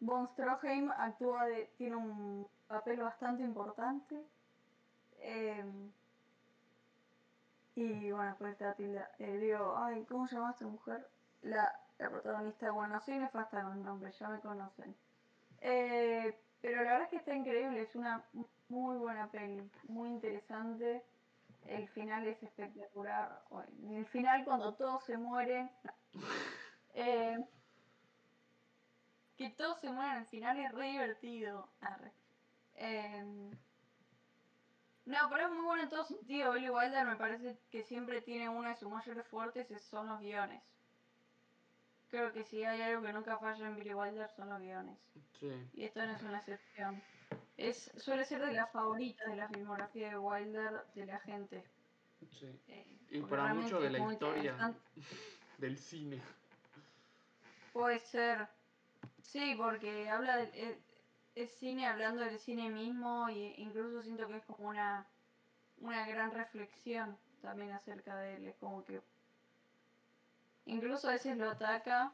Von 0.00 0.28
Stroheim 0.28 0.90
actúa 0.90 1.46
de, 1.46 1.70
tiene 1.78 1.96
un 1.96 2.46
papel 2.66 3.00
bastante 3.00 3.42
importante. 3.42 4.22
Em, 5.20 5.92
y 7.74 8.10
bueno, 8.12 8.34
pues 8.38 8.52
está 8.52 8.74
Tilda. 8.74 9.10
Eh, 9.18 9.38
digo, 9.38 9.74
ay, 9.76 10.04
¿cómo 10.04 10.26
se 10.26 10.36
llama 10.36 10.50
esta 10.50 10.66
mujer? 10.66 11.08
La, 11.42 11.72
la 11.98 12.10
protagonista, 12.10 12.70
bueno, 12.70 13.00
soy 13.00 13.18
nefasta 13.18 13.62
con 13.62 13.82
nombre, 13.82 14.12
ya 14.12 14.28
me 14.28 14.40
conocen. 14.40 14.94
Eh, 15.60 16.36
pero 16.60 16.82
la 16.82 16.92
verdad 16.92 17.02
es 17.04 17.10
que 17.10 17.16
está 17.16 17.34
increíble, 17.34 17.82
es 17.82 17.94
una 17.94 18.24
muy 18.68 18.96
buena 18.98 19.30
peli, 19.30 19.70
muy 19.88 20.08
interesante. 20.08 21.02
El 21.66 21.88
final 21.88 22.26
es 22.26 22.42
espectacular. 22.42 23.42
El 23.90 24.06
final 24.06 24.44
cuando 24.44 24.74
todos 24.74 25.04
se 25.04 25.16
mueren. 25.16 25.70
Eh, 26.92 27.38
que 29.36 29.48
todos 29.50 29.78
se 29.80 29.92
mueran 29.92 30.16
al 30.16 30.26
final 30.26 30.58
es 30.58 30.72
re 30.72 30.88
divertido. 30.88 31.68
Arre. 31.80 32.12
Em, 32.74 33.52
no, 35.10 35.28
pero 35.30 35.46
es 35.46 35.50
muy 35.52 35.64
bueno 35.64 35.82
en 35.82 35.88
todo 35.88 36.04
sentido. 36.04 36.52
Billy 36.52 36.70
Wilder 36.70 37.04
me 37.06 37.16
parece 37.16 37.58
que 37.70 37.82
siempre 37.84 38.20
tiene 38.22 38.48
uno 38.48 38.68
de 38.68 38.76
sus 38.76 38.90
mayores 38.90 39.26
fuertes 39.26 39.70
es- 39.70 39.82
son 39.82 40.06
los 40.08 40.20
guiones. 40.20 40.62
Creo 42.10 42.32
que 42.32 42.42
si 42.44 42.64
hay 42.64 42.80
algo 42.82 43.02
que 43.02 43.12
nunca 43.12 43.38
falla 43.38 43.66
en 43.68 43.76
Billy 43.76 43.94
Wilder 43.94 44.28
son 44.30 44.48
los 44.50 44.60
guiones. 44.60 44.98
Sí. 45.38 45.52
Y 45.74 45.84
esto 45.84 46.04
no 46.04 46.12
es 46.12 46.22
una 46.22 46.38
excepción. 46.38 47.02
Es, 47.56 47.90
suele 47.98 48.24
ser 48.24 48.44
de 48.44 48.52
las 48.52 48.70
favoritas 48.72 49.28
de 49.28 49.36
la 49.36 49.48
filmografía 49.48 50.08
de 50.10 50.18
Wilder 50.18 50.84
de 50.94 51.06
la 51.06 51.18
gente. 51.20 51.64
Sí. 52.38 52.46
eh, 52.68 52.98
Y 53.10 53.20
para 53.22 53.54
mucho 53.54 53.80
de 53.80 53.90
la 53.90 53.98
historia 54.12 54.74
del 55.58 55.76
cine. 55.78 56.20
Puede 57.72 57.98
ser. 58.00 58.48
Sí, 59.22 59.54
porque 59.56 60.08
habla 60.10 60.36
del 60.38 60.50
es, 60.54 60.76
es 61.34 61.50
cine 61.52 61.86
hablando 61.86 62.22
del 62.22 62.38
cine 62.38 62.70
mismo 62.70 63.28
y 63.30 63.54
incluso 63.58 64.02
siento 64.02 64.28
que 64.28 64.36
es 64.36 64.44
como 64.44 64.68
una 64.68 65.06
una 65.78 66.06
gran 66.06 66.30
reflexión 66.32 67.18
también 67.42 67.72
acerca 67.72 68.16
de 68.18 68.36
él. 68.36 68.46
Es 68.48 68.56
como 68.56 68.84
que 68.84 69.02
incluso 70.66 71.08
a 71.08 71.12
veces 71.12 71.36
lo 71.36 71.50
ataca, 71.50 72.12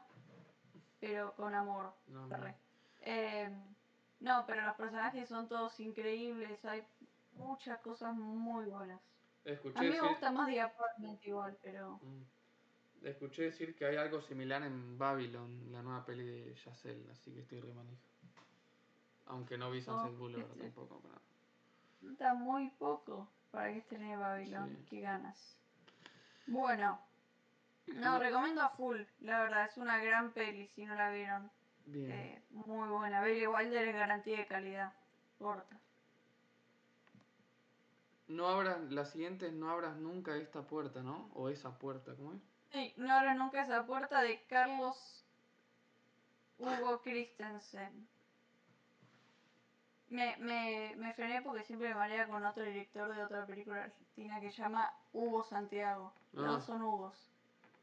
pero 1.00 1.34
con 1.34 1.54
amor. 1.54 1.92
No, 2.08 2.26
mira. 2.26 2.54
Eh, 3.02 3.48
no, 4.20 4.44
pero 4.46 4.62
los 4.62 4.74
personajes 4.74 5.28
son 5.28 5.48
todos 5.48 5.78
increíbles. 5.80 6.64
Hay 6.64 6.82
muchas 7.36 7.80
cosas 7.80 8.14
muy 8.14 8.66
buenas. 8.66 9.00
Escuché 9.44 9.78
A 9.78 9.82
mí 9.82 9.88
me 9.90 10.00
decir, 10.00 10.08
gusta 10.10 10.30
más 10.32 10.48
The 10.48 10.60
Apartment 10.60 11.24
igual, 11.24 11.56
pero 11.62 12.00
Mm. 12.02 13.06
escuché 13.06 13.42
decir 13.42 13.74
que 13.76 13.86
hay 13.86 13.96
algo 13.96 14.20
similar 14.20 14.62
en 14.62 14.98
Babylon, 14.98 15.70
la 15.72 15.82
nueva 15.82 16.04
peli 16.04 16.24
de 16.26 16.54
Yacel, 16.54 17.08
así 17.10 17.32
que 17.32 17.40
estoy 17.40 17.60
re 17.60 17.72
manija. 17.74 18.15
Aunque 19.26 19.58
no 19.58 19.70
vi 19.70 19.82
Sunset 19.82 20.16
Boulevard 20.16 20.50
este. 20.50 20.62
tampoco. 20.64 21.00
pero- 21.02 21.20
Falta 22.02 22.34
muy 22.34 22.70
poco 22.70 23.28
para 23.50 23.72
que 23.72 23.78
estrene 23.78 24.16
Babylon. 24.16 24.68
Sí. 24.68 24.86
Qué 24.90 25.00
ganas. 25.00 25.56
Bueno. 26.46 27.00
No, 27.86 28.18
recomiendo 28.18 28.62
a 28.62 28.70
full, 28.70 29.00
la 29.20 29.40
verdad, 29.42 29.66
es 29.66 29.76
una 29.76 29.98
gran 30.02 30.32
peli 30.32 30.66
si 30.68 30.84
no 30.84 30.94
la 30.96 31.10
vieron. 31.10 31.50
Bien. 31.86 32.10
Eh, 32.10 32.42
muy 32.50 32.88
buena. 32.88 33.22
Billy 33.22 33.46
Wilder 33.46 33.88
es 33.88 33.94
garantía 33.94 34.38
de 34.38 34.46
calidad. 34.46 34.92
Corta. 35.38 35.78
No 38.28 38.48
abras, 38.48 38.80
la 38.90 39.04
siguiente 39.04 39.46
es 39.46 39.52
no 39.52 39.70
abras 39.70 39.96
nunca 39.96 40.34
esta 40.36 40.62
puerta, 40.62 41.02
¿no? 41.02 41.30
O 41.34 41.48
esa 41.48 41.78
puerta, 41.78 42.14
¿cómo 42.16 42.32
es? 42.32 42.40
Sí, 42.72 42.92
no 42.96 43.12
abro 43.14 43.34
nunca 43.34 43.62
esa 43.62 43.86
puerta 43.86 44.20
de 44.20 44.42
Carlos 44.48 45.24
Hugo 46.58 47.02
Christensen. 47.02 48.08
Me, 50.08 50.36
me, 50.38 50.94
me 50.96 51.12
frené 51.14 51.42
porque 51.42 51.64
siempre 51.64 51.88
me 51.88 51.94
marea 51.96 52.28
con 52.28 52.44
otro 52.44 52.62
director 52.64 53.12
de 53.14 53.24
otra 53.24 53.44
película 53.44 53.84
argentina 53.84 54.40
que 54.40 54.52
se 54.52 54.62
llama 54.62 54.92
Hugo 55.12 55.42
Santiago. 55.44 56.12
Los 56.32 56.62
Ah. 56.62 56.66
son 56.66 56.82
Hugos. 56.82 57.30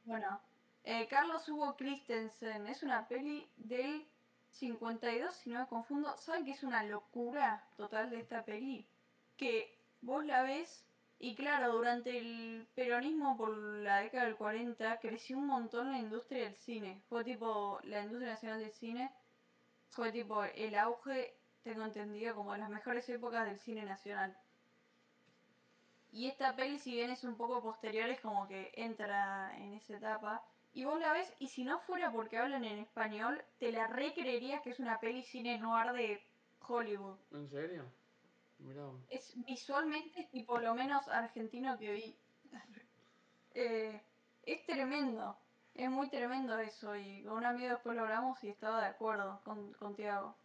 Bueno, 0.05 0.39
eh, 0.85 1.07
Carlos 1.09 1.47
Hugo 1.49 1.75
Christensen 1.75 2.67
es 2.67 2.81
una 2.83 3.07
peli 3.07 3.47
del 3.57 4.05
52, 4.51 5.33
si 5.35 5.49
no 5.49 5.59
me 5.61 5.67
confundo. 5.67 6.15
¿Saben 6.17 6.45
que 6.45 6.51
es 6.51 6.63
una 6.63 6.83
locura 6.83 7.63
total 7.75 8.09
de 8.09 8.19
esta 8.19 8.43
peli? 8.45 8.87
Que 9.37 9.77
vos 10.01 10.23
la 10.25 10.43
ves 10.43 10.85
y 11.19 11.35
claro, 11.35 11.73
durante 11.73 12.17
el 12.17 12.67
peronismo 12.75 13.37
por 13.37 13.49
la 13.57 13.99
década 14.01 14.25
del 14.25 14.35
40 14.35 14.99
creció 14.99 15.37
un 15.37 15.47
montón 15.47 15.91
la 15.91 15.97
industria 15.99 16.43
del 16.43 16.55
cine. 16.55 17.01
Fue 17.09 17.23
tipo, 17.23 17.79
la 17.83 18.01
industria 18.01 18.31
nacional 18.31 18.59
del 18.59 18.71
cine 18.73 19.11
fue 19.89 20.11
tipo 20.11 20.43
el 20.43 20.75
auge, 20.75 21.33
tengo 21.63 21.85
entendido, 21.85 22.35
como 22.35 22.53
de 22.53 22.59
las 22.59 22.69
mejores 22.69 23.07
épocas 23.09 23.45
del 23.45 23.59
cine 23.59 23.83
nacional. 23.83 24.37
Y 26.11 26.27
esta 26.27 26.55
peli, 26.55 26.77
si 26.77 26.91
bien 26.91 27.09
es 27.09 27.23
un 27.23 27.35
poco 27.35 27.61
posterior, 27.61 28.09
es 28.09 28.19
como 28.21 28.47
que 28.47 28.71
entra 28.75 29.51
en 29.57 29.73
esa 29.73 29.97
etapa. 29.97 30.43
Y 30.73 30.85
vos 30.85 30.99
la 30.99 31.13
ves, 31.13 31.33
y 31.39 31.47
si 31.47 31.63
no 31.63 31.79
fuera 31.79 32.11
porque 32.11 32.37
hablan 32.37 32.65
en 32.65 32.79
español, 32.79 33.43
te 33.59 33.71
la 33.71 33.87
recreerías 33.87 34.61
que 34.61 34.71
es 34.71 34.79
una 34.79 34.99
peli 34.99 35.23
cine 35.23 35.57
noir 35.57 35.91
de 35.93 36.21
Hollywood. 36.67 37.17
¿En 37.31 37.49
serio? 37.49 37.85
Mirá. 38.59 38.83
Es 39.09 39.33
visualmente 39.45 40.27
tipo 40.31 40.59
lo 40.59 40.75
menos 40.75 41.07
argentino 41.07 41.77
que 41.77 41.91
vi. 41.93 42.15
Eh, 43.55 44.01
es 44.47 44.65
tremendo. 44.65 45.37
Es 45.75 45.87
muy 45.87 46.09
tremendo 46.09 46.57
eso. 46.57 46.95
Y 46.95 47.21
con 47.21 47.33
un 47.33 47.45
amigo 47.45 47.69
después 47.69 47.95
lo 47.95 48.01
hablamos 48.01 48.43
y 48.43 48.49
estaba 48.49 48.81
de 48.81 48.87
acuerdo 48.87 49.41
con, 49.43 49.73
con 49.73 49.95
Tiago. 49.95 50.35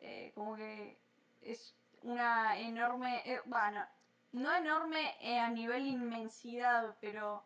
Eh, 0.00 0.32
como 0.34 0.56
que 0.56 0.98
es 1.42 1.74
una 2.02 2.58
enorme. 2.58 3.22
eh, 3.24 3.40
bueno, 3.46 3.84
no 4.32 4.54
enorme 4.54 5.14
eh, 5.20 5.38
a 5.38 5.48
nivel 5.50 5.86
inmensidad, 5.86 6.96
pero. 7.00 7.44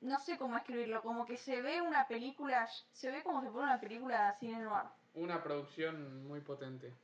No 0.00 0.18
sé 0.18 0.38
cómo 0.38 0.56
escribirlo. 0.56 1.02
Como 1.02 1.26
que 1.26 1.36
se 1.36 1.60
ve 1.60 1.82
una 1.82 2.06
película. 2.08 2.66
Se 2.92 3.10
ve 3.10 3.22
como 3.22 3.42
si 3.42 3.48
fuera 3.48 3.66
una 3.66 3.80
película 3.80 4.32
de 4.32 4.38
cine 4.38 4.58
noir. 4.58 4.86
Una 5.14 5.42
producción 5.42 6.26
muy 6.26 6.40
potente. 6.40 6.94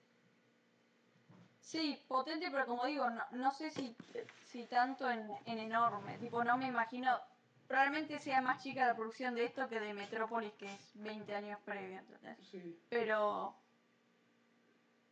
Sí, 1.61 2.01
potente, 2.07 2.49
pero 2.51 2.65
como 2.67 2.87
digo, 2.87 3.11
no, 3.11 3.25
no 3.33 3.51
sé 3.51 3.71
si, 3.71 3.97
si 4.45 4.67
tanto 4.67 5.11
en, 5.11 5.29
en 5.47 5.59
enorme. 5.59 6.17
Tipo, 6.19 6.45
no 6.45 6.57
me 6.57 6.67
imagino. 6.69 7.21
Probablemente 7.67 8.21
sea 8.21 8.41
más 8.41 8.63
chica 8.63 8.87
la 8.87 8.95
producción 8.95 9.35
de 9.35 9.45
esto 9.45 9.69
que 9.69 9.81
de 9.81 9.93
Metrópolis, 9.93 10.53
que 10.55 10.73
es 10.73 10.93
20 10.95 11.35
años 11.35 11.59
previo, 11.65 11.99
¿entendés? 11.99 12.39
Sí. 12.51 12.81
Pero. 12.89 13.55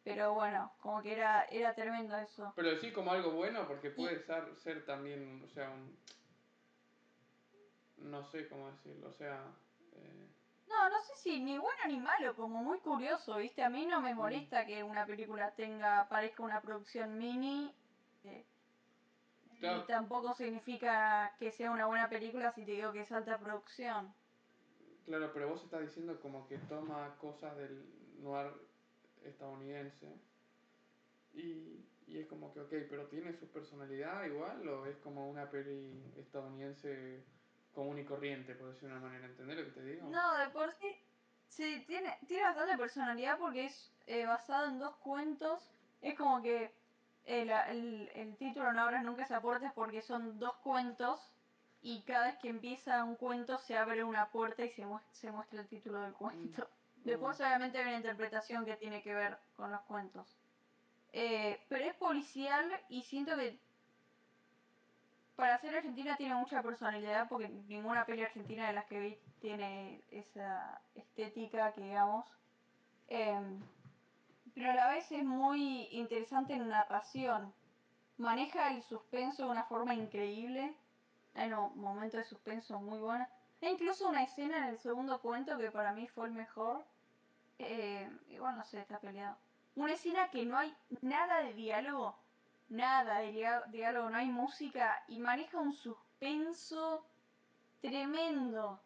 Pero 0.04 0.34
bueno, 0.34 0.70
como 0.80 1.02
que 1.02 1.12
era, 1.12 1.44
era 1.46 1.74
tremendo 1.74 2.14
eso. 2.18 2.52
Pero 2.56 2.76
sí 2.76 2.92
como 2.92 3.10
algo 3.10 3.30
bueno 3.32 3.66
porque 3.66 3.90
puede 3.90 4.22
ser, 4.24 4.54
ser 4.56 4.84
también, 4.84 5.42
o 5.44 5.48
sea, 5.48 5.70
un... 5.70 5.96
No 7.96 8.22
sé 8.24 8.46
cómo 8.48 8.70
decirlo, 8.70 9.08
o 9.08 9.12
sea... 9.12 9.42
eh, 9.92 10.28
No, 10.68 10.90
no 10.90 11.00
sé 11.02 11.14
si 11.16 11.40
ni 11.40 11.56
bueno 11.56 11.80
ni 11.88 11.98
malo, 11.98 12.36
como 12.36 12.62
muy 12.62 12.78
curioso, 12.80 13.36
¿viste? 13.38 13.62
A 13.62 13.70
mí 13.70 13.86
no 13.86 14.00
me 14.02 14.14
molesta 14.14 14.66
que 14.66 14.82
una 14.82 15.06
película 15.06 15.52
tenga, 15.52 16.06
parezca 16.08 16.42
una 16.42 16.60
producción 16.60 17.16
mini. 17.16 17.74
eh, 18.24 18.44
Claro. 19.60 19.80
Y 19.82 19.86
tampoco 19.86 20.34
significa 20.34 21.34
que 21.38 21.50
sea 21.50 21.70
una 21.70 21.86
buena 21.86 22.08
película 22.10 22.52
si 22.52 22.66
te 22.66 22.72
digo 22.72 22.92
que 22.92 23.00
es 23.00 23.12
alta 23.12 23.38
producción. 23.38 24.12
Claro, 25.06 25.30
pero 25.32 25.48
vos 25.48 25.62
estás 25.62 25.80
diciendo 25.80 26.20
como 26.20 26.46
que 26.48 26.58
toma 26.58 27.16
cosas 27.18 27.56
del 27.56 27.82
noir 28.20 28.52
estadounidense 29.24 30.06
y, 31.32 31.84
Y 32.06 32.18
es 32.18 32.26
como 32.26 32.52
que, 32.52 32.60
ok, 32.60 32.70
pero 32.90 33.06
¿tiene 33.08 33.32
su 33.32 33.46
personalidad 33.48 34.24
igual 34.24 34.66
o 34.68 34.86
es 34.86 34.96
como 34.98 35.28
una 35.28 35.50
peli 35.50 36.12
estadounidense 36.16 37.24
común 37.74 37.98
y 37.98 38.04
corriente, 38.04 38.54
por 38.54 38.68
decir 38.68 38.88
de 38.88 38.94
una 38.94 39.00
manera? 39.06 39.26
¿Entendés 39.26 39.56
lo 39.58 39.64
que 39.64 39.70
te 39.72 39.82
digo? 39.84 40.08
No, 40.10 40.36
de 40.38 40.48
por 40.50 40.70
sí, 40.72 40.94
sí, 41.48 41.84
tiene, 41.86 42.16
tiene 42.28 42.44
bastante 42.44 42.76
personalidad 42.76 43.38
porque 43.38 43.66
es 43.66 43.90
eh, 44.06 44.26
basado 44.26 44.68
en 44.68 44.78
dos 44.78 44.94
cuentos. 44.96 45.60
Es 46.02 46.14
como 46.16 46.42
que 46.42 46.70
el, 47.24 47.50
el, 47.50 48.10
el 48.14 48.36
título 48.36 48.72
No 48.72 48.82
abras 48.82 49.04
nunca 49.04 49.24
esa 49.24 49.40
puerta 49.40 49.66
es 49.66 49.72
porque 49.72 50.02
son 50.02 50.38
dos 50.38 50.54
cuentos 50.62 51.20
y 51.80 52.02
cada 52.02 52.26
vez 52.26 52.36
que 52.38 52.48
empieza 52.48 53.02
un 53.04 53.16
cuento 53.16 53.58
se 53.58 53.76
abre 53.76 54.04
una 54.04 54.30
puerta 54.30 54.64
y 54.64 54.70
se, 54.70 54.86
muestra, 54.86 55.12
se 55.14 55.30
muestra 55.32 55.60
el 55.62 55.68
título 55.68 56.00
del 56.00 56.12
cuento. 56.12 56.68
Después 57.04 57.38
obviamente 57.40 57.78
hay 57.78 57.84
una 57.84 57.96
interpretación 57.96 58.64
que 58.64 58.76
tiene 58.76 59.02
que 59.02 59.14
ver 59.14 59.38
con 59.56 59.70
los 59.70 59.80
cuentos. 59.82 60.36
Eh, 61.12 61.60
pero 61.68 61.84
es 61.84 61.94
policial 61.94 62.64
y 62.88 63.02
siento 63.02 63.36
que 63.36 63.58
para 65.36 65.58
ser 65.58 65.76
argentina 65.76 66.16
tiene 66.16 66.34
mucha 66.34 66.62
personalidad 66.62 67.28
porque 67.28 67.48
ninguna 67.48 68.06
peli 68.06 68.22
argentina 68.22 68.66
de 68.66 68.72
las 68.72 68.86
que 68.86 69.00
vi 69.00 69.18
tiene 69.40 70.02
esa 70.10 70.80
estética 70.94 71.72
que 71.72 71.82
digamos. 71.82 72.24
Em, 73.08 73.60
pero 74.54 74.70
a 74.70 74.74
la 74.74 74.88
vez 74.88 75.10
es 75.12 75.24
muy 75.24 75.88
interesante 75.90 76.54
en 76.54 76.68
narración. 76.68 77.52
Maneja 78.16 78.72
el 78.72 78.82
suspenso 78.82 79.44
de 79.44 79.50
una 79.50 79.64
forma 79.64 79.94
increíble. 79.94 80.74
Hay 81.34 81.52
un 81.52 81.78
momento 81.78 82.16
de 82.16 82.24
suspenso 82.24 82.78
muy 82.80 82.98
buena. 82.98 83.28
E 83.60 83.70
incluso 83.70 84.08
una 84.08 84.22
escena 84.22 84.58
en 84.58 84.64
el 84.64 84.78
segundo 84.78 85.20
cuento 85.20 85.58
que 85.58 85.70
para 85.70 85.92
mí 85.92 86.06
fue 86.06 86.26
el 86.26 86.32
mejor. 86.32 86.84
Eh, 87.58 88.10
igual 88.30 88.56
no 88.56 88.64
sé, 88.64 88.80
está 88.80 88.98
peleado. 88.98 89.36
Una 89.76 89.94
escena 89.94 90.30
que 90.30 90.44
no 90.44 90.58
hay 90.58 90.74
nada 91.02 91.42
de 91.42 91.54
diálogo. 91.54 92.16
Nada 92.68 93.18
de 93.18 93.32
diálogo, 93.70 94.10
no 94.10 94.16
hay 94.16 94.26
música. 94.26 95.04
Y 95.08 95.18
maneja 95.18 95.58
un 95.58 95.72
suspenso 95.72 97.04
tremendo. 97.80 98.80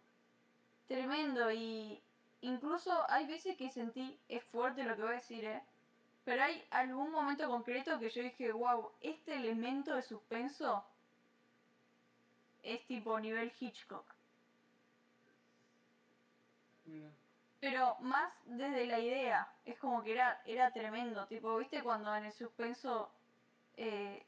Tremendo. 0.86 1.50
Y 1.52 2.02
incluso 2.40 3.08
hay 3.10 3.26
veces 3.26 3.56
que 3.56 3.70
sentí, 3.70 4.18
es 4.28 4.42
fuerte 4.44 4.84
lo 4.84 4.96
que 4.96 5.02
voy 5.02 5.12
a 5.12 5.16
decir, 5.16 5.44
¿eh? 5.44 5.62
Pero 6.24 6.42
hay 6.42 6.62
algún 6.70 7.10
momento 7.10 7.48
concreto 7.48 7.98
que 7.98 8.10
yo 8.10 8.22
dije, 8.22 8.52
wow, 8.52 8.90
este 9.00 9.36
elemento 9.36 9.94
de 9.94 10.02
suspenso 10.02 10.84
es 12.62 12.86
tipo 12.86 13.18
nivel 13.18 13.50
Hitchcock. 13.58 14.04
Pero 17.60 17.96
más 18.00 18.32
desde 18.44 18.86
la 18.86 19.00
idea, 19.00 19.52
es 19.64 19.78
como 19.78 20.02
que 20.02 20.12
era, 20.12 20.40
era 20.44 20.70
tremendo, 20.70 21.26
tipo, 21.26 21.56
¿viste 21.56 21.82
cuando 21.82 22.14
en 22.14 22.26
el 22.26 22.32
suspenso 22.32 23.10
eh, 23.76 24.24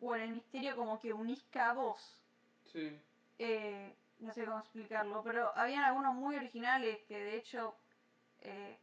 o 0.00 0.14
en 0.14 0.22
el 0.22 0.30
misterio 0.30 0.76
como 0.76 1.00
que 1.00 1.12
unís 1.12 1.42
cabos? 1.50 2.22
Sí. 2.64 3.00
Eh, 3.38 3.96
no 4.20 4.32
sé 4.32 4.44
cómo 4.44 4.60
explicarlo, 4.60 5.22
pero 5.24 5.50
habían 5.56 5.82
algunos 5.82 6.14
muy 6.14 6.36
originales 6.36 7.00
que 7.08 7.18
de 7.18 7.36
hecho 7.36 7.74
eh, 8.42 8.78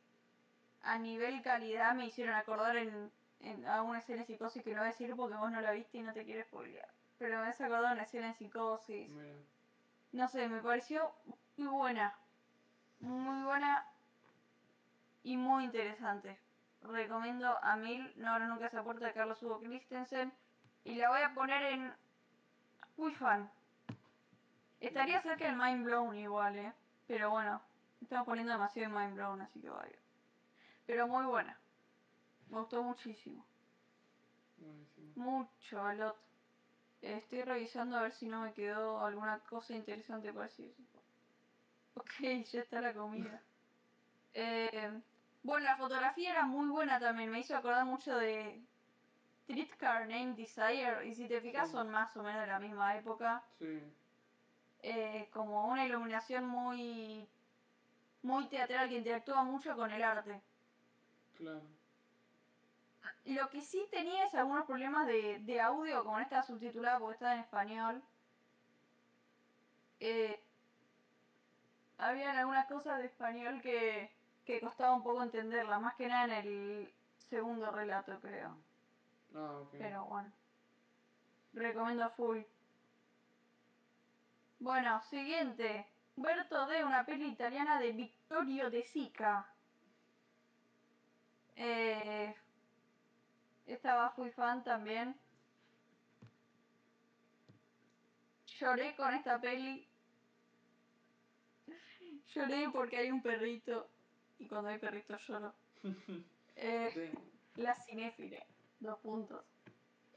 a 0.81 0.97
nivel 0.97 1.41
calidad 1.41 1.93
me 1.95 2.07
hicieron 2.07 2.35
acordar 2.35 2.75
en, 2.75 3.11
en, 3.39 3.65
a 3.67 3.83
una 3.83 3.99
escena 3.99 4.21
de 4.21 4.25
psicosis 4.25 4.63
que 4.63 4.71
no 4.71 4.79
voy 4.79 4.87
a 4.87 4.91
decir 4.91 5.15
porque 5.15 5.37
vos 5.37 5.51
no 5.51 5.61
la 5.61 5.71
viste 5.71 5.99
y 5.99 6.01
no 6.01 6.13
te 6.13 6.25
quiero 6.25 6.43
spoilear. 6.43 6.89
Pero 7.19 7.39
me 7.39 7.47
has 7.47 7.61
acordado 7.61 7.87
de 7.87 7.93
una 7.93 8.03
escena 8.03 8.27
de 8.27 8.33
psicosis. 8.33 9.09
Mira. 9.09 9.37
No 10.11 10.27
sé, 10.27 10.47
me 10.49 10.61
pareció 10.61 11.11
muy 11.57 11.67
buena. 11.67 12.15
Muy 12.99 13.43
buena 13.43 13.85
y 15.23 15.37
muy 15.37 15.65
interesante. 15.65 16.39
Recomiendo 16.81 17.57
a 17.63 17.75
mil, 17.75 18.13
no 18.17 18.31
ahora 18.31 18.47
nunca 18.47 18.69
se 18.69 18.77
aporta 18.77 19.05
de 19.05 19.13
Carlos 19.13 19.41
Hugo 19.43 19.59
Christensen. 19.59 20.33
Y 20.83 20.95
la 20.95 21.09
voy 21.09 21.21
a 21.21 21.33
poner 21.33 21.63
en 21.63 21.93
muy 22.95 23.13
fan. 23.13 23.51
Estaría 24.79 25.21
cerca 25.21 25.45
del 25.45 25.57
Mind 25.57 25.85
Blown 25.85 26.15
igual, 26.15 26.57
eh. 26.57 26.73
Pero 27.07 27.31
bueno, 27.31 27.61
estamos 28.01 28.25
poniendo 28.25 28.53
demasiado 28.53 28.89
en 28.89 28.97
Mind 28.97 29.15
Blown, 29.15 29.41
así 29.41 29.59
que 29.59 29.69
vaya. 29.69 29.99
Pero 30.85 31.07
muy 31.07 31.25
buena. 31.25 31.59
Me 32.49 32.59
gustó 32.59 32.81
muchísimo. 32.83 33.45
Buenísimo. 34.57 35.11
Mucho, 35.15 35.85
a 35.85 35.93
lot. 35.93 36.15
Estoy 37.01 37.43
revisando 37.43 37.97
a 37.97 38.01
ver 38.01 38.13
si 38.13 38.27
no 38.27 38.41
me 38.41 38.53
quedó 38.53 39.05
alguna 39.05 39.39
cosa 39.39 39.75
interesante 39.75 40.31
por 40.33 40.43
así 40.43 40.65
decirlo. 40.67 40.96
Ok, 41.97 42.11
ya 42.51 42.61
está 42.61 42.79
la 42.81 42.93
comida. 42.93 43.41
Eh, 44.33 44.91
bueno, 45.41 45.65
la 45.65 45.77
fotografía 45.77 46.31
era 46.31 46.45
muy 46.45 46.67
buena 46.69 46.99
también. 46.99 47.31
Me 47.31 47.39
hizo 47.39 47.55
acordar 47.57 47.85
mucho 47.85 48.15
de 48.17 48.61
Streetcar 49.43 50.07
Named 50.07 50.35
Desire. 50.35 51.07
Y 51.07 51.15
si 51.15 51.27
te 51.27 51.41
fijas, 51.41 51.67
Sí. 51.69 51.73
son 51.73 51.89
más 51.89 52.15
o 52.15 52.21
menos 52.23 52.41
de 52.41 52.47
la 52.47 52.59
misma 52.59 52.95
época. 52.97 53.43
Sí. 53.59 53.81
Eh, 54.83 55.27
como 55.33 55.67
una 55.67 55.85
iluminación 55.85 56.45
muy, 56.47 57.27
muy 58.21 58.45
teatral 58.47 58.89
que 58.89 58.97
interactúa 58.97 59.43
mucho 59.43 59.75
con 59.75 59.91
el 59.91 60.03
arte. 60.03 60.39
Claro. 61.35 61.61
Lo 63.25 63.49
que 63.49 63.61
sí 63.61 63.87
tenía 63.91 64.25
es 64.25 64.35
algunos 64.35 64.65
problemas 64.65 65.07
de, 65.07 65.39
de 65.39 65.59
audio, 65.59 66.03
como 66.03 66.17
no 66.17 66.23
estaba 66.23 66.43
subtitulada 66.43 66.99
porque 66.99 67.15
estaba 67.15 67.33
en 67.33 67.39
español. 67.41 68.03
Eh, 69.99 70.39
habían 71.97 72.37
algunas 72.37 72.67
cosas 72.67 72.99
de 72.99 73.05
español 73.05 73.61
que, 73.61 74.11
que 74.45 74.59
costaba 74.59 74.93
un 74.93 75.03
poco 75.03 75.23
entenderla, 75.23 75.79
más 75.79 75.95
que 75.95 76.07
nada 76.07 76.25
en 76.25 76.31
el 76.31 76.93
segundo 77.29 77.71
relato, 77.71 78.19
creo. 78.21 78.57
Ah, 79.35 79.59
ok. 79.61 79.75
Pero 79.77 80.05
bueno. 80.05 80.31
Recomiendo 81.53 82.03
a 82.05 82.09
full. 82.09 82.39
Bueno, 84.59 85.01
siguiente. 85.09 85.87
Berto 86.15 86.65
de 86.67 86.83
una 86.83 87.05
peli 87.05 87.27
italiana 87.27 87.79
de 87.79 87.91
Vittorio 87.91 88.69
De 88.69 88.83
Sica. 88.83 89.47
Eh, 91.55 92.35
estaba 93.65 94.11
fui 94.11 94.31
fan 94.31 94.63
también. 94.63 95.15
Lloré 98.59 98.95
con 98.95 99.13
esta 99.13 99.39
peli. 99.39 99.86
Lloré 102.33 102.69
porque 102.71 102.97
hay 102.97 103.11
un 103.11 103.21
perrito. 103.21 103.89
Y 104.39 104.47
cuando 104.47 104.69
hay 104.69 104.77
perrito 104.79 105.17
lloro. 105.17 105.53
Eh, 106.59 106.89
Sí. 106.91 107.61
la 107.61 107.75
cinéfila. 107.75 108.43
Dos 108.79 108.97
puntos. 108.99 109.43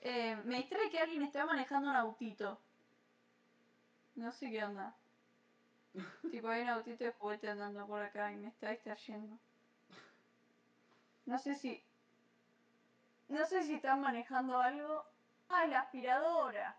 Eh, 0.01 0.37
me 0.47 0.57
distrae 0.57 0.89
que 0.91 0.99
alguien 0.99 1.23
está 1.23 1.45
manejando 1.45 1.91
un 1.91 1.97
autito. 1.97 2.59
No 4.15 4.33
sé 4.33 4.51
qué 4.51 4.65
onda. 4.65 4.97
tipo, 6.31 6.49
hay 6.49 6.63
un 6.63 6.71
autito 6.71 7.05
de 7.05 7.13
juguete 7.13 7.51
andando 7.51 7.87
por 7.87 8.01
acá 8.03 8.33
y 8.33 8.37
me 8.37 8.49
está 8.49 8.71
distrayendo. 8.71 9.39
No 11.27 11.39
sé 11.39 11.55
si. 11.55 11.85
No 13.29 13.45
sé 13.45 13.63
si 13.63 13.75
están 13.75 14.01
manejando 14.01 14.59
algo. 14.59 15.05
Ah, 15.51 15.67
la 15.67 15.81
aspiradora. 15.81 16.75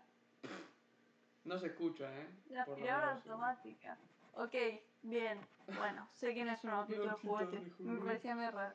No 1.44 1.56
se 1.58 1.68
escucha, 1.68 2.12
¿eh? 2.20 2.28
La 2.50 2.62
aspiradora 2.62 3.12
automática. 3.12 3.96
Ok, 4.34 4.54
bien. 5.02 5.40
Bueno, 5.66 6.08
sé 6.14 6.34
que 6.34 6.44
no 6.44 6.52
es 6.52 6.64
un 6.64 6.70
autito 6.70 7.02
de 7.02 7.10
autito 7.10 7.28
juguete. 7.28 7.60
de 7.60 7.84
Me 7.84 8.04
parecía 8.04 8.34
muy 8.34 8.48
raro. 8.48 8.74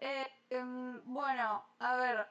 Eh, 0.00 0.26
em, 0.50 1.00
bueno, 1.04 1.64
a 1.78 1.96
ver. 1.96 2.26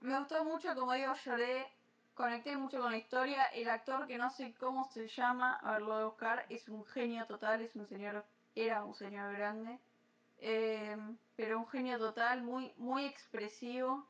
Me 0.00 0.18
gustó 0.18 0.44
mucho, 0.44 0.74
como 0.74 0.92
digo, 0.92 1.14
lloré. 1.24 1.66
Conecté 2.14 2.56
mucho 2.56 2.80
con 2.80 2.92
la 2.92 2.98
historia. 2.98 3.44
El 3.46 3.70
actor 3.70 4.06
que 4.06 4.18
no 4.18 4.28
sé 4.28 4.52
cómo 4.54 4.84
se 4.84 5.08
llama, 5.08 5.54
a 5.54 5.72
ver, 5.72 5.82
lo 5.82 5.88
voy 5.88 6.02
a 6.02 6.04
buscar, 6.06 6.46
es 6.50 6.68
un 6.68 6.84
genio 6.84 7.26
total, 7.26 7.62
es 7.62 7.74
un 7.74 7.86
señor, 7.86 8.24
era 8.54 8.84
un 8.84 8.94
señor 8.94 9.32
grande. 9.34 9.78
Em, 10.38 11.16
pero 11.36 11.58
un 11.58 11.68
genio 11.68 11.98
total, 11.98 12.42
muy, 12.42 12.74
muy 12.76 13.06
expresivo. 13.06 14.06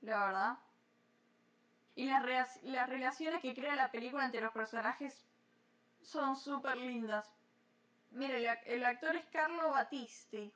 La 0.00 0.26
verdad. 0.26 0.58
Y 1.94 2.06
las, 2.06 2.60
las 2.64 2.88
relaciones 2.88 3.40
que 3.40 3.54
crea 3.54 3.76
la 3.76 3.92
película 3.92 4.24
entre 4.24 4.40
los 4.40 4.52
personajes 4.52 5.24
son 6.04 6.36
súper 6.36 6.76
lindas. 6.76 7.26
Mira, 8.10 8.36
el, 8.38 8.46
el 8.66 8.84
actor 8.84 9.16
es 9.16 9.24
Carlo 9.26 9.70
Battisti. 9.70 10.52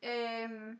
Em, 0.00 0.78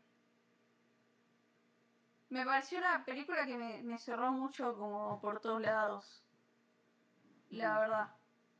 me 2.29 2.45
pareció 2.45 2.79
una 2.79 3.05
película 3.05 3.45
que 3.45 3.57
me, 3.57 3.81
me 3.83 3.97
cerró 3.97 4.31
mucho 4.31 4.75
como 4.75 5.19
por 5.21 5.39
todos 5.39 5.61
lados. 5.61 6.23
La 7.51 7.79
verdad. 7.79 8.11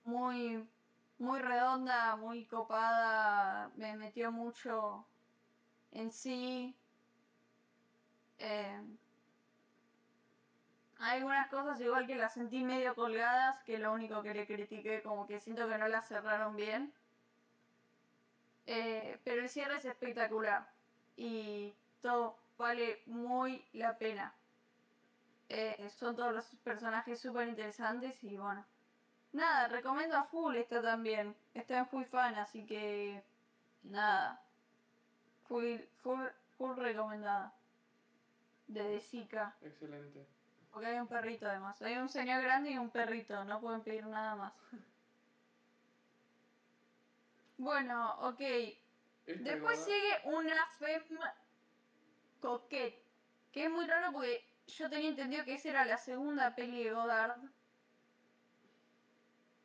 Muy, 0.05 0.67
muy 1.17 1.39
redonda, 1.39 2.15
muy 2.15 2.45
copada. 2.45 3.71
Me 3.75 3.95
metió 3.97 4.31
mucho 4.31 5.05
en 5.91 6.12
sí. 6.12 6.75
Em, 8.38 8.97
hay 11.03 11.17
algunas 11.17 11.49
cosas 11.49 11.79
igual 11.81 12.07
que 12.07 12.15
las 12.15 12.33
sentí 12.33 12.63
medio 12.63 12.95
colgadas, 12.95 13.61
que 13.63 13.77
lo 13.77 13.93
único 13.93 14.21
que 14.23 14.33
le 14.33 14.47
critiqué, 14.47 15.01
como 15.01 15.27
que 15.27 15.39
siento 15.39 15.67
que 15.67 15.77
no 15.77 15.87
las 15.87 16.07
cerraron 16.07 16.55
bien. 16.55 16.93
Eh, 18.65 19.19
pero 19.23 19.41
el 19.41 19.49
cierre 19.49 19.77
es 19.77 19.85
espectacular. 19.85 20.67
y 21.17 21.73
todo 22.01 22.37
vale 22.57 23.01
muy 23.05 23.63
la 23.73 23.97
pena. 23.97 24.33
Eh, 25.49 25.89
son 25.97 26.15
todos 26.15 26.33
los 26.33 26.45
personajes 26.63 27.19
súper 27.19 27.47
interesantes 27.47 28.23
y 28.23 28.37
bueno. 28.37 28.65
Nada, 29.33 29.67
recomiendo 29.67 30.15
a 30.17 30.23
full 30.25 30.55
esta 30.55 30.81
también. 30.81 31.35
Esta 31.53 31.79
en 31.79 31.87
full 31.87 32.05
fan, 32.05 32.35
así 32.35 32.65
que 32.65 33.23
nada. 33.83 34.41
Full, 35.47 35.77
full, 36.01 36.25
full 36.57 36.75
recomendada. 36.77 37.53
De 38.67 38.99
Zika. 39.01 39.55
Excelente. 39.61 40.25
Porque 40.73 40.88
hay 40.88 40.97
un 40.97 41.07
perrito 41.07 41.47
además. 41.47 41.79
Hay 41.83 41.97
un 41.97 42.09
señor 42.09 42.41
grande 42.41 42.71
y 42.71 42.77
un 42.77 42.89
perrito. 42.89 43.43
No 43.45 43.62
pueden 43.62 43.81
pedir 43.81 44.05
nada 44.07 44.36
más. 44.36 44.53
Bueno, 47.57 48.15
ok. 48.21 48.41
Esta 48.41 49.51
Después 49.51 49.79
sigue 49.79 50.21
una 50.25 50.65
femme 50.79 51.19
coquette. 52.41 53.01
Que 53.51 53.65
es 53.65 53.69
muy 53.69 53.86
raro 53.86 54.12
porque 54.12 54.43
yo 54.67 54.89
tenía 54.89 55.09
entendido 55.09 55.45
que 55.45 55.53
esa 55.53 55.69
era 55.69 55.86
la 55.86 55.97
segunda 55.97 56.55
peli 56.55 56.83
de 56.83 56.91
Godard. 56.91 57.38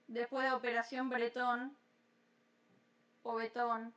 Después 0.07 0.44
de 0.44 0.53
Operación 0.53 1.09
Bretón. 1.09 1.77
O 3.23 3.37
Betón. 3.37 3.94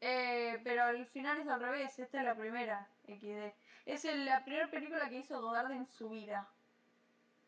Eh, 0.00 0.60
pero 0.62 0.84
al 0.84 1.06
final 1.06 1.40
es 1.40 1.48
al 1.48 1.60
revés, 1.60 1.98
esta 1.98 2.18
es 2.18 2.24
la 2.24 2.36
primera 2.36 2.86
XD. 3.06 3.52
Es 3.88 4.04
el- 4.04 4.26
la 4.26 4.44
primera 4.44 4.70
película 4.70 5.08
que 5.08 5.16
hizo 5.16 5.40
Godard 5.40 5.70
en 5.72 5.86
su 5.86 6.10
vida. 6.10 6.46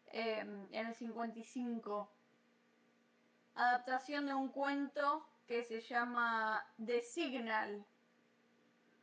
Eh, 0.07 0.39
en 0.73 0.87
el 0.87 0.95
55. 0.95 2.11
Adaptación 3.55 4.25
de 4.27 4.33
un 4.33 4.49
cuento 4.49 5.29
que 5.47 5.65
se 5.65 5.83
llama 5.83 6.65
The 6.85 7.03
Signal. 7.03 7.85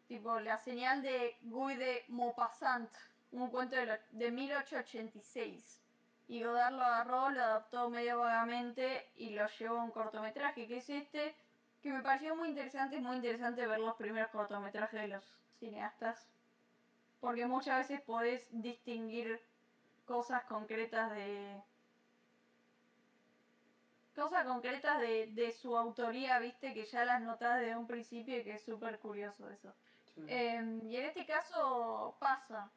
Tipo, 0.07 0.39
la 0.39 0.57
señal 0.57 1.03
de 1.03 1.37
Guy 1.43 1.75
de 1.75 2.05
Maupassant. 2.07 2.89
Un 3.31 3.51
cuento 3.51 3.75
de, 3.75 3.99
de 4.09 4.31
1886. 4.31 5.79
Y 6.27 6.41
Godard 6.43 6.73
lo 6.73 6.83
agarró, 6.83 7.29
lo 7.29 7.43
adaptó 7.43 7.89
medio 7.91 8.19
vagamente 8.19 9.11
y 9.15 9.29
lo 9.29 9.47
llevó 9.47 9.79
a 9.79 9.83
un 9.83 9.91
cortometraje, 9.91 10.67
que 10.67 10.77
es 10.77 10.89
este, 10.89 11.35
que 11.83 11.91
me 11.93 12.01
pareció 12.01 12.35
muy 12.35 12.49
interesante, 12.49 12.95
es 12.95 13.01
muy 13.03 13.17
interesante 13.17 13.67
ver 13.67 13.79
los 13.79 13.95
primeros 13.95 14.31
cortometrajes 14.31 15.01
de 15.01 15.07
los 15.09 15.23
cineastas, 15.59 16.27
porque 17.19 17.45
muchas 17.45 17.79
veces 17.79 18.01
podés 18.01 18.45
distinguir 18.51 19.41
cosas 20.05 20.43
concretas 20.45 21.11
de... 21.11 21.61
Cosas 24.15 24.45
concretas 24.45 24.99
de, 24.99 25.27
de 25.27 25.51
su 25.51 25.77
autoría, 25.77 26.39
viste, 26.39 26.73
que 26.73 26.85
ya 26.85 27.05
las 27.05 27.21
notas 27.21 27.59
desde 27.59 27.75
un 27.75 27.85
principio 27.85 28.39
y 28.39 28.43
que 28.43 28.55
es 28.55 28.63
súper 28.63 28.97
curioso 28.99 29.47
eso. 29.49 29.75
Sí. 30.15 30.25
Eh, 30.27 30.79
y 30.83 30.95
en 30.95 31.05
este 31.05 31.25
caso 31.27 32.17
pasa, 32.19 32.71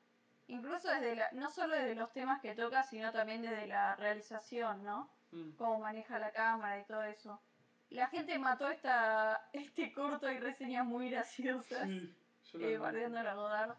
incluso 0.48 0.88
desde 0.88 1.16
la, 1.16 1.30
no 1.32 1.50
solo 1.50 1.76
desde 1.76 1.94
los 1.94 2.12
temas 2.12 2.42
que 2.42 2.54
toca, 2.54 2.82
sino 2.82 3.10
también 3.10 3.40
desde 3.40 3.66
la 3.66 3.96
realización, 3.96 4.84
¿no? 4.84 5.10
Mm. 5.30 5.52
Cómo 5.52 5.78
maneja 5.78 6.18
la 6.18 6.32
cámara 6.32 6.78
y 6.78 6.84
todo 6.84 7.02
eso. 7.04 7.40
La 7.88 8.08
gente 8.08 8.38
mató 8.38 8.68
esta, 8.68 9.48
este 9.52 9.92
corto 9.92 10.30
y 10.30 10.38
reseñas 10.38 10.84
muy 10.84 11.10
graciosas, 11.10 11.88
Sí, 11.88 12.58
yo 12.58 12.60
eh, 12.60 12.78
bardeando 12.78 13.18
a 13.18 13.34
Godard. 13.34 13.76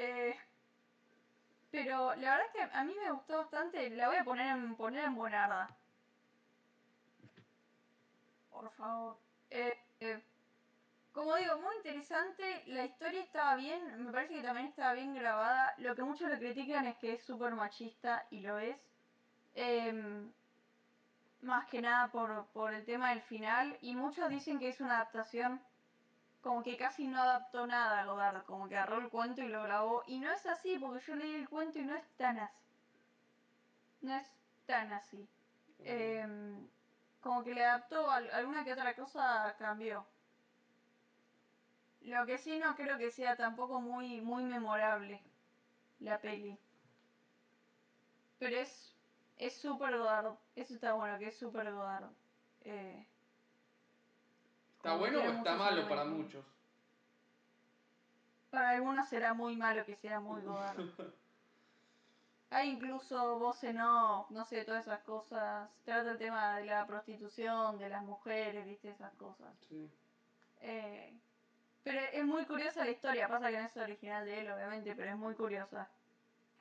Eh, 0.00 0.32
pero 1.72 2.14
la 2.14 2.30
verdad 2.30 2.46
es 2.46 2.52
que 2.52 2.76
a 2.76 2.84
mí 2.84 2.94
me 3.04 3.10
gustó 3.10 3.38
bastante, 3.38 3.90
la 3.90 4.06
voy 4.06 4.16
a 4.16 4.24
poner 4.24 4.46
en, 4.56 4.76
poner 4.76 5.04
en 5.04 5.16
buenarda. 5.16 5.68
Por 8.50 8.70
favor. 8.74 9.16
Eh, 9.50 9.76
eh, 9.98 10.22
como 11.12 11.34
digo, 11.34 11.58
muy 11.58 11.74
interesante. 11.78 12.62
La 12.66 12.84
historia 12.84 13.22
estaba 13.22 13.56
bien. 13.56 14.04
Me 14.04 14.12
parece 14.12 14.34
que 14.34 14.42
también 14.42 14.68
estaba 14.68 14.92
bien 14.92 15.14
grabada. 15.16 15.74
Lo 15.78 15.96
que 15.96 16.04
muchos 16.04 16.30
le 16.30 16.38
critican 16.38 16.86
es 16.86 16.96
que 16.98 17.14
es 17.14 17.24
súper 17.24 17.54
machista 17.54 18.24
y 18.30 18.40
lo 18.40 18.58
es. 18.60 18.76
Em, 19.56 20.30
más 21.42 21.66
que 21.66 21.82
nada 21.82 22.06
por, 22.08 22.46
por 22.52 22.72
el 22.72 22.84
tema 22.84 23.10
del 23.10 23.22
final. 23.22 23.76
Y 23.82 23.96
muchos 23.96 24.28
dicen 24.30 24.60
que 24.60 24.68
es 24.68 24.80
una 24.80 24.96
adaptación 24.96 25.60
como 26.40 26.62
que 26.62 26.76
casi 26.76 27.06
no 27.06 27.20
adaptó 27.22 27.66
nada 27.66 28.00
a 28.00 28.06
Godard. 28.06 28.44
Como 28.44 28.68
que 28.68 28.76
agarró 28.76 28.98
el 28.98 29.08
cuento 29.10 29.42
y 29.42 29.48
lo 29.48 29.62
grabó. 29.62 30.02
Y 30.06 30.18
no 30.20 30.30
es 30.32 30.46
así, 30.46 30.78
porque 30.78 31.04
yo 31.04 31.14
leí 31.16 31.34
el 31.34 31.48
cuento 31.48 31.78
y 31.78 31.84
no 31.84 31.94
es 31.94 32.04
tan 32.16 32.38
así. 32.38 32.58
No 34.00 34.12
es 34.16 34.26
tan 34.66 34.92
así. 34.92 35.28
Em, 35.84 36.66
como 37.20 37.44
que 37.44 37.54
le 37.54 37.64
adaptó 37.64 38.10
al- 38.10 38.30
alguna 38.32 38.64
que 38.64 38.72
otra 38.72 38.94
cosa 38.96 39.54
cambió. 39.58 40.04
Lo 42.00 42.26
que 42.26 42.38
sí 42.38 42.58
no 42.58 42.74
creo 42.74 42.98
que 42.98 43.12
sea 43.12 43.36
tampoco 43.36 43.80
muy, 43.80 44.20
muy 44.20 44.42
memorable 44.42 45.22
la 46.00 46.20
peli. 46.20 46.58
Pero 48.38 48.56
es 48.56 48.96
es 49.36 49.54
súper 49.60 49.96
Godard. 49.96 50.34
Eso 50.56 50.74
está 50.74 50.94
bueno, 50.94 51.18
que 51.18 51.28
es 51.28 51.38
súper 51.38 51.72
Godard. 51.72 52.10
Eh, 52.62 53.06
¿Está 54.88 54.98
bueno 54.98 55.20
o 55.20 55.22
está 55.24 55.54
malo 55.54 55.86
para 55.86 56.04
muchos? 56.06 56.44
Para 58.48 58.70
algunos 58.70 59.06
será 59.06 59.34
muy 59.34 59.54
malo 59.54 59.84
que 59.84 59.96
sea 59.96 60.18
muy 60.18 60.40
Godard. 60.44 60.78
Hay 62.48 62.70
incluso 62.70 63.38
voces 63.38 63.74
no, 63.74 64.26
no 64.30 64.46
sé, 64.46 64.64
todas 64.64 64.86
esas 64.86 65.00
cosas. 65.00 65.68
Trata 65.84 66.12
el 66.12 66.16
tema 66.16 66.56
de 66.56 66.64
la 66.64 66.86
prostitución, 66.86 67.76
de 67.76 67.90
las 67.90 68.02
mujeres, 68.02 68.64
viste, 68.64 68.88
esas 68.88 69.12
cosas. 69.16 69.54
Sí. 69.68 69.90
Eh, 70.62 71.12
pero 71.84 72.00
es 72.10 72.24
muy 72.24 72.46
curiosa 72.46 72.82
la 72.82 72.90
historia, 72.90 73.28
pasa 73.28 73.50
que 73.50 73.58
no 73.58 73.66
es 73.66 73.76
original 73.76 74.24
de 74.24 74.40
él, 74.40 74.50
obviamente, 74.50 74.94
pero 74.96 75.10
es 75.10 75.18
muy 75.18 75.34
curiosa. 75.34 75.90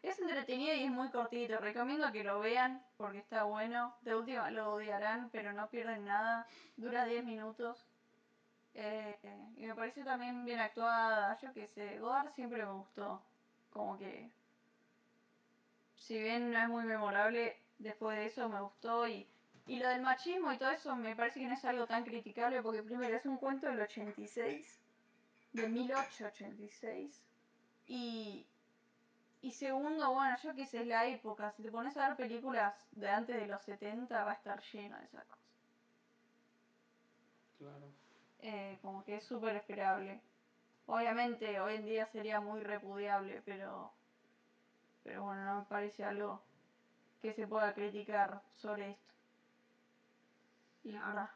Es 0.04 0.20
entretenida 0.20 0.74
y 0.74 0.84
es 0.84 0.92
muy 0.92 1.10
cortito, 1.10 1.58
recomiendo 1.60 2.12
que 2.12 2.26
lo 2.26 2.42
vean 2.42 2.84
porque 2.98 3.20
está 3.20 3.44
bueno. 3.44 3.96
De 4.02 4.14
última 4.14 4.52
lo 4.52 4.74
odiarán, 4.74 5.30
pero 5.30 5.54
no 5.54 5.70
pierden 5.70 6.04
nada. 6.04 6.46
Dura 6.76 7.06
10 7.06 7.24
minutos. 7.24 7.87
Eh, 8.78 9.18
y 9.58 9.66
me 9.66 9.76
pareció 9.76 10.04
también 10.06 10.46
bien 10.46 10.60
actuada, 10.60 11.38
yo 11.42 11.52
qué 11.54 11.68
sé, 11.68 12.00
Godard 12.00 12.34
siempre 12.34 12.64
me 12.66 12.72
gustó. 12.72 13.22
Como 13.72 13.98
que, 13.98 14.30
si 15.96 16.22
bien 16.22 16.52
no 16.52 16.60
es 16.60 16.70
muy 16.70 16.86
memorable, 16.86 17.58
después 17.80 18.18
de 18.18 18.28
eso 18.28 18.48
me 18.50 18.62
gustó 18.62 19.08
y 19.08 19.28
y 19.68 19.80
lo 19.80 19.90
del 19.90 20.02
machismo 20.02 20.52
y 20.54 20.58
todo 20.58 20.72
eso 20.72 20.96
me 20.96 21.16
parece 21.16 21.42
que 21.42 21.48
no 21.48 21.54
es 21.54 21.66
algo 21.66 21.86
tan 21.86 22.06
criticable 22.06 22.62
porque 22.62 22.84
primero 22.84 23.18
es 23.18 23.26
un 23.26 23.38
cuento 23.38 23.68
del 23.68 23.82
86, 23.82 24.80
de 25.52 25.68
1886. 25.68 27.22
Y, 27.88 28.46
y 29.42 29.52
segundo, 29.52 30.14
bueno, 30.14 30.38
yo 30.42 30.56
qué 30.56 30.66
sé, 30.66 30.82
es 30.82 30.88
la 30.88 31.06
época. 31.08 31.52
Si 31.52 31.64
te 31.64 31.72
pones 31.72 31.98
a 31.98 32.08
ver 32.08 32.18
películas 32.18 32.88
de 32.92 33.10
antes 33.10 33.36
de 33.36 33.48
los 33.48 33.62
70 33.64 34.24
va 34.24 34.32
a 34.32 34.36
estar 34.36 34.62
lleno 34.72 34.98
de 34.98 35.04
esas 35.04 35.26
cosas. 35.26 35.46
Claro. 37.58 38.07
Eh, 38.42 38.78
como 38.82 39.04
que 39.04 39.18
es 39.18 39.24
súper 39.24 39.56
esperable. 39.56 40.22
Obviamente 40.86 41.60
hoy 41.60 41.76
en 41.76 41.86
día 41.86 42.06
sería 42.08 42.40
muy 42.40 42.62
repudiable, 42.62 43.42
pero, 43.46 43.92
pero 45.04 45.24
bueno, 45.24 45.44
no 45.44 45.60
me 45.60 45.66
parece 45.66 46.04
algo 46.04 46.42
que 47.22 47.34
se 47.34 47.48
pueda 47.48 47.74
criticar 47.74 48.42
sobre 48.56 48.92
esto. 48.92 49.14
La 50.84 51.06
verdad. 51.08 51.30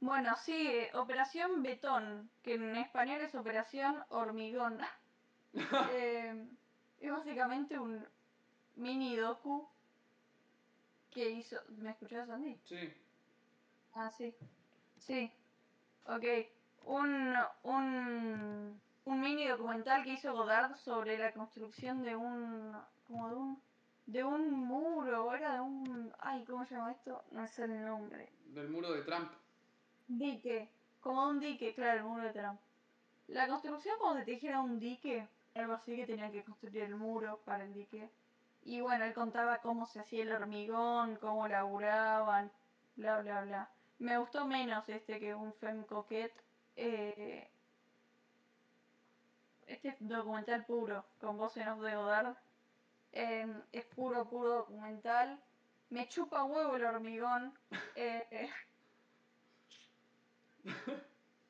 Bueno, 0.00 0.34
sigue 0.36 0.90
Operación 0.94 1.62
Betón, 1.62 2.30
que 2.42 2.54
en 2.54 2.76
español 2.76 3.20
es 3.20 3.34
Operación 3.34 4.04
Hormigón. 4.08 4.78
Eh, 5.92 6.48
es 7.00 7.12
básicamente 7.12 7.78
un 7.78 8.04
mini 8.74 9.14
docu 9.14 9.68
que 11.12 11.30
hizo... 11.30 11.56
¿Me 11.78 11.90
escuchás, 11.90 12.28
Andy? 12.28 12.58
Sí. 12.64 12.92
Ah, 13.94 14.10
sí. 14.10 14.34
Sí. 14.98 15.32
Ok. 16.06 16.24
Un, 16.86 17.34
un, 17.62 18.80
un 19.04 19.20
mini 19.20 19.46
documental 19.48 20.02
que 20.04 20.12
hizo 20.12 20.34
Godard 20.34 20.76
sobre 20.76 21.18
la 21.18 21.32
construcción 21.32 22.02
de 22.02 22.14
un. 22.14 22.76
como 23.06 23.28
de 23.28 23.34
un. 23.34 23.62
de 24.06 24.24
un 24.24 24.50
muro, 24.52 25.34
era 25.34 25.54
de 25.54 25.60
un. 25.60 26.12
Ay, 26.20 26.44
¿cómo 26.44 26.64
se 26.66 26.74
llama 26.74 26.92
esto? 26.92 27.24
No 27.30 27.46
sale 27.46 27.76
el 27.76 27.84
nombre. 27.84 28.30
Del 28.46 28.68
muro 28.68 28.92
de 28.92 29.02
Trump. 29.02 29.32
Dique. 30.08 30.68
Como 31.00 31.28
un 31.28 31.40
dique, 31.40 31.74
claro, 31.74 31.98
el 31.98 32.04
muro 32.04 32.24
de 32.24 32.32
Trump. 32.32 32.60
La 33.28 33.48
construcción, 33.48 33.96
como 33.98 34.18
si 34.18 34.24
te 34.24 34.30
dijera 34.32 34.60
un 34.60 34.78
dique, 34.78 35.26
algo 35.54 35.74
así 35.74 35.96
que 35.96 36.06
tenían 36.06 36.32
que 36.32 36.44
construir 36.44 36.78
el 36.78 36.96
muro 36.96 37.40
para 37.44 37.64
el 37.64 37.72
dique. 37.72 38.10
Y 38.62 38.80
bueno, 38.80 39.04
él 39.04 39.12
contaba 39.14 39.58
cómo 39.58 39.86
se 39.86 40.00
hacía 40.00 40.22
el 40.22 40.32
hormigón, 40.32 41.16
cómo 41.16 41.46
laburaban, 41.48 42.50
bla, 42.96 43.20
bla, 43.20 43.42
bla. 43.42 43.70
Me 43.98 44.18
gustó 44.18 44.46
menos 44.46 44.88
este 44.88 45.18
que 45.18 45.34
un 45.34 45.52
Femme 45.54 45.84
Coquette. 45.86 46.34
eh, 46.76 47.48
este 49.66 49.96
documental 50.00 50.64
puro, 50.64 51.04
con 51.20 51.36
voz 51.36 51.56
en 51.56 51.68
off 51.68 51.80
de 51.80 51.94
Godard. 51.96 52.36
eh, 53.12 53.46
es 53.72 53.84
puro, 53.86 54.28
puro 54.28 54.50
documental. 54.54 55.38
Me 55.90 56.08
chupa 56.08 56.44
huevo 56.44 56.76
el 56.76 56.84
hormigón. 56.84 57.52
eh, 57.96 58.50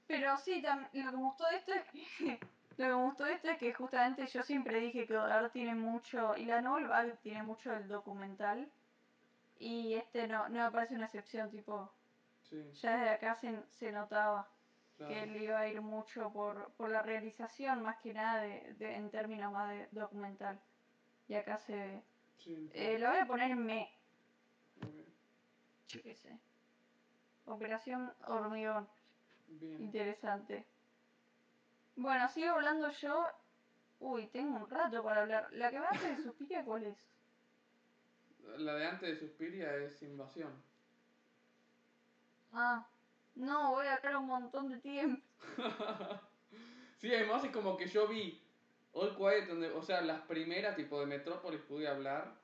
Pero 0.06 0.36
sí, 0.38 0.62
lo 0.62 0.90
que 0.92 1.02
me 1.02 1.16
gustó 1.16 1.44
de 1.48 1.56
esto 1.56 1.72
es 1.74 1.84
que, 2.18 2.40
lo 2.76 2.86
que 2.86 2.94
me 2.94 3.04
gustó 3.04 3.24
de 3.24 3.32
esto 3.34 3.50
es 3.50 3.58
que 3.58 3.74
justamente 3.74 4.26
yo 4.26 4.42
siempre 4.42 4.80
dije 4.80 5.06
que 5.06 5.14
Godard 5.14 5.50
tiene 5.52 5.74
mucho, 5.74 6.36
y 6.36 6.44
la 6.46 6.60
novel 6.60 7.18
tiene 7.22 7.42
mucho 7.42 7.70
del 7.70 7.88
documental, 7.88 8.70
y 9.58 9.94
este 9.94 10.28
no, 10.28 10.48
no 10.48 10.64
me 10.64 10.70
parece 10.70 10.94
una 10.94 11.06
excepción, 11.06 11.50
tipo, 11.50 11.90
Sí, 12.72 12.80
ya 12.82 12.96
desde 12.96 13.10
acá 13.10 13.34
se, 13.36 13.62
se 13.68 13.92
notaba 13.92 14.48
claro. 14.96 15.12
que 15.12 15.22
él 15.24 15.36
iba 15.36 15.58
a 15.58 15.68
ir 15.68 15.80
mucho 15.80 16.32
por, 16.32 16.72
por 16.74 16.90
la 16.90 17.02
realización, 17.02 17.82
más 17.82 17.98
que 17.98 18.14
nada 18.14 18.42
de, 18.42 18.74
de- 18.74 18.94
en 18.96 19.10
términos 19.10 19.52
más 19.52 19.70
de 19.70 19.88
documental. 19.92 20.60
Y 21.28 21.34
acá 21.34 21.58
se 21.58 21.74
ve. 21.74 22.02
Sí, 22.38 22.70
Eh, 22.74 22.98
lo 22.98 23.08
voy 23.10 23.18
a 23.18 23.26
poner 23.26 23.50
en 23.52 23.64
me, 23.66 23.88
ok. 24.82 24.94
yo 25.88 26.02
qué 26.02 26.14
sé. 26.14 26.38
Operación 27.46 28.12
Hormigón. 28.26 28.88
Bien. 29.48 29.80
Interesante. 29.80 30.66
Bueno, 31.96 32.28
sigo 32.28 32.52
hablando 32.52 32.90
yo. 32.90 33.26
Uy, 34.00 34.28
tengo 34.28 34.56
un 34.58 34.70
rato 34.70 35.02
para 35.02 35.22
hablar. 35.22 35.48
La 35.52 35.70
que 35.70 35.80
me 35.80 35.86
hace 35.86 36.08
de 36.10 36.18
Suspiria, 36.22 36.64
¿cuál 36.64 36.84
es? 36.84 36.98
La 38.58 38.74
de 38.76 38.86
antes 38.86 39.08
de 39.08 39.16
Suspiria 39.16 39.74
es 39.76 40.02
Invasión. 40.02 40.63
Ah, 42.54 42.86
no, 43.34 43.72
voy 43.72 43.86
a 43.86 43.94
hablar 43.96 44.16
un 44.16 44.26
montón 44.26 44.68
de 44.70 44.78
tiempo. 44.78 45.22
sí, 47.00 47.12
además 47.14 47.44
es 47.44 47.50
como 47.50 47.76
que 47.76 47.86
yo 47.88 48.06
vi 48.08 48.40
All 48.92 49.14
Quiet, 49.16 49.46
donde, 49.48 49.70
o 49.70 49.82
sea, 49.82 50.00
las 50.02 50.20
primeras 50.22 50.76
tipo 50.76 51.00
de 51.00 51.06
Metrópolis 51.06 51.60
pude 51.62 51.88
hablar, 51.88 52.34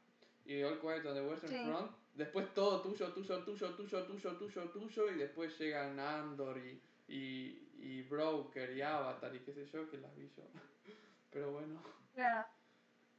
y 0.44 0.54
de 0.54 0.64
All 0.64 0.80
Quiet 0.80 1.06
on 1.06 1.14
the 1.14 1.22
Western 1.22 1.52
Sí. 1.52 1.64
Front, 1.64 1.92
después 2.14 2.52
todo 2.54 2.80
tuyo, 2.82 3.12
tuyo, 3.12 3.42
tuyo, 3.44 3.74
tuyo, 3.74 4.04
tuyo, 4.06 4.36
tuyo, 4.38 4.70
tuyo, 4.70 5.10
y 5.10 5.14
después 5.14 5.58
llegan 5.58 5.98
Andor 6.00 6.58
y, 6.58 6.82
y, 7.08 7.68
y 7.78 8.02
Broker 8.02 8.76
y 8.76 8.82
Avatar 8.82 9.34
y 9.34 9.40
qué 9.40 9.52
sé 9.52 9.64
yo, 9.66 9.88
que 9.88 9.98
las 9.98 10.14
vi 10.16 10.28
yo. 10.36 10.42
Pero 11.30 11.52
bueno, 11.52 11.80
Claro. 12.14 12.46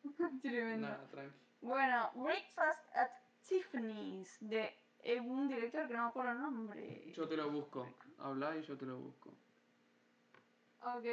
Tremendo. 0.41 0.87
nada, 0.89 1.07
tranqui. 1.11 1.37
Bueno, 1.61 2.11
Breakfast 2.15 2.83
at 2.95 3.11
Tiffany's 3.47 4.35
de 4.41 4.75
eh, 5.03 5.19
un 5.19 5.47
director 5.47 5.87
que 5.87 5.93
no 5.93 6.03
me 6.03 6.09
acuerdo 6.09 6.31
el 6.31 6.41
nombre. 6.41 7.11
Yo 7.13 7.27
te 7.27 7.35
lo 7.37 7.49
busco, 7.49 7.87
habla 8.19 8.55
y 8.57 8.63
yo 8.63 8.77
te 8.77 8.85
lo 8.85 8.97
busco. 8.97 9.29
Ok. 10.83 11.05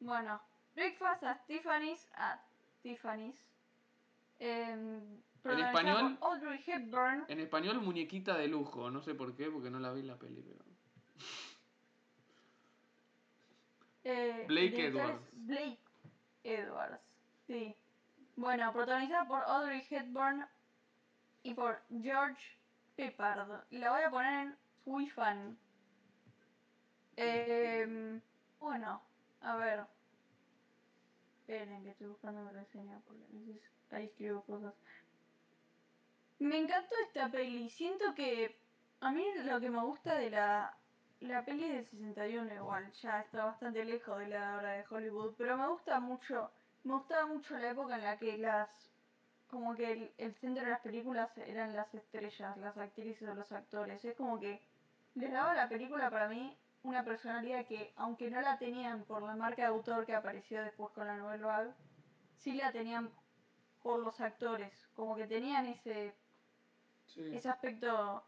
Bueno, 0.00 0.40
Breakfast 0.74 1.22
at 1.24 1.44
Tiffany's 1.46 2.06
at 2.14 2.38
Tiffany's. 2.82 3.36
em, 4.38 5.00
protagonizada 5.42 5.90
español? 5.90 6.18
Audrey 6.20 6.62
Hepburn. 6.66 7.24
En 7.28 7.40
español, 7.40 7.80
muñequita 7.80 8.36
de 8.36 8.48
lujo, 8.48 8.90
no 8.90 9.00
sé 9.02 9.14
por 9.14 9.34
qué, 9.34 9.50
porque 9.50 9.70
no 9.70 9.78
la 9.78 9.92
vi 9.92 10.00
en 10.00 10.06
la 10.08 10.18
peli, 10.18 10.42
pero... 10.42 10.64
eh, 14.04 14.44
Blake 14.46 14.88
es 14.88 14.94
Edwards. 14.94 15.20
Blake 15.32 15.78
Edwards. 16.44 17.00
Sí. 17.46 17.74
Bueno, 18.36 18.72
protagonizada 18.72 19.26
por 19.26 19.42
Audrey 19.44 19.82
Hepburn 19.88 20.44
y 21.42 21.54
por 21.54 21.80
George 22.02 22.55
Peppard. 22.96 23.64
La 23.70 23.90
voy 23.90 24.02
a 24.02 24.10
poner 24.10 24.46
en 24.46 24.56
Fui 24.84 25.08
Fan. 25.10 25.58
Em, 27.16 28.20
bueno, 28.58 29.02
a 29.42 29.56
ver. 29.56 29.84
Esperen 31.40 31.84
que 31.84 31.90
estoy 31.90 32.08
buscando 32.08 32.42
mi 32.42 32.50
reseña 32.52 32.98
porque 33.06 33.24
ahí 33.90 34.04
escribo 34.06 34.42
cosas. 34.42 34.74
Me 36.38 36.58
encantó 36.58 36.94
esta 37.06 37.30
peli. 37.30 37.68
Siento 37.68 38.14
que 38.14 38.58
a 39.00 39.12
mí 39.12 39.24
lo 39.44 39.60
que 39.60 39.70
me 39.70 39.82
gusta 39.82 40.16
de 40.16 40.30
la, 40.30 40.76
la 41.20 41.44
peli 41.44 41.64
es 41.64 41.72
del 41.74 41.86
61 41.86 42.54
igual. 42.54 42.90
Ya 42.92 43.20
está 43.20 43.44
bastante 43.44 43.84
lejos 43.84 44.18
de 44.18 44.28
la 44.28 44.56
hora 44.56 44.72
de 44.72 44.84
Hollywood. 44.88 45.34
Pero 45.36 45.58
me 45.58 45.68
gusta 45.68 46.00
mucho. 46.00 46.50
Me 46.82 46.94
gustaba 46.94 47.26
mucho 47.26 47.56
la 47.58 47.70
época 47.70 47.96
en 47.96 48.04
la 48.04 48.18
que 48.18 48.38
las 48.38 48.95
como 49.48 49.74
que 49.74 49.92
el, 49.92 50.12
el 50.18 50.34
centro 50.34 50.64
de 50.64 50.70
las 50.70 50.80
películas 50.80 51.30
eran 51.38 51.74
las 51.74 51.92
estrellas, 51.94 52.56
las 52.58 52.76
actrices 52.76 53.28
o 53.28 53.34
los 53.34 53.52
actores. 53.52 54.04
Es 54.04 54.16
como 54.16 54.38
que 54.40 54.60
les 55.14 55.32
daba 55.32 55.52
a 55.52 55.54
la 55.54 55.68
película 55.68 56.10
para 56.10 56.28
mí 56.28 56.56
una 56.82 57.04
personalidad 57.04 57.66
que, 57.66 57.92
aunque 57.96 58.30
no 58.30 58.40
la 58.40 58.58
tenían 58.58 59.04
por 59.04 59.22
la 59.22 59.34
marca 59.34 59.62
de 59.62 59.68
autor 59.68 60.06
que 60.06 60.14
apareció 60.14 60.62
después 60.62 60.90
con 60.92 61.06
la 61.06 61.16
novela 61.16 61.46
Vague, 61.46 61.72
sí 62.38 62.52
la 62.54 62.72
tenían 62.72 63.10
por 63.82 64.00
los 64.00 64.20
actores. 64.20 64.88
Como 64.94 65.16
que 65.16 65.26
tenían 65.26 65.66
ese, 65.66 66.14
Sí. 67.06 67.34
ese 67.34 67.48
aspecto 67.48 68.22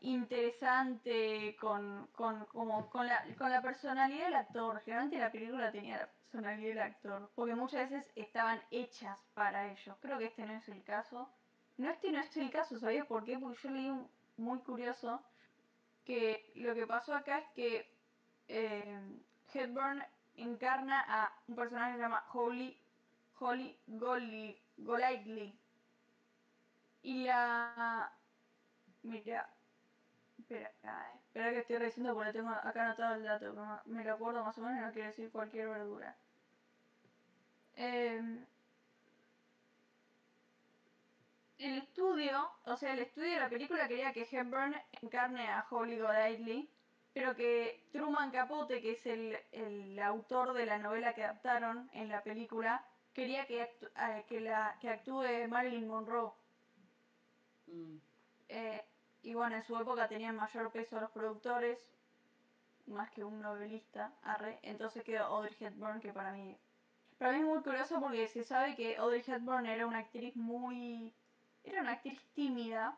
interesante 0.00 1.56
con, 1.60 2.06
con, 2.08 2.44
como, 2.46 2.88
con, 2.90 3.06
la, 3.06 3.24
con 3.36 3.50
la 3.50 3.62
personalidad 3.62 4.24
del 4.24 4.34
actor. 4.34 4.80
Generalmente 4.84 5.18
la 5.18 5.32
película 5.32 5.70
tenía 5.70 5.98
la 5.98 6.06
personalidad 6.06 6.68
del 6.68 6.78
actor, 6.80 7.30
porque 7.34 7.54
muchas 7.54 7.90
veces 7.90 8.10
estaban 8.16 8.60
hechas 8.70 9.18
para 9.34 9.70
ellos. 9.70 9.96
Creo 10.00 10.18
que 10.18 10.26
este 10.26 10.46
no 10.46 10.54
es 10.54 10.68
el 10.68 10.82
caso. 10.84 11.28
No, 11.76 11.90
este 11.90 12.12
no 12.12 12.20
es 12.20 12.36
el 12.36 12.50
caso, 12.50 12.78
¿sabías 12.78 13.06
por 13.06 13.24
qué? 13.24 13.38
Porque 13.38 13.58
yo 13.62 13.70
leí 13.70 13.92
muy 14.36 14.58
curioso 14.60 15.22
que 16.04 16.52
lo 16.56 16.74
que 16.74 16.86
pasó 16.86 17.14
acá 17.14 17.38
es 17.38 17.48
que 17.54 17.94
eh, 18.48 19.00
encarna 20.34 21.04
a 21.08 21.32
un 21.48 21.56
personaje 21.56 21.92
que 21.92 21.96
se 21.98 22.02
llama 22.02 22.24
Holly, 22.32 22.78
Holly. 23.38 23.78
Golightly. 24.76 25.58
Y 27.02 27.24
la... 27.24 28.12
Mira, 29.02 29.48
espera, 30.40 30.70
espera 31.26 31.50
que 31.52 31.58
estoy 31.60 31.78
diciendo 31.78 32.14
porque 32.14 32.32
tengo 32.32 32.50
acá 32.50 32.84
anotado 32.84 33.14
el 33.16 33.24
dato, 33.24 33.54
que 33.84 33.90
me 33.90 34.04
lo 34.04 34.14
acuerdo 34.14 34.44
más 34.44 34.58
o 34.58 34.62
menos 34.62 34.80
no 34.86 34.92
quiere 34.92 35.08
decir 35.08 35.30
cualquier 35.30 35.68
verdura. 35.68 36.16
Em, 37.76 38.46
el 41.58 41.78
estudio, 41.78 42.50
o 42.64 42.76
sea, 42.76 42.92
el 42.92 42.98
estudio 43.00 43.30
de 43.34 43.38
la 43.40 43.48
película 43.48 43.86
quería 43.86 44.12
que 44.12 44.26
Hepburn 44.30 44.74
encarne 45.02 45.46
a 45.48 45.64
Holly 45.70 45.96
Golightly, 45.98 46.68
pero 47.12 47.36
que 47.36 47.86
Truman 47.92 48.30
Capote, 48.32 48.80
que 48.82 48.92
es 48.92 49.06
el, 49.06 49.38
el 49.52 49.98
autor 50.00 50.52
de 50.54 50.66
la 50.66 50.78
novela 50.78 51.14
que 51.14 51.22
adaptaron 51.24 51.88
en 51.92 52.08
la 52.08 52.22
película, 52.24 52.84
quería 53.12 53.46
que, 53.46 53.62
eh, 53.62 54.24
que, 54.28 54.40
la, 54.40 54.76
que 54.80 54.88
actúe 54.90 55.46
Marilyn 55.48 55.86
Monroe. 55.88 56.32
Mm, 57.66 57.98
Eh, 58.48 58.82
y 59.22 59.34
bueno, 59.34 59.56
en 59.56 59.62
su 59.62 59.76
época 59.76 60.08
tenían 60.08 60.36
mayor 60.36 60.70
peso 60.70 61.00
los 61.00 61.10
productores, 61.10 61.78
más 62.86 63.10
que 63.10 63.24
un 63.24 63.40
novelista, 63.40 64.12
arre. 64.22 64.58
Entonces 64.62 65.04
quedó 65.04 65.24
Audrey 65.24 65.56
Hepburn, 65.58 66.00
que 66.00 66.12
para 66.12 66.32
mí, 66.32 66.56
para 67.18 67.32
mí 67.32 67.38
es 67.38 67.44
muy 67.44 67.62
curioso 67.62 68.00
porque 68.00 68.28
se 68.28 68.44
sabe 68.44 68.74
que 68.74 68.96
Audrey 68.96 69.22
Hepburn 69.26 69.66
era 69.66 69.86
una 69.86 69.98
actriz 69.98 70.34
muy, 70.36 71.12
era 71.64 71.82
una 71.82 71.92
actriz 71.92 72.20
tímida, 72.34 72.96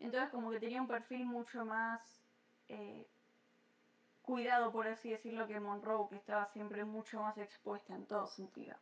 entonces 0.00 0.30
como 0.30 0.50
que 0.50 0.60
tenía 0.60 0.80
un 0.80 0.88
perfil 0.88 1.24
mucho 1.24 1.64
más 1.64 2.00
eh, 2.68 3.06
cuidado, 4.22 4.72
por 4.72 4.86
así 4.86 5.10
decirlo, 5.10 5.46
que 5.46 5.60
Monroe, 5.60 6.08
que 6.08 6.16
estaba 6.16 6.46
siempre 6.46 6.84
mucho 6.84 7.20
más 7.20 7.36
expuesta 7.38 7.94
en 7.94 8.06
todo 8.06 8.26
sentido. 8.26 8.76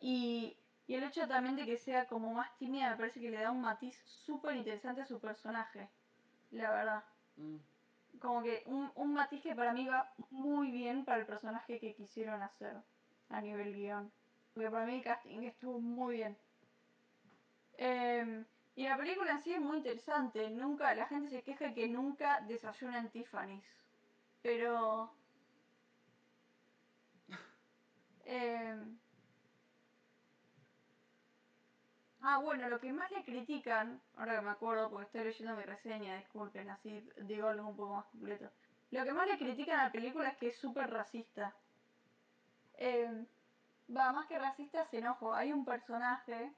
Y, 0.00 0.56
y 0.86 0.94
el 0.94 1.04
hecho 1.04 1.26
también 1.26 1.56
de 1.56 1.64
que 1.64 1.78
sea 1.78 2.06
como 2.06 2.32
más 2.34 2.56
tímida 2.58 2.90
me 2.90 2.96
parece 2.96 3.20
que 3.20 3.30
le 3.30 3.40
da 3.40 3.50
un 3.50 3.62
matiz 3.62 3.98
súper 4.04 4.56
interesante 4.56 5.02
a 5.02 5.06
su 5.06 5.18
personaje, 5.20 5.88
la 6.50 6.70
verdad. 6.70 7.04
mm. 7.36 7.56
Como 8.20 8.42
que 8.42 8.62
un, 8.66 8.92
un 8.94 9.12
matiz 9.12 9.42
que 9.42 9.54
para 9.54 9.72
mí 9.72 9.86
va 9.86 10.12
muy 10.30 10.70
bien 10.70 11.04
para 11.04 11.20
el 11.20 11.26
personaje 11.26 11.80
que 11.80 11.94
quisieron 11.94 12.42
hacer 12.42 12.76
a 13.28 13.40
nivel 13.40 13.74
guion. 13.74 14.12
Porque 14.52 14.70
para 14.70 14.86
mí 14.86 14.94
el 14.94 15.02
casting 15.02 15.42
estuvo 15.42 15.80
muy 15.80 16.16
bien. 16.16 16.38
Eh, 17.76 18.44
y 18.76 18.84
la 18.88 18.96
película 18.96 19.32
en 19.32 19.42
sí 19.42 19.52
es 19.52 19.60
muy 19.60 19.78
interesante. 19.78 20.48
Nunca, 20.50 20.94
la 20.94 21.06
gente 21.06 21.28
se 21.28 21.42
queja 21.42 21.74
que 21.74 21.88
nunca 21.88 22.40
desayuna 22.42 22.98
en 22.98 23.10
Tiffany's. 23.10 23.66
Pero. 24.42 25.12
Eh, 28.26 28.74
ah, 32.24 32.38
bueno, 32.38 32.68
lo 32.68 32.80
que 32.80 32.92
más 32.92 33.10
le 33.10 33.22
critican, 33.22 34.00
ahora 34.16 34.36
que 34.36 34.42
me 34.42 34.50
acuerdo 34.50 34.90
porque 34.90 35.06
estoy 35.06 35.24
leyendo 35.24 35.56
mi 35.56 35.62
reseña, 35.62 36.16
disculpen, 36.16 36.70
así 36.70 37.06
digo 37.22 37.48
algo 37.48 37.68
un 37.68 37.76
poco 37.76 37.96
más 37.96 38.06
completo. 38.06 38.50
Lo 38.90 39.04
que 39.04 39.12
más 39.12 39.28
le 39.28 39.38
critican 39.38 39.80
a 39.80 39.84
la 39.84 39.92
película 39.92 40.28
es 40.28 40.36
que 40.38 40.48
es 40.48 40.56
súper 40.56 40.90
racista. 40.90 41.54
Eh, 42.78 43.26
va, 43.94 44.12
más 44.12 44.26
que 44.26 44.38
racista, 44.38 44.84
se 44.86 44.98
enojo. 44.98 45.34
Hay 45.34 45.52
un 45.52 45.64
personaje 45.64 46.52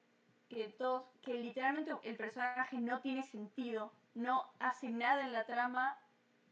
que 0.48 0.68
todos, 0.78 1.04
que 1.22 1.34
literalmente 1.34 1.92
el 2.02 2.16
personaje 2.16 2.78
no 2.78 3.00
tiene 3.00 3.24
sentido, 3.24 3.92
no 4.14 4.44
hace 4.60 4.88
nada 4.90 5.24
en 5.24 5.32
la 5.32 5.46
trama, 5.46 5.98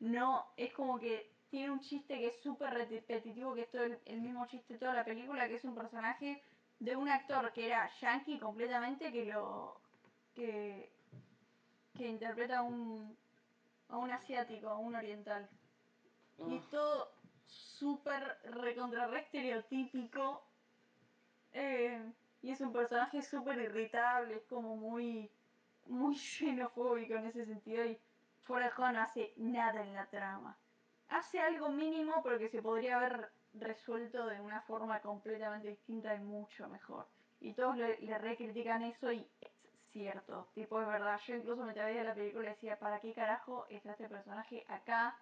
no, 0.01 0.47
es 0.57 0.73
como 0.73 0.99
que 0.99 1.31
tiene 1.51 1.71
un 1.71 1.81
chiste 1.81 2.19
que 2.19 2.29
es 2.29 2.41
súper 2.41 2.75
repetitivo, 2.75 3.55
que 3.55 3.63
es 3.63 3.71
todo 3.71 3.85
el, 3.85 3.99
el 4.07 4.21
mismo 4.21 4.47
chiste 4.47 4.77
toda 4.77 4.93
la 4.93 5.05
película, 5.05 5.47
que 5.47 5.55
es 5.55 5.65
un 5.65 5.77
personaje 5.77 6.43
de 6.85 6.97
un 6.97 7.09
actor 7.09 7.51
que 7.53 7.67
era 7.67 7.91
yankee 8.01 8.39
completamente, 8.39 9.11
que 9.11 9.25
lo, 9.25 9.81
que, 10.35 10.93
que 11.97 12.07
interpreta 12.07 12.59
a 12.59 12.63
un, 12.63 13.17
a 13.89 13.97
un 13.97 14.11
asiático, 14.11 14.69
a 14.69 14.79
un 14.79 14.95
oriental. 14.95 15.49
Y 16.47 16.59
todo 16.71 17.13
súper 17.47 18.39
recontra 18.45 19.07
re 19.07 19.21
estereotípico. 19.21 20.45
Eh, 21.53 22.13
y 22.43 22.51
es 22.51 22.61
un 22.61 22.73
personaje 22.73 23.23
súper 23.23 23.59
irritable, 23.59 24.37
es 24.37 24.45
como 24.45 24.77
muy, 24.77 25.31
muy 25.87 26.15
xenofóbico 26.19 27.15
en 27.15 27.27
ese 27.27 27.47
sentido. 27.47 27.83
Y 27.87 27.99
Forrest 28.43 28.79
no 28.79 29.01
hace 29.01 29.33
nada 29.37 29.83
en 29.83 29.95
la 29.95 30.07
trama. 30.07 30.59
Hace 31.09 31.41
algo 31.41 31.71
mínimo, 31.71 32.23
pero 32.23 32.39
que 32.39 32.51
se 32.51 32.61
podría 32.61 32.97
haber 32.97 33.31
resuelto 33.55 34.27
de 34.27 34.41
una 34.41 34.61
forma 34.63 35.01
completamente 35.01 35.69
distinta 35.69 36.15
y 36.15 36.21
mucho 36.21 36.69
mejor. 36.69 37.07
Y 37.41 37.53
todos 37.53 37.77
le, 37.77 37.99
le 37.99 38.19
recritican 38.19 38.83
eso 38.83 39.13
y 39.13 39.27
es 39.41 39.51
cierto, 39.93 40.49
tipo 40.55 40.81
es 40.81 40.87
verdad. 40.87 41.21
Yo 41.27 41.37
incluso 41.37 41.65
me 41.65 41.73
veía 41.73 42.05
la 42.05 42.15
película 42.15 42.47
y 42.47 42.55
decía, 42.55 42.79
¿para 42.79 43.01
qué 43.01 43.15
carajo 43.15 43.67
está 43.69 43.93
este 43.93 44.09
personaje 44.09 44.65
acá? 44.69 45.17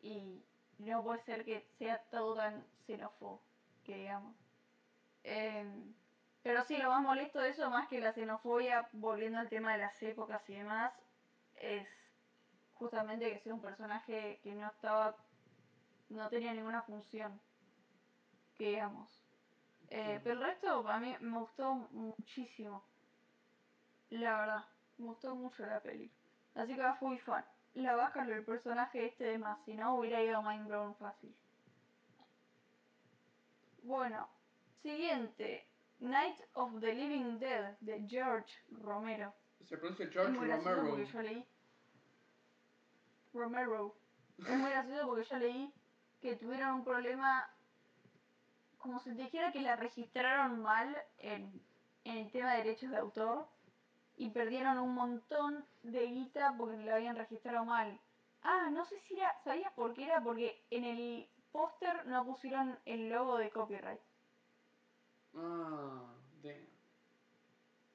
Y 0.00 0.42
no 0.78 1.02
puede 1.02 1.20
ser 1.22 1.44
que 1.44 1.66
sea 1.78 1.98
todo 2.10 2.36
tan 2.36 2.64
xenófobo, 2.86 3.42
que 3.84 3.96
digamos. 3.96 4.36
Em, 5.24 5.94
pero 6.42 6.64
sí, 6.64 6.76
lo 6.78 6.90
más 6.90 7.02
molesto 7.02 7.40
de 7.40 7.50
eso, 7.50 7.68
más 7.70 7.88
que 7.88 8.00
la 8.00 8.12
xenofobia, 8.12 8.88
volviendo 8.92 9.38
al 9.38 9.48
tema 9.48 9.72
de 9.72 9.78
las 9.78 10.02
épocas 10.02 10.48
y 10.48 10.54
demás, 10.54 10.92
es 11.56 11.88
justamente 12.74 13.30
que 13.32 13.40
sea 13.40 13.54
un 13.54 13.60
personaje 13.60 14.40
que 14.42 14.54
no 14.54 14.68
estaba, 14.68 15.16
no 16.08 16.28
tenía 16.28 16.54
ninguna 16.54 16.82
función, 16.82 17.40
que 18.58 18.70
digamos. 18.70 19.22
Eh, 19.90 20.20
pero 20.22 20.34
el 20.34 20.46
resto 20.46 20.86
a 20.86 21.00
mí 21.00 21.16
me 21.20 21.38
gustó 21.38 21.74
muchísimo. 21.92 22.84
La 24.10 24.40
verdad, 24.40 24.64
me 24.98 25.06
gustó 25.06 25.34
mucho 25.34 25.64
la 25.64 25.80
peli. 25.80 26.10
Así 26.54 26.74
que 26.74 26.82
fui 26.98 27.18
fan. 27.18 27.44
La 27.74 27.94
baja 27.94 28.24
el 28.24 28.44
personaje 28.44 29.06
este 29.06 29.24
de 29.24 29.38
más, 29.38 29.58
si 29.64 29.74
no 29.74 29.94
hubiera 29.94 30.22
ido 30.22 30.38
a 30.38 30.42
Mindblown 30.42 30.96
fácil. 30.96 31.34
Bueno, 33.82 34.28
siguiente. 34.82 35.66
Night 36.00 36.40
of 36.54 36.80
the 36.80 36.94
Living 36.94 37.38
Dead 37.38 37.76
de 37.80 38.06
George 38.08 38.52
Romero. 38.70 39.34
Se 39.64 39.76
pronuncia 39.76 40.08
George 40.10 40.32
Romero. 40.32 40.90
porque 40.90 41.06
yo 41.06 41.22
leí. 41.22 41.46
Romero. 43.32 43.96
Es 44.38 44.58
muy 44.58 44.70
gracioso 44.70 45.06
porque 45.06 45.24
yo 45.24 45.36
leí 45.38 45.74
que 46.20 46.36
tuvieron 46.36 46.74
un 46.74 46.84
problema. 46.84 47.48
Como 48.88 49.00
si 49.00 49.10
dijera 49.10 49.52
que 49.52 49.60
la 49.60 49.76
registraron 49.76 50.62
mal 50.62 50.96
en, 51.18 51.62
en 52.04 52.16
el 52.16 52.32
tema 52.32 52.52
de 52.52 52.62
derechos 52.62 52.90
de 52.90 52.96
autor. 52.96 53.46
Y 54.16 54.30
perdieron 54.30 54.78
un 54.78 54.94
montón 54.94 55.62
de 55.82 56.06
guita 56.06 56.54
porque 56.56 56.78
la 56.78 56.94
habían 56.94 57.14
registrado 57.14 57.66
mal. 57.66 58.00
Ah, 58.42 58.70
no 58.72 58.86
sé 58.86 58.98
si 59.00 59.14
era. 59.20 59.38
¿Sabías 59.44 59.70
por 59.74 59.92
qué 59.92 60.04
era? 60.04 60.22
Porque 60.22 60.64
en 60.70 60.84
el 60.84 61.28
póster 61.52 62.06
no 62.06 62.24
pusieron 62.24 62.78
el 62.86 63.10
logo 63.10 63.36
de 63.36 63.50
copyright. 63.50 64.00
Ah. 65.34 66.14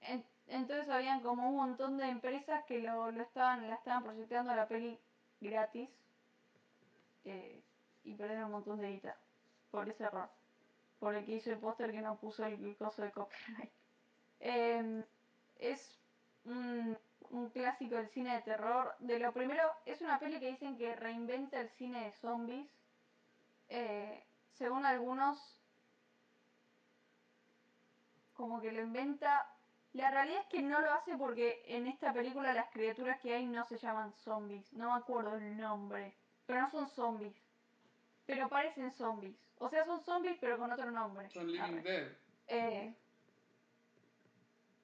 En- 0.01 0.23
Entonces 0.45 0.87
habían 0.89 1.21
como 1.21 1.49
un 1.49 1.55
montón 1.55 1.97
de 1.97 2.07
empresas 2.07 2.63
que 2.65 2.81
lo, 2.81 3.09
lo 3.11 3.23
estaban, 3.23 3.67
la 3.67 3.75
estaban 3.77 4.03
proyectando 4.03 4.53
la 4.55 4.67
peli 4.67 4.99
gratis 5.41 5.89
eh, 7.25 7.63
y 8.03 8.13
perdieron 8.13 8.45
un 8.45 8.51
montón 8.51 8.79
de 8.79 8.91
guita 8.91 9.17
por 9.71 9.89
ese 9.89 10.03
error. 10.03 10.29
Por 11.03 11.15
el 11.15 11.25
que 11.25 11.33
hizo 11.33 11.51
el 11.51 11.57
póster 11.57 11.91
que 11.91 11.99
no 11.99 12.15
puso 12.15 12.45
el, 12.45 12.77
coso 12.77 13.01
de 13.01 13.11
copyright. 13.11 13.73
Em, 14.39 15.03
es 15.59 15.99
un, 16.45 16.97
un 17.29 17.49
clásico 17.49 17.95
del 17.95 18.07
cine 18.07 18.35
de 18.35 18.41
terror. 18.43 18.95
De 18.99 19.19
lo 19.19 19.33
primero, 19.33 19.69
es 19.85 19.99
una 19.99 20.17
peli 20.17 20.39
que 20.39 20.51
dicen 20.51 20.77
que 20.77 20.95
reinventa 20.95 21.59
el 21.59 21.67
cine 21.71 22.05
de 22.05 22.13
zombies. 22.13 22.69
Eh, 23.67 24.23
según 24.53 24.85
algunos, 24.85 25.59
como 28.33 28.61
que 28.61 28.71
lo 28.71 28.81
inventa. 28.81 29.45
La 29.91 30.09
realidad 30.09 30.39
es 30.43 30.47
que 30.47 30.61
no 30.61 30.79
lo 30.79 30.93
hace 30.93 31.17
porque 31.17 31.65
en 31.67 31.87
esta 31.87 32.13
película 32.13 32.53
las 32.53 32.69
criaturas 32.69 33.19
que 33.19 33.33
hay 33.33 33.45
no 33.45 33.65
se 33.65 33.77
llaman 33.77 34.13
zombies. 34.13 34.71
No 34.71 34.93
me 34.93 34.99
acuerdo 35.01 35.35
el 35.35 35.57
nombre. 35.57 36.15
Pero 36.45 36.61
no 36.61 36.69
son 36.69 36.87
zombies. 36.87 37.35
Pero 38.25 38.47
parecen 38.47 38.89
zombies. 38.93 39.42
O 39.59 39.69
sea, 39.69 39.85
son 39.85 40.03
zombies 40.03 40.37
pero 40.39 40.57
con 40.57 40.71
otro 40.71 40.89
nombre. 40.91 41.29
Son 41.29 41.51
Living. 41.51 41.81
Dead. 41.83 42.11
Eh, 42.47 42.93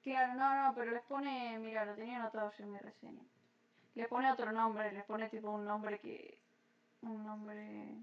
claro, 0.02 0.34
no, 0.34 0.66
no, 0.68 0.74
pero 0.74 0.90
les 0.92 1.02
pone, 1.02 1.58
mira, 1.58 1.84
lo 1.84 1.94
tenía 1.94 2.16
anotado 2.16 2.50
yo 2.56 2.64
en 2.64 2.72
mi 2.72 2.78
reseña. 2.78 3.22
Les 3.94 4.08
pone 4.08 4.30
otro 4.32 4.52
nombre, 4.52 4.92
les 4.92 5.04
pone 5.04 5.28
tipo 5.28 5.50
un 5.50 5.64
nombre 5.64 5.98
que, 5.98 6.38
un 7.02 7.24
nombre, 7.24 7.94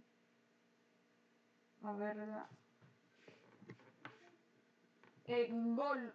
a 1.84 1.92
ver, 1.94 2.16
la- 2.18 2.48
eh, 5.26 5.50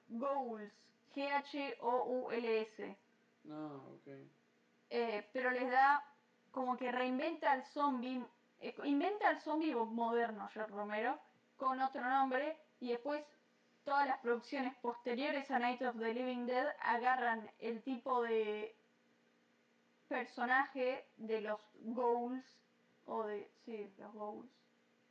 Goals, 0.08 0.72
G-H-O-U-L-S. 1.14 2.96
No, 3.44 3.76
ok. 3.94 4.08
Eh, 4.90 5.28
pero 5.32 5.50
les 5.50 5.70
da 5.70 6.04
como 6.50 6.76
que 6.76 6.92
reinventa 6.92 7.50
al 7.52 7.64
zombie, 7.64 8.24
eh, 8.62 8.74
inventa 8.84 9.28
al 9.28 9.40
zombie 9.40 9.74
moderno, 9.74 10.48
George 10.52 10.72
Romero, 10.72 11.18
con 11.56 11.80
otro 11.80 12.00
nombre, 12.00 12.56
y 12.80 12.90
después 12.90 13.22
todas 13.84 14.06
las 14.06 14.18
producciones 14.20 14.74
posteriores 14.76 15.50
a 15.50 15.58
Night 15.58 15.82
of 15.82 15.98
the 15.98 16.14
Living 16.14 16.46
Dead 16.46 16.74
agarran 16.80 17.50
el 17.58 17.82
tipo 17.82 18.22
de 18.22 18.74
personaje 20.08 21.04
de 21.16 21.40
los 21.40 21.60
goals, 21.80 22.44
o 23.06 23.24
de, 23.24 23.50
sí, 23.64 23.92
los 23.98 24.12
goals, 24.14 24.48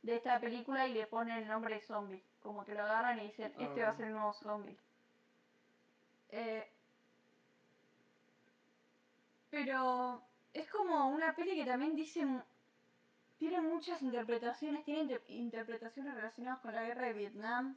de 0.02 0.16
esta 0.16 0.40
película 0.40 0.86
y 0.86 0.94
le 0.94 1.06
ponen 1.06 1.38
el 1.38 1.48
nombre 1.48 1.74
de 1.74 1.82
zombie, 1.82 2.24
como 2.40 2.64
que 2.64 2.74
lo 2.74 2.82
agarran 2.82 3.18
y 3.20 3.26
dicen, 3.26 3.52
Ah, 3.58 3.62
este 3.62 3.82
va 3.82 3.90
a 3.90 3.96
ser 3.96 4.06
el 4.06 4.12
nuevo 4.12 4.32
zombie. 4.32 4.76
Eh, 6.30 6.68
pero 9.50 10.22
es 10.54 10.68
como 10.70 11.08
una 11.08 11.34
peli 11.36 11.54
que 11.54 11.66
también 11.66 11.94
dice. 11.94 12.26
Tiene 13.42 13.60
muchas 13.60 14.00
interpretaciones, 14.02 14.84
tiene 14.84 15.00
inter- 15.00 15.24
interpretaciones 15.26 16.14
relacionadas 16.14 16.60
con 16.60 16.72
la 16.72 16.84
guerra 16.84 17.08
de 17.08 17.12
Vietnam, 17.12 17.76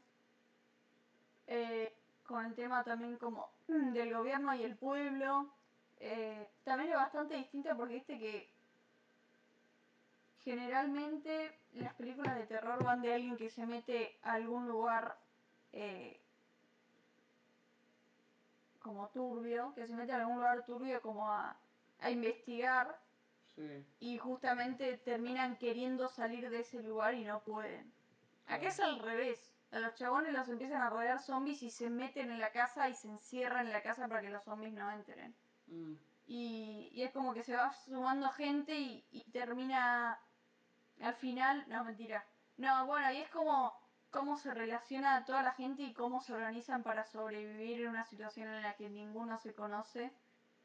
eh, 1.48 1.92
con 2.24 2.46
el 2.46 2.54
tema 2.54 2.84
también 2.84 3.18
como 3.18 3.50
mm, 3.68 3.92
del 3.94 4.14
gobierno 4.14 4.54
y 4.54 4.62
el 4.62 4.76
pueblo. 4.78 5.50
eh, 5.98 6.48
también 6.64 6.92
es 6.92 6.98
bastante 6.98 7.36
distinta 7.38 7.76
porque 7.76 7.96
viste 7.96 8.20
que 8.20 8.48
generalmente 10.44 11.58
las 11.74 11.96
películas 11.96 12.36
de 12.36 12.46
terror 12.46 12.84
van 12.84 13.02
de 13.02 13.16
alguien 13.16 13.36
que 13.36 13.50
se 13.50 13.66
mete 13.66 14.20
a 14.22 14.34
algún 14.34 14.68
lugar 14.68 15.18
eh, 15.74 16.22
como 18.84 19.10
turbio, 19.10 19.74
que 19.74 19.88
se 19.88 19.96
mete 19.96 20.12
a 20.12 20.18
algún 20.18 20.36
lugar 20.36 20.64
turbio 20.64 21.02
como 21.02 21.28
a, 21.28 21.58
a 22.02 22.12
investigar 22.12 23.00
Sí. 23.56 23.86
y 24.00 24.18
justamente 24.18 24.98
terminan 24.98 25.58
queriendo 25.58 26.10
salir 26.10 26.50
de 26.50 26.60
ese 26.60 26.84
lugar 26.84 27.14
y 27.14 27.24
no 27.24 27.42
pueden. 27.42 27.92
Acá 28.48 28.68
es 28.68 28.80
al 28.80 29.00
revés. 29.00 29.54
A 29.72 29.80
los 29.80 29.96
chabones 29.96 30.34
los 30.34 30.48
empiezan 30.50 30.82
a 30.82 30.90
rodear 30.90 31.20
zombies 31.20 31.64
y 31.64 31.70
se 31.70 31.90
meten 31.90 32.32
en 32.32 32.40
la 32.40 32.52
casa 32.52 32.90
y 32.90 32.96
se 32.96 33.08
encierran 33.08 33.68
en 33.68 33.74
la 33.74 33.82
casa 33.82 34.08
para 34.08 34.22
que 34.22 34.30
los 34.30 34.44
zombies 34.44 34.74
no 34.74 34.92
entren. 34.92 35.34
Mm. 35.68 35.94
Y, 36.28 36.90
y 36.92 37.04
es 37.04 37.12
como 37.12 37.34
que 37.34 37.44
se 37.44 37.56
va 37.56 37.74
sumando 37.74 38.30
gente 38.30 38.76
y, 38.78 39.06
y 39.12 39.24
termina 39.32 40.20
al 41.02 41.16
final, 41.16 41.66
no 41.68 41.84
mentira. 41.84 42.26
No, 42.58 42.86
bueno, 42.86 43.12
y 43.12 43.18
es 43.18 43.30
como 43.30 43.74
cómo 44.10 44.38
se 44.38 44.54
relaciona 44.54 45.18
a 45.18 45.26
toda 45.26 45.44
la 45.44 45.52
gente 45.52 45.84
y 45.84 45.94
cómo 45.94 46.22
se 46.22 46.34
organizan 46.34 46.84
para 46.84 47.06
sobrevivir 47.06 47.82
en 47.82 47.90
una 47.90 48.06
situación 48.06 48.48
en 48.48 48.62
la 48.62 48.76
que 48.76 48.90
ninguno 48.90 49.38
se 49.40 49.54
conoce 49.54 50.14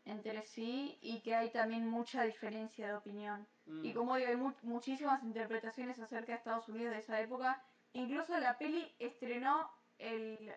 entre 0.05 0.43
sí 0.47 0.99
y 1.03 1.21
que 1.21 1.35
hay 1.35 1.51
también 1.51 1.87
mucha 1.89 2.23
diferencia 2.25 2.87
de 2.89 2.95
opinión. 2.95 3.47
Mm. 3.67 3.85
Y 3.85 3.93
como 3.95 4.17
digo, 4.17 4.29
hay 4.29 4.37
mu- 4.37 4.55
muchísimas 4.63 5.23
interpretaciones 5.23 5.99
acerca 6.01 6.33
de 6.33 6.39
Estados 6.39 6.69
Unidos 6.69 6.93
de 6.93 6.99
esa 7.01 7.21
época. 7.21 7.63
Incluso 7.93 8.39
la 8.39 8.57
peli 8.59 8.93
estrenó 8.99 9.71
el, 9.99 10.53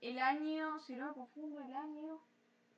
el 0.00 0.18
año, 0.18 0.78
si 0.80 0.94
no 0.96 1.08
me 1.08 1.14
confundo, 1.14 1.60
el 1.60 1.74
año 1.76 2.20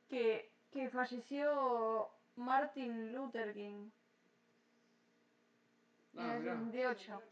que, 0.09 0.51
que 0.73 0.89
falleció 0.91 2.09
Martin 2.37 3.13
Luther 3.13 3.53
King. 3.55 3.91
Ah, 6.17 6.37
en 6.37 6.49
el 6.49 6.57
mirá. 6.59 6.95
68. 6.95 7.23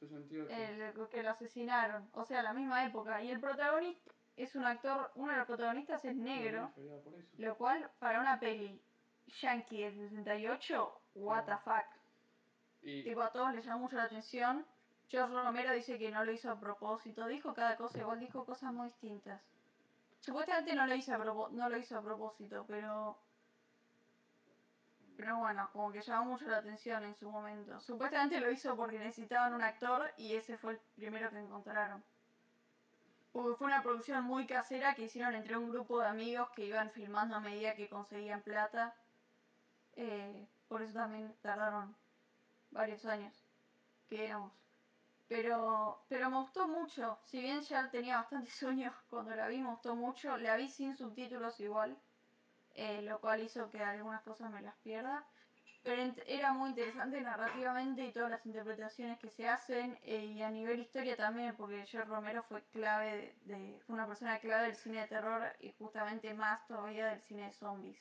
68. 0.00 0.50
el 0.54 1.08
que 1.08 1.22
lo 1.22 1.30
asesinaron. 1.30 2.08
O 2.14 2.24
sea, 2.24 2.42
la 2.42 2.52
misma 2.52 2.84
época. 2.86 3.22
Y 3.22 3.30
el 3.30 3.38
protagonista 3.40 4.10
es 4.36 4.54
un 4.54 4.64
actor, 4.64 5.10
uno 5.14 5.32
de 5.32 5.38
los 5.38 5.46
protagonistas 5.46 6.04
es 6.04 6.16
negro. 6.16 6.72
Lo 7.38 7.56
cual, 7.56 7.90
para 7.98 8.20
una 8.20 8.38
peli 8.40 8.80
yankee 9.40 9.82
del 9.84 9.94
68, 10.10 11.00
what 11.16 11.44
the 11.44 11.56
fuck. 11.58 11.84
Y 12.82 13.04
Tipo, 13.04 13.22
a 13.22 13.30
todos 13.30 13.54
les 13.54 13.64
llama 13.64 13.78
mucho 13.78 13.96
la 13.96 14.04
atención. 14.04 14.66
George 15.08 15.34
Romero 15.34 15.72
dice 15.72 15.98
que 15.98 16.10
no 16.10 16.24
lo 16.24 16.32
hizo 16.32 16.50
a 16.50 16.58
propósito. 16.58 17.26
Dijo 17.26 17.54
cada 17.54 17.76
cosa, 17.76 17.98
igual 17.98 18.18
dijo 18.20 18.44
cosas 18.44 18.72
muy 18.72 18.88
distintas. 18.88 19.40
Supuestamente 20.20 20.74
no 20.74 20.86
lo 20.86 20.94
hizo 20.94 21.14
a, 21.14 21.18
propo- 21.18 21.50
no 21.50 21.68
lo 21.68 21.76
hizo 21.76 21.98
a 21.98 22.02
propósito, 22.02 22.64
pero... 22.66 23.18
pero 25.16 25.36
bueno, 25.38 25.68
como 25.72 25.92
que 25.92 26.00
llamó 26.00 26.32
mucho 26.32 26.46
la 26.46 26.58
atención 26.58 27.04
en 27.04 27.14
su 27.14 27.30
momento. 27.30 27.78
Supuestamente 27.80 28.40
lo 28.40 28.50
hizo 28.50 28.74
porque 28.76 28.98
necesitaban 28.98 29.54
un 29.54 29.62
actor 29.62 30.10
y 30.16 30.34
ese 30.34 30.56
fue 30.58 30.72
el 30.72 30.80
primero 30.96 31.30
que 31.30 31.38
encontraron. 31.38 32.02
Porque 33.32 33.56
fue 33.56 33.66
una 33.66 33.82
producción 33.82 34.24
muy 34.24 34.46
casera 34.46 34.94
que 34.94 35.04
hicieron 35.04 35.34
entre 35.34 35.56
un 35.56 35.70
grupo 35.70 36.00
de 36.00 36.08
amigos 36.08 36.50
que 36.54 36.66
iban 36.66 36.90
filmando 36.90 37.36
a 37.36 37.40
medida 37.40 37.74
que 37.74 37.88
conseguían 37.88 38.42
plata. 38.42 38.94
Eh, 39.96 40.46
por 40.68 40.82
eso 40.82 40.94
también 40.94 41.34
tardaron 41.40 41.96
varios 42.70 43.04
años, 43.06 43.34
que 44.08 44.22
digamos. 44.22 44.52
Pero, 45.28 46.04
pero 46.08 46.28
me 46.28 46.36
gustó 46.36 46.68
mucho. 46.68 47.18
Si 47.24 47.40
bien 47.40 47.62
ya 47.62 47.90
tenía 47.90 48.18
bastantes 48.18 48.54
sueños 48.62 48.94
cuando 49.08 49.34
la 49.34 49.48
vi, 49.48 49.58
me 49.58 49.70
gustó 49.70 49.96
mucho. 49.96 50.36
La 50.36 50.56
vi 50.56 50.68
sin 50.68 50.94
subtítulos 50.94 51.58
igual, 51.60 51.96
eh, 52.74 53.00
lo 53.02 53.18
cual 53.20 53.42
hizo 53.42 53.70
que 53.70 53.82
algunas 53.82 54.22
cosas 54.22 54.50
me 54.50 54.60
las 54.60 54.74
pierda. 54.76 55.26
Pero 55.84 56.14
era 56.26 56.52
muy 56.52 56.70
interesante 56.70 57.20
narrativamente 57.20 58.04
y 58.04 58.12
todas 58.12 58.30
las 58.30 58.46
interpretaciones 58.46 59.18
que 59.18 59.30
se 59.30 59.48
hacen 59.48 59.98
eh, 60.02 60.26
y 60.26 60.42
a 60.42 60.50
nivel 60.50 60.78
historia 60.80 61.16
también, 61.16 61.56
porque 61.56 61.84
George 61.86 62.08
Romero 62.08 62.42
fue 62.44 62.62
clave 62.72 63.34
de, 63.46 63.56
de- 63.56 63.80
fue 63.80 63.94
una 63.94 64.06
persona 64.06 64.38
clave 64.38 64.64
del 64.66 64.76
cine 64.76 65.00
de 65.00 65.08
terror 65.08 65.42
y 65.60 65.72
justamente 65.72 66.34
más 66.34 66.66
todavía 66.68 67.06
del 67.08 67.20
cine 67.22 67.46
de 67.46 67.52
zombies. 67.52 67.98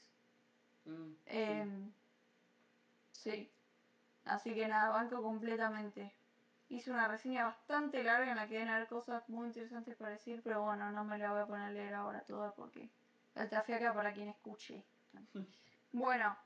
Mm, 0.85 1.13
Em, 1.25 1.91
sí. 3.11 3.49
Así 4.25 4.53
que 4.55 4.67
nada, 4.67 4.89
banco 4.89 5.21
completamente. 5.21 6.13
Hice 6.69 6.91
una 6.91 7.07
reseña 7.07 7.45
bastante 7.45 8.03
larga 8.03 8.31
en 8.31 8.37
la 8.37 8.47
que 8.47 8.55
deben 8.55 8.69
haber 8.69 8.87
cosas 8.87 9.27
muy 9.29 9.47
interesantes 9.47 9.95
para 9.97 10.11
decir, 10.11 10.41
pero 10.43 10.61
bueno, 10.63 10.91
no 10.91 11.03
me 11.03 11.17
la 11.17 11.31
voy 11.31 11.41
a 11.41 11.47
poner 11.47 11.65
a 11.67 11.71
leer 11.71 11.93
ahora 11.95 12.21
toda 12.21 12.53
porque 12.53 12.89
alta 13.35 13.61
fiaca 13.63 13.93
para 13.93 14.13
quien 14.13 14.29
escuche. 14.29 14.85
Bueno, 15.93 16.37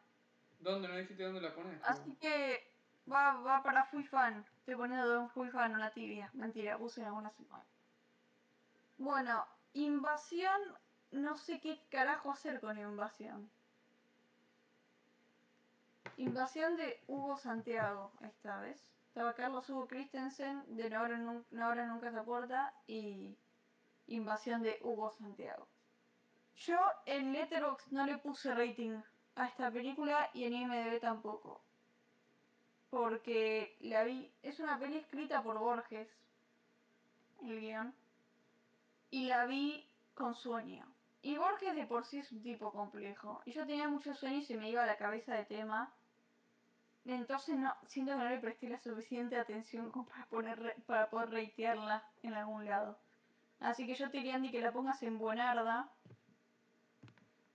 ¿Dónde? 0.60 0.88
¿No 0.88 0.98
dijiste 0.98 1.24
dónde 1.24 1.42
la 1.42 1.54
pones? 1.54 1.82
así 1.84 2.16
que 2.16 2.72
va, 3.12 3.34
va 3.42 3.64
para 3.64 3.86
Fui 3.86 4.04
Fan. 4.04 4.46
Estoy 4.60 4.76
poniendo 4.76 5.22
un 5.22 5.30
Fui 5.30 5.50
Fan 5.50 5.72
en 5.74 5.80
la 5.80 5.92
tibia. 5.92 6.30
Mentira, 6.34 6.78
puse 6.78 7.02
en 7.02 7.08
alguna 7.08 7.32
semana. 7.32 7.64
Bueno, 8.98 9.46
invasión. 9.74 10.62
No 11.12 11.38
sé 11.38 11.62
qué 11.62 11.80
carajo 11.90 12.32
hacer 12.32 12.60
con 12.60 12.78
invasión. 12.78 13.50
Invasión 16.18 16.76
de 16.78 17.02
Hugo 17.08 17.38
Santiago 17.38 18.12
esta 18.22 18.60
vez. 18.62 18.80
Estaba 19.08 19.34
Carlos 19.34 19.70
Hugo 19.70 19.88
Christensen 19.88 20.64
de 20.76 20.90
No 20.90 21.00
Ahora, 21.00 21.18
Nun- 21.18 21.46
No 21.52 21.76
Nunca 21.76 22.12
Se 22.12 22.20
Aporta 22.20 22.74
y 22.88 23.38
Invasión 24.08 24.62
de 24.62 24.78
Hugo 24.82 25.12
Santiago. 25.12 25.68
Yo 26.58 26.78
en 27.06 27.34
Letterboxd 27.34 27.92
no 27.92 28.06
le 28.06 28.18
puse 28.18 28.54
rating 28.54 29.02
a 29.36 29.48
esta 29.48 29.72
película 29.72 30.30
y 30.34 30.46
en 30.46 30.54
IMDb 30.54 31.00
tampoco. 31.00 31.62
Porque 32.90 33.76
la 33.82 34.04
vi. 34.04 34.32
Es 34.42 34.60
una 34.60 34.80
peli 34.80 34.98
escrita 34.98 35.44
por 35.44 35.60
Borges, 35.60 36.08
el 37.42 37.60
guion. 37.60 37.94
Y 39.12 39.28
la 39.28 39.46
vi 39.46 39.88
con 40.14 40.36
sueño. 40.36 40.86
Y 41.22 41.38
Borges 41.38 41.76
de 41.76 41.88
por 41.88 42.06
sí 42.06 42.20
es 42.20 42.32
un 42.32 42.44
tipo 42.44 42.72
complejo. 42.72 43.42
Y 43.46 43.52
yo 43.52 43.66
tenía 43.66 43.90
mucho 43.90 44.14
sueño 44.14 44.38
y 44.38 44.46
se 44.46 44.58
me 44.58 44.70
iba 44.70 44.84
a 44.84 44.86
la 44.86 44.98
cabeza 44.98 45.34
de 45.34 45.46
tema. 45.46 45.92
Entonces 47.06 47.58
no, 47.58 47.74
siento 47.88 48.14
que 48.14 48.18
no 48.18 48.30
le 48.30 48.40
presté 48.40 48.70
la 48.70 48.80
suficiente 48.80 49.38
atención 49.38 49.92
para, 49.92 50.26
poner, 50.28 50.76
para 50.88 51.10
poder 51.10 51.30
reitearla 51.30 52.04
en 52.24 52.34
algún 52.34 52.66
lado. 52.66 52.98
Así 53.60 53.86
que 53.86 53.96
yo 53.96 54.10
te 54.10 54.18
diría, 54.18 54.36
Andy, 54.36 54.52
que 54.52 54.62
la 54.62 54.72
pongas 54.72 55.02
en 55.04 55.18
buenarda. 55.18 55.90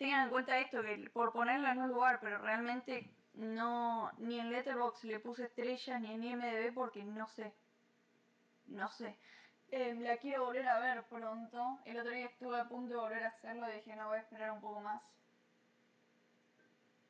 Tengan 0.00 0.24
en 0.24 0.30
cuenta 0.30 0.58
esto, 0.58 0.80
que 0.80 1.10
por 1.12 1.30
ponerla 1.30 1.72
en 1.72 1.82
un 1.82 1.90
lugar, 1.90 2.20
pero 2.22 2.38
realmente 2.38 3.14
no, 3.34 4.10
ni 4.16 4.40
en 4.40 4.50
Letterboxd 4.50 5.04
le 5.04 5.20
puse 5.20 5.44
estrellas, 5.44 6.00
ni 6.00 6.14
en 6.14 6.24
IMDb 6.24 6.72
porque 6.72 7.04
no 7.04 7.28
sé. 7.28 7.52
No 8.64 8.88
sé. 8.88 9.18
Eh, 9.70 9.94
la 9.96 10.16
quiero 10.16 10.46
volver 10.46 10.66
a 10.66 10.80
ver 10.80 11.04
pronto. 11.04 11.80
El 11.84 12.00
otro 12.00 12.12
día 12.12 12.24
estuve 12.24 12.58
a 12.58 12.66
punto 12.66 12.94
de 12.94 12.98
volver 12.98 13.24
a 13.24 13.28
hacerlo 13.28 13.68
y 13.68 13.74
dije, 13.74 13.94
no, 13.94 14.08
voy 14.08 14.16
a 14.16 14.22
esperar 14.22 14.52
un 14.52 14.62
poco 14.62 14.80
más. 14.80 15.02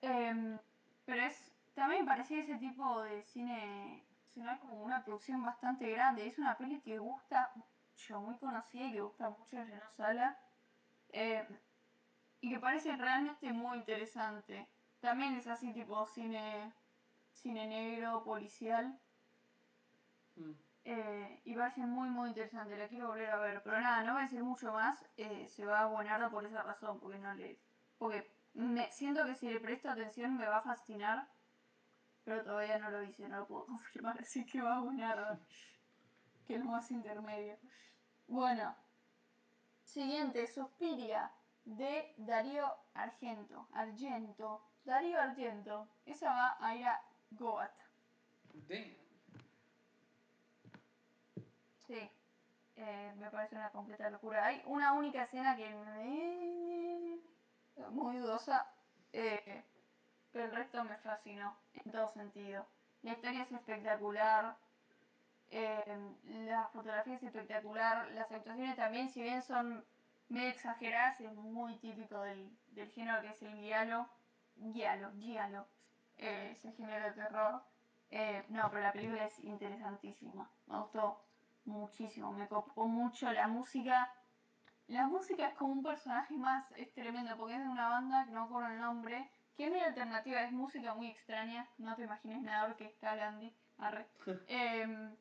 Em, 0.02 0.58
pero 1.04 1.22
es, 1.22 1.54
también 1.74 2.02
me 2.04 2.08
parecía 2.08 2.40
ese 2.40 2.56
tipo 2.56 3.02
de 3.02 3.22
cine, 3.22 4.04
sino 4.34 4.58
como 4.58 4.82
una 4.82 5.04
producción 5.04 5.44
bastante 5.44 5.88
grande. 5.92 6.26
Es 6.26 6.38
una 6.40 6.58
peli 6.58 6.80
que 6.80 6.98
gusta 6.98 7.52
mucho, 7.54 8.20
muy 8.20 8.36
conocida 8.38 8.86
y 8.86 8.92
que 8.94 9.00
gusta 9.00 9.30
mucho 9.30 9.58
en 9.58 9.78
la 9.78 9.90
sala. 9.92 10.36
Em, 11.10 11.46
y 12.40 12.50
que 12.50 12.58
parece 12.58 12.96
realmente 12.96 13.52
muy 13.52 13.78
interesante. 13.78 14.68
También 15.00 15.34
es 15.34 15.46
así 15.46 15.72
tipo 15.72 16.06
cine, 16.06 16.72
cine 17.32 17.66
negro, 17.66 18.22
policial. 18.24 18.98
Mm. 20.36 20.52
Eh, 20.84 21.42
y 21.44 21.54
parece 21.54 21.82
muy 21.82 22.08
muy 22.08 22.30
interesante, 22.30 22.76
la 22.76 22.88
quiero 22.88 23.08
volver 23.08 23.30
a 23.30 23.36
ver. 23.36 23.62
Pero 23.62 23.80
nada, 23.80 24.02
no 24.02 24.12
voy 24.12 24.20
a 24.20 24.24
decir 24.24 24.42
mucho 24.42 24.72
más, 24.72 25.04
eh, 25.16 25.46
se 25.48 25.64
va 25.66 25.80
a 25.80 25.86
buenarda 25.86 26.30
por 26.30 26.44
esa 26.46 26.62
razón, 26.62 26.98
porque 27.00 27.18
no 27.18 27.34
le. 27.34 27.58
Porque 27.98 28.30
me 28.54 28.90
siento 28.90 29.24
que 29.26 29.34
si 29.34 29.50
le 29.50 29.60
presto 29.60 29.90
atención 29.90 30.36
me 30.36 30.46
va 30.46 30.58
a 30.58 30.62
fascinar. 30.62 31.28
Pero 32.24 32.44
todavía 32.44 32.78
no 32.78 32.90
lo 32.90 33.02
hice, 33.02 33.28
no 33.28 33.38
lo 33.38 33.46
puedo 33.46 33.66
confirmar, 33.66 34.18
así 34.20 34.44
que 34.46 34.62
va 34.62 34.76
a 34.76 34.80
buenarda. 34.80 35.38
Que 36.46 36.54
es 36.54 36.60
lo 36.60 36.70
más 36.70 36.90
intermedio. 36.90 37.58
Bueno. 38.26 38.74
Siguiente, 39.84 40.46
Suspiria, 40.46 41.32
de 41.64 42.14
Darío 42.16 42.66
Argento. 42.94 43.68
Argento. 43.72 44.62
Darío 44.84 45.20
Argento. 45.20 45.88
Esa 46.06 46.30
va 46.30 46.56
a 46.60 46.74
ir 46.74 46.86
a 46.86 47.00
Goat. 47.32 47.72
Damn. 48.68 48.96
Sí, 51.86 52.10
eh, 52.76 53.12
me 53.16 53.30
parece 53.30 53.56
una 53.56 53.70
completa 53.70 54.08
locura. 54.10 54.46
Hay 54.46 54.62
una 54.66 54.92
única 54.92 55.24
escena 55.24 55.56
que 55.56 55.68
me... 55.68 57.18
muy 57.90 58.16
dudosa, 58.18 58.66
eh, 59.12 59.64
pero 60.32 60.44
el 60.44 60.52
resto 60.52 60.84
me 60.84 60.96
fascinó 60.98 61.56
en 61.74 61.90
todo 61.90 62.12
sentido. 62.12 62.66
La 63.02 63.12
historia 63.12 63.42
es 63.42 63.52
espectacular, 63.52 64.56
eh, 65.50 66.14
la 66.24 66.68
fotografía 66.68 67.14
es 67.14 67.22
espectacular, 67.22 68.08
las 68.12 68.30
actuaciones 68.30 68.76
también, 68.76 69.08
si 69.08 69.22
bien 69.22 69.42
son 69.42 69.84
medio 70.30 70.48
exageradas, 70.48 71.20
es 71.20 71.32
muy 71.34 71.76
típico 71.78 72.20
del, 72.22 72.50
del 72.68 72.90
género 72.90 73.20
que 73.20 73.28
es 73.28 73.42
el 73.42 73.54
guialo, 73.60 74.08
guialo, 74.56 75.10
guialo, 75.14 75.66
eh, 76.18 76.52
ese 76.52 76.72
género 76.72 77.04
de 77.06 77.12
terror. 77.12 77.62
Eh, 78.10 78.44
no, 78.48 78.68
pero 78.70 78.82
la 78.82 78.92
película 78.92 79.24
es 79.24 79.38
interesantísima, 79.40 80.50
me 80.66 80.78
gustó 80.78 81.22
muchísimo, 81.64 82.32
me 82.32 82.48
copó 82.48 82.86
mucho 82.86 83.30
la 83.32 83.46
música. 83.46 84.12
La 84.88 85.06
música 85.06 85.46
es 85.46 85.54
como 85.54 85.72
un 85.72 85.82
personaje 85.84 86.34
más, 86.34 86.64
es 86.72 86.92
tremendo, 86.94 87.36
porque 87.36 87.54
es 87.54 87.60
de 87.60 87.68
una 87.68 87.88
banda 87.88 88.24
que 88.24 88.32
no 88.32 88.44
recuerdo 88.44 88.70
el 88.70 88.80
nombre, 88.80 89.30
que 89.56 89.66
es 89.66 89.70
muy 89.70 89.80
alternativa, 89.80 90.42
es 90.42 90.50
música 90.50 90.94
muy 90.94 91.08
extraña, 91.08 91.68
no 91.78 91.94
te 91.94 92.02
imagines 92.02 92.42
nada 92.42 92.64
orquestal, 92.64 93.20
Andy. 93.20 93.54
Arre. 93.78 94.06
Em, 94.48 95.16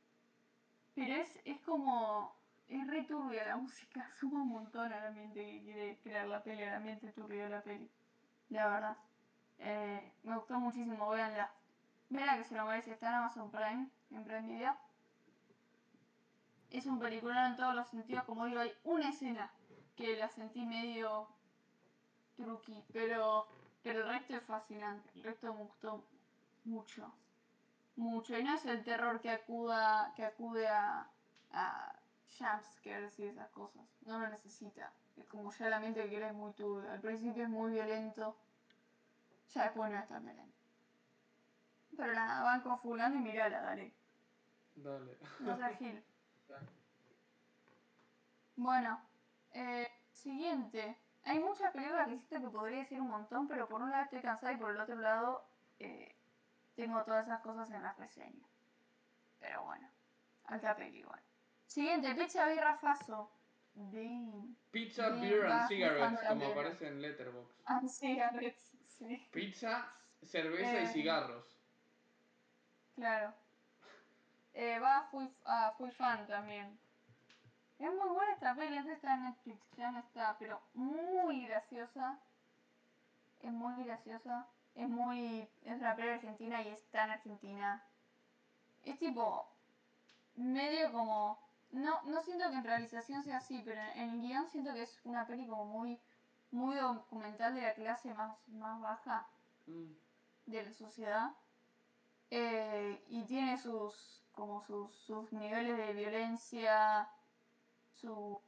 pero 0.96 1.14
es, 1.14 1.40
es 1.46 1.62
como, 1.62 2.36
es 2.70 2.88
re 2.88 3.04
turbia 3.04 3.46
la 3.46 3.58
música, 3.58 4.10
suma 4.20 4.42
un 4.42 4.50
montón 4.50 4.94
al 4.94 5.08
ambiente 5.08 5.44
que 5.44 5.64
quiere 5.64 5.98
crear 6.04 6.28
la 6.28 6.44
peli, 6.44 6.64
al 6.64 6.76
ambiente 6.76 7.12
turbio 7.12 7.44
de 7.44 7.50
la 7.50 7.62
peli, 7.62 7.90
la 8.50 8.68
verdad. 8.68 8.98
Eh, 9.58 10.14
me 10.24 10.38
gustó 10.38 10.60
muchísimo, 10.60 11.10
véanla. 11.10 11.52
Vean 12.10 12.38
que 12.38 12.46
se 12.46 12.56
lo 12.56 12.66
merece, 12.66 12.92
está 12.92 13.10
en 13.10 13.16
Amazon 13.16 13.52
Prime, 13.52 13.90
en 14.12 14.24
Prime 14.24 14.48
Video. 14.48 14.76
Es 16.70 16.86
un 16.86 17.00
peliculón 17.00 17.38
en 17.38 17.56
todos 17.58 17.76
los 17.76 17.88
sentidos, 17.90 18.24
como 18.26 18.46
digo, 18.46 18.62
hay 18.62 18.72
una 18.84 19.10
escena 19.10 19.52
que 19.96 20.16
la 20.18 20.30
sentí 20.30 20.66
medio 20.66 21.28
truqui, 22.38 22.84
pero, 22.94 23.48
pero 23.82 24.02
el 24.02 24.08
resto 24.08 24.36
es 24.36 24.44
fascinante, 24.44 25.10
el 25.16 25.24
resto 25.24 25.52
me 25.54 25.64
gustó 25.64 26.06
mucho, 26.66 27.12
mucho, 27.96 28.38
y 28.38 28.44
no 28.44 28.54
es 28.54 28.66
el 28.66 28.84
terror 28.84 29.20
que 29.20 29.32
acuda, 29.32 30.14
que 30.16 30.24
acude 30.24 30.68
a, 30.68 31.08
a 31.52 31.99
jumpscares 32.40 33.20
y 33.20 33.26
esas 33.26 33.50
cosas, 33.50 33.84
no 34.06 34.20
lo 34.20 34.28
necesita, 34.30 34.92
es 35.18 35.26
como 35.28 35.52
ya 35.52 35.70
la 35.70 35.80
mente 35.80 36.10
que 36.10 36.26
es 36.26 36.34
muy 36.34 36.54
turbio, 36.54 36.90
al 36.92 37.02
principio 37.02 37.44
es 37.44 37.50
muy 37.50 37.74
violento, 37.74 38.36
ya 39.54 39.64
después 39.64 39.92
no 39.92 40.00
es 40.00 40.08
tan 40.08 40.26
violento. 40.26 40.58
Pero 41.96 42.14
nada, 42.14 42.44
banco 42.44 42.78
fulano 42.78 43.16
y 43.16 43.20
mirala, 43.20 43.62
dale, 43.62 43.94
Dale. 44.76 45.18
no 45.40 45.58
seas 45.58 45.78
gil. 45.78 46.04
Bueno, 48.56 49.02
eh, 49.54 49.88
siguiente. 50.12 50.98
Hay 51.24 51.40
muchas 51.40 51.72
películas 51.72 52.08
que 52.08 52.20
siento 52.20 52.50
que 52.50 52.58
podría 52.58 52.80
decir 52.80 53.00
un 53.02 53.10
montón, 53.10 53.48
pero 53.48 53.68
por 53.68 53.82
un 53.82 53.92
lado 53.92 54.04
estoy 54.04 54.22
cansada 54.22 54.54
y 54.54 54.58
por 54.58 54.72
el 54.72 54.80
otro 54.80 54.96
lado 54.96 55.46
eh, 55.80 56.16
tengo 56.76 57.04
todas 57.04 57.26
esas 57.26 57.42
cosas 57.42 57.70
en 57.72 57.84
las 57.84 57.98
reseñas. 57.98 58.50
Pero 59.40 59.64
bueno, 59.64 59.90
alta 60.46 60.76
peli 60.76 61.00
igual. 61.00 61.22
Siguiente, 61.74 62.16
Pizza 62.16 62.48
Birra 62.48 62.78
Faso. 62.78 63.30
De 63.76 64.10
Pizza, 64.72 65.10
Bien, 65.10 65.22
beer 65.22 65.46
and 65.46 65.68
cigarettes, 65.68 66.28
como 66.28 66.48
aparece 66.48 66.88
en 66.88 67.02
Letterboxd. 67.02 67.62
and 67.66 67.88
Cigarettes, 67.88 68.74
sí. 68.98 69.28
Pizza, 69.32 69.86
cerveza 70.26 70.82
y 70.82 70.86
Eh. 70.86 70.88
cigarros. 70.88 71.46
Claro. 72.96 73.34
Eh, 74.54 74.80
va 74.80 74.98
a 74.98 75.04
full, 75.10 75.28
a 75.46 75.72
full 75.78 75.92
fan 75.92 76.26
también. 76.28 76.78
Es 77.78 77.90
muy 77.94 78.10
buena 78.10 78.34
esta 78.34 78.56
peli, 78.56 78.76
esta 78.76 78.92
está 78.92 79.14
en 79.14 79.24
Netflix, 79.26 79.62
ya 79.78 79.92
no 79.92 80.00
está, 80.00 80.36
pero 80.40 80.60
muy 80.74 81.46
graciosa. 81.46 82.20
Es 83.42 83.52
muy 83.54 83.82
graciosa. 83.86 84.48
Es 84.76 84.90
muy. 84.90 85.48
Es 85.64 85.78
una 85.80 85.96
peli 85.96 86.10
argentina 86.10 86.62
y 86.64 86.70
está 86.70 87.06
en 87.06 87.12
Argentina. 87.12 87.84
Es 88.84 88.98
tipo. 89.00 89.48
medio 90.36 90.92
como. 90.92 91.40
No, 91.72 92.02
no 92.04 92.22
siento 92.24 92.50
que 92.50 92.56
en 92.58 92.64
realización 92.64 93.24
sea 93.24 93.38
así, 93.38 93.62
pero 93.66 93.80
en 93.96 94.10
el 94.12 94.22
guion 94.22 94.48
siento 94.50 94.74
que 94.74 94.84
es 94.84 95.00
una 95.04 95.26
peli 95.28 95.48
como 95.48 95.66
muy. 95.66 96.00
muy 96.52 96.76
documental 96.76 97.54
de 97.56 97.62
la 97.62 97.74
clase 97.76 98.14
más, 98.14 98.36
más 98.48 98.80
baja 98.82 99.28
Mm. 99.68 99.94
de 100.48 100.64
la 100.64 100.74
sociedad 100.74 101.32
eh, 102.32 103.04
y 103.10 103.24
tiene 103.26 103.58
sus 103.58 104.24
como 104.32 104.64
sus, 104.64 104.92
sus 104.96 105.32
niveles 105.34 105.78
de 105.78 105.94
violencia 105.94 107.08
su 107.94 108.42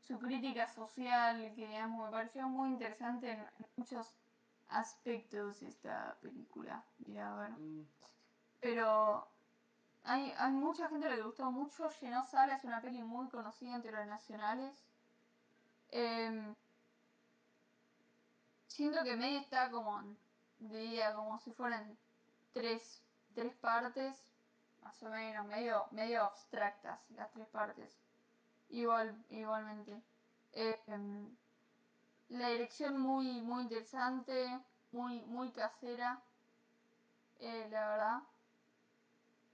su 0.00 0.18
crítica 0.18 0.68
social 0.68 1.52
que 1.56 1.66
digamos 1.66 2.06
me 2.06 2.12
pareció 2.12 2.48
muy 2.48 2.68
interesante 2.70 3.32
en, 3.32 3.40
en 3.40 3.66
muchos 3.76 4.14
aspectos 4.68 5.62
esta 5.62 6.16
película 6.22 6.84
Mira, 7.06 7.34
a 7.34 7.40
ver. 7.40 7.50
Mm. 7.58 7.86
pero 8.60 9.26
hay, 10.04 10.32
hay 10.38 10.52
mucha 10.52 10.88
gente 10.88 11.08
que 11.08 11.16
le 11.16 11.22
gustó 11.22 11.50
mucho 11.50 11.88
llenó 12.00 12.24
salas 12.26 12.58
es 12.58 12.64
una 12.64 12.80
peli 12.80 13.02
muy 13.02 13.28
conocida 13.28 13.76
entre 13.76 13.92
los 13.92 14.06
nacionales 14.06 14.84
Em, 15.92 16.54
siento 18.66 19.04
que 19.04 19.14
medio 19.14 19.40
está 19.40 19.70
como 19.70 20.02
diría 20.58 21.14
como 21.14 21.38
si 21.38 21.52
fueran 21.52 21.98
tres, 22.54 23.02
tres 23.34 23.54
partes, 23.56 24.16
más 24.82 25.02
o 25.02 25.10
menos, 25.10 25.46
medio, 25.46 25.86
medio 25.90 26.22
abstractas 26.24 26.98
las 27.10 27.30
tres 27.32 27.46
partes. 27.48 27.94
Igual, 28.70 29.14
igualmente. 29.28 30.02
Em, 30.52 31.36
la 32.30 32.48
dirección 32.48 32.98
muy, 32.98 33.42
muy 33.42 33.64
interesante, 33.64 34.60
muy, 34.92 35.20
muy 35.26 35.50
casera, 35.52 36.22
eh, 37.40 37.68
la 37.70 37.88
verdad. 37.88 38.22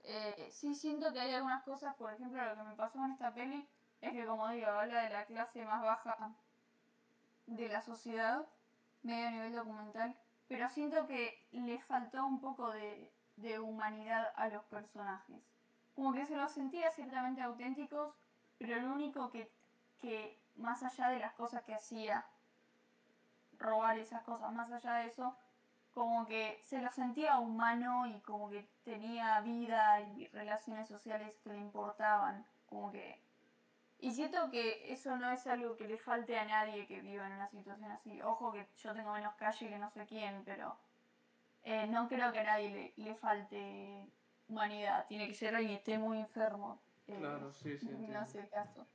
Eh, 0.03 0.49
sí 0.51 0.75
siento 0.75 1.11
que 1.13 1.19
hay 1.19 1.33
algunas 1.33 1.63
cosas, 1.63 1.95
por 1.95 2.13
ejemplo, 2.13 2.43
lo 2.43 2.55
que 2.55 2.63
me 2.63 2.75
pasó 2.75 3.03
en 3.03 3.11
esta 3.11 3.33
peli 3.33 3.67
es 4.01 4.11
que, 4.11 4.25
como 4.25 4.47
digo, 4.49 4.67
habla 4.67 5.03
de 5.03 5.09
la 5.09 5.25
clase 5.25 5.65
más 5.65 5.81
baja 5.81 6.31
de 7.47 7.67
la 7.67 7.81
sociedad, 7.81 8.45
medio 9.03 9.27
a 9.27 9.31
nivel 9.31 9.55
documental, 9.55 10.15
pero 10.47 10.69
siento 10.69 11.07
que 11.07 11.45
le 11.51 11.79
faltó 11.81 12.25
un 12.25 12.39
poco 12.39 12.71
de, 12.71 13.11
de 13.37 13.59
humanidad 13.59 14.31
a 14.35 14.47
los 14.49 14.63
personajes. 14.65 15.41
Como 15.95 16.13
que 16.13 16.25
se 16.25 16.35
los 16.35 16.51
sentía 16.51 16.91
ciertamente 16.91 17.41
auténticos, 17.41 18.13
pero 18.57 18.79
lo 18.79 18.93
único 18.93 19.29
que, 19.31 19.51
que 19.99 20.39
más 20.55 20.83
allá 20.83 21.09
de 21.09 21.19
las 21.19 21.33
cosas 21.33 21.63
que 21.63 21.73
hacía, 21.73 22.25
robar 23.57 23.97
esas 23.99 24.23
cosas, 24.23 24.53
más 24.53 24.71
allá 24.71 24.93
de 24.95 25.07
eso, 25.07 25.35
como 25.99 26.25
que 26.25 26.61
se 26.63 26.81
lo 26.81 26.89
sentía 26.93 27.39
humano 27.39 28.07
y 28.07 28.21
como 28.21 28.49
que 28.49 28.65
tenía 28.85 29.41
vida 29.41 29.99
y 29.99 30.27
relaciones 30.27 30.87
sociales 30.87 31.35
que 31.43 31.49
le 31.51 31.57
importaban, 31.59 32.45
como 32.67 32.89
que... 32.89 33.21
Y 33.97 34.13
siento 34.13 34.49
que 34.49 34.93
eso 34.93 35.17
no 35.17 35.29
es 35.29 35.45
algo 35.45 35.75
que 35.75 35.85
le 35.89 35.97
falte 35.97 36.39
a 36.39 36.45
nadie 36.45 36.87
que 36.87 37.01
viva 37.01 37.27
en 37.27 37.33
una 37.33 37.49
situación 37.49 37.91
así. 37.91 38.21
Ojo 38.21 38.53
que 38.53 38.65
yo 38.77 38.93
tengo 38.93 39.11
menos 39.11 39.33
calle 39.35 39.67
que 39.67 39.77
no 39.77 39.89
sé 39.91 40.05
quién, 40.05 40.41
pero 40.45 40.73
eh, 41.63 41.85
no 41.87 42.07
creo 42.07 42.31
que 42.31 42.39
a 42.39 42.43
nadie 42.45 42.69
le, 42.95 43.03
le 43.03 43.15
falte 43.15 44.07
humanidad. 44.47 45.05
Tiene 45.09 45.27
que 45.27 45.33
ser 45.33 45.53
alguien 45.53 45.73
que 45.73 45.79
esté 45.79 45.97
muy 45.97 46.19
enfermo. 46.19 46.79
eh, 47.07 47.17
Claro, 47.19 47.51
sí, 47.51 47.77
sí, 47.77 47.87
no 48.07 48.21
es 48.23 48.35
el 48.35 48.49
caso. 48.49 48.87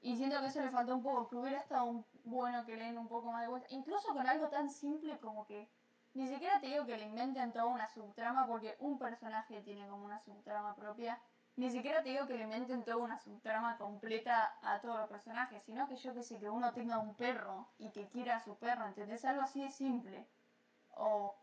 Y 0.00 0.16
siento 0.16 0.38
que 0.40 0.46
eso 0.46 0.62
le 0.62 0.70
faltó 0.70 0.94
un 0.94 1.02
poco, 1.02 1.28
que 1.28 1.36
hubiera 1.36 1.58
estado 1.58 1.86
un- 1.86 2.06
bueno 2.24 2.64
que 2.64 2.76
le 2.76 2.84
den 2.84 2.98
un 2.98 3.08
poco 3.08 3.32
más 3.32 3.42
de 3.42 3.48
vuelta. 3.48 3.66
Incluso 3.70 4.12
con 4.14 4.28
algo 4.28 4.48
tan 4.48 4.70
simple 4.70 5.18
como 5.18 5.44
que 5.44 5.68
ni 6.14 6.28
siquiera 6.28 6.60
te 6.60 6.66
digo 6.68 6.86
que 6.86 6.96
le 6.96 7.04
inventen 7.06 7.52
toda 7.52 7.66
una 7.66 7.88
subtrama, 7.88 8.46
porque 8.46 8.76
un 8.80 8.98
personaje 8.98 9.62
tiene 9.62 9.88
como 9.88 10.04
una 10.04 10.20
subtrama 10.20 10.74
propia. 10.76 11.20
Ni 11.56 11.70
siquiera 11.70 12.02
te 12.02 12.10
digo 12.10 12.26
que 12.26 12.36
le 12.36 12.44
inventen 12.44 12.84
toda 12.84 12.96
una 12.98 13.18
subtrama 13.18 13.76
completa 13.78 14.58
a 14.62 14.80
todos 14.80 14.98
los 14.98 15.08
personajes, 15.08 15.62
sino 15.64 15.86
que 15.88 15.96
yo 15.96 16.14
que 16.14 16.22
sé, 16.22 16.38
que 16.40 16.48
uno 16.50 16.72
tenga 16.72 16.98
un 16.98 17.14
perro 17.16 17.68
y 17.78 17.90
que 17.90 18.08
quiera 18.08 18.36
a 18.36 18.40
su 18.40 18.56
perro, 18.58 18.86
¿entendés? 18.86 19.24
Algo 19.24 19.42
así 19.42 19.62
de 19.62 19.70
simple. 19.70 20.26
O, 20.96 21.34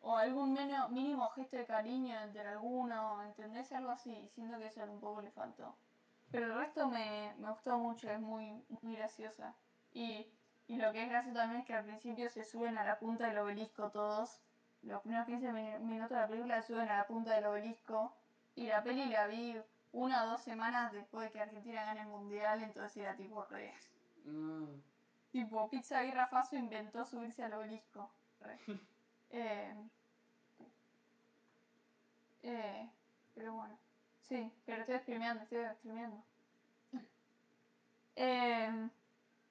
o 0.00 0.16
algún 0.16 0.52
meno- 0.54 0.88
mínimo 0.90 1.28
gesto 1.30 1.56
de 1.56 1.66
cariño 1.66 2.18
entre 2.20 2.48
alguno, 2.48 3.22
¿entendés? 3.24 3.72
Algo 3.72 3.90
así. 3.90 4.28
Siento 4.28 4.58
que 4.58 4.66
eso 4.66 4.82
un 4.84 5.00
poco 5.00 5.20
le 5.22 5.30
faltó. 5.30 5.76
Pero 6.30 6.46
el 6.46 6.54
resto 6.54 6.88
me, 6.88 7.34
me 7.38 7.50
gustó 7.50 7.78
mucho, 7.78 8.10
es 8.10 8.20
muy, 8.20 8.64
muy 8.82 8.96
graciosa. 8.96 9.56
Y, 9.92 10.37
y 10.68 10.76
lo 10.76 10.92
que 10.92 11.02
es 11.02 11.08
gracioso 11.08 11.38
también 11.38 11.60
es 11.62 11.66
que 11.66 11.74
al 11.74 11.84
principio 11.84 12.28
se 12.30 12.44
suben 12.44 12.76
a 12.78 12.84
la 12.84 12.98
punta 12.98 13.26
del 13.26 13.38
obelisco 13.38 13.90
todos. 13.90 14.40
Los 14.82 15.00
primeros 15.02 15.26
15 15.26 15.50
mi- 15.52 15.78
minutos 15.80 16.10
de 16.10 16.16
la 16.16 16.28
película 16.28 16.62
suben 16.62 16.88
a 16.88 16.98
la 16.98 17.06
punta 17.06 17.34
del 17.34 17.46
obelisco. 17.46 18.12
Y 18.54 18.66
la 18.66 18.82
peli 18.82 19.06
la 19.06 19.26
vi 19.26 19.56
una 19.92 20.24
o 20.24 20.28
dos 20.28 20.42
semanas 20.42 20.92
después 20.92 21.26
de 21.26 21.32
que 21.32 21.40
Argentina 21.40 21.84
gane 21.84 22.00
el 22.02 22.06
mundial, 22.08 22.62
entonces 22.62 22.96
era 22.98 23.16
tipo 23.16 23.44
re. 23.46 23.72
Mm. 24.24 24.66
Tipo, 25.32 25.68
Pizza 25.70 26.02
Birra 26.02 26.26
Faso 26.26 26.56
inventó 26.56 27.04
subirse 27.04 27.42
al 27.42 27.54
obelisco. 27.54 28.10
Re. 28.40 28.58
Eh, 29.30 29.74
eh, 32.42 32.88
pero 33.34 33.52
bueno. 33.54 33.78
Sí, 34.22 34.50
pero 34.64 34.80
estoy 34.82 34.98
streameando, 35.00 35.42
estoy 35.42 35.64
streameando. 35.76 36.22
Eh, 38.16 38.88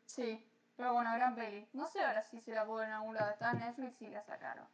sí, 0.05 0.43
pero 0.77 0.93
bueno, 0.93 1.11
gran 1.13 1.35
peli. 1.35 1.67
No 1.73 1.87
sé 1.87 2.03
ahora 2.05 2.23
si 2.23 2.39
se 2.39 2.53
la 2.53 2.65
puedo 2.65 2.83
en 2.83 2.91
algún 2.91 3.15
lado. 3.15 3.31
Está 3.31 3.51
en 3.51 3.59
Netflix 3.59 4.01
y 4.01 4.09
la 4.09 4.23
sacaron. 4.23 4.67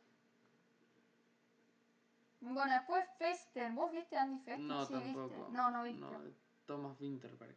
Bueno, 2.41 2.73
después 2.73 3.05
Festen. 3.17 3.73
¿Vos 3.73 3.91
viste 3.91 4.17
Andy 4.17 4.39
Festen? 4.39 4.67
No, 4.67 4.85
sí, 4.85 4.93
tampoco. 4.93 5.29
viste. 5.29 5.51
No, 5.51 5.71
no 5.71 5.83
viste. 5.83 6.01
No, 6.01 6.21
Thomas 6.65 6.99
Winterberg. 6.99 7.55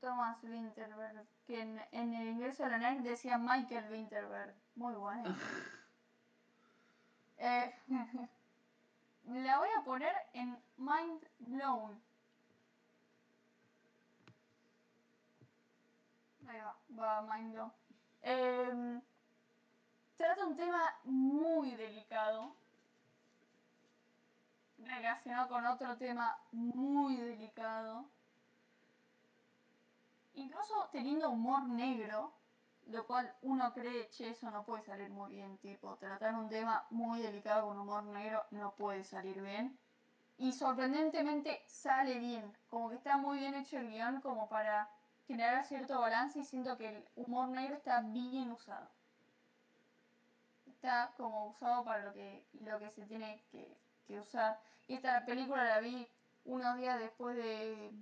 Thomas 0.00 0.42
Winterberg, 0.44 1.26
que 1.46 1.60
en, 1.60 1.80
en 1.90 2.14
el 2.14 2.28
ingreso 2.28 2.62
de 2.62 2.70
la 2.70 2.78
NERC 2.78 3.00
decía 3.02 3.36
Michael 3.38 3.90
Winterberg. 3.90 4.54
Muy 4.76 4.94
bueno. 4.94 5.34
Eh, 7.38 7.74
la 9.26 9.58
voy 9.58 9.68
a 9.78 9.84
poner 9.84 10.14
en 10.32 10.58
Mind 10.78 11.22
Blown. 11.40 12.00
Ahí 16.48 16.60
va, 16.98 17.20
va. 17.20 17.72
Eh, 18.22 19.00
trata 20.16 20.46
un 20.46 20.56
tema 20.56 20.94
muy 21.04 21.74
delicado 21.76 22.54
relacionado 24.78 25.48
con 25.48 25.66
otro 25.66 25.96
tema 25.96 26.38
muy 26.52 27.16
delicado 27.16 28.06
incluso 30.36 30.88
teniendo 30.92 31.30
humor 31.30 31.66
negro, 31.68 32.32
lo 32.86 33.06
cual 33.06 33.34
uno 33.42 33.72
cree, 33.72 34.08
che, 34.10 34.30
eso 34.30 34.50
no 34.50 34.64
puede 34.64 34.82
salir 34.84 35.10
muy 35.10 35.32
bien, 35.32 35.58
tipo, 35.58 35.96
tratar 35.96 36.34
un 36.34 36.48
tema 36.48 36.86
muy 36.90 37.20
delicado 37.20 37.66
con 37.66 37.78
humor 37.78 38.04
negro 38.04 38.44
no 38.50 38.74
puede 38.76 39.02
salir 39.02 39.40
bien. 39.42 39.78
Y 40.38 40.52
sorprendentemente 40.52 41.62
sale 41.66 42.18
bien, 42.18 42.56
como 42.68 42.90
que 42.90 42.96
está 42.96 43.16
muy 43.16 43.38
bien 43.38 43.54
hecho 43.54 43.78
el 43.78 43.88
guion 43.90 44.20
como 44.20 44.48
para 44.48 44.88
generar 45.26 45.64
cierto 45.66 46.00
balance 46.00 46.38
y 46.38 46.44
siento 46.44 46.76
que 46.76 46.88
el 46.88 47.04
humor 47.16 47.48
negro 47.48 47.76
está 47.76 48.00
bien 48.00 48.50
usado. 48.52 48.88
Está 50.66 51.12
como 51.16 51.48
usado 51.48 51.84
para 51.84 52.04
lo 52.04 52.12
que, 52.12 52.46
lo 52.60 52.78
que 52.78 52.90
se 52.90 53.06
tiene 53.06 53.42
que, 53.50 53.76
que 54.06 54.20
usar. 54.20 54.60
Y 54.86 54.94
esta 54.94 55.24
película 55.24 55.64
la 55.64 55.80
vi 55.80 56.08
unos 56.44 56.76
días 56.78 56.98
después 57.00 57.36
de... 57.36 57.92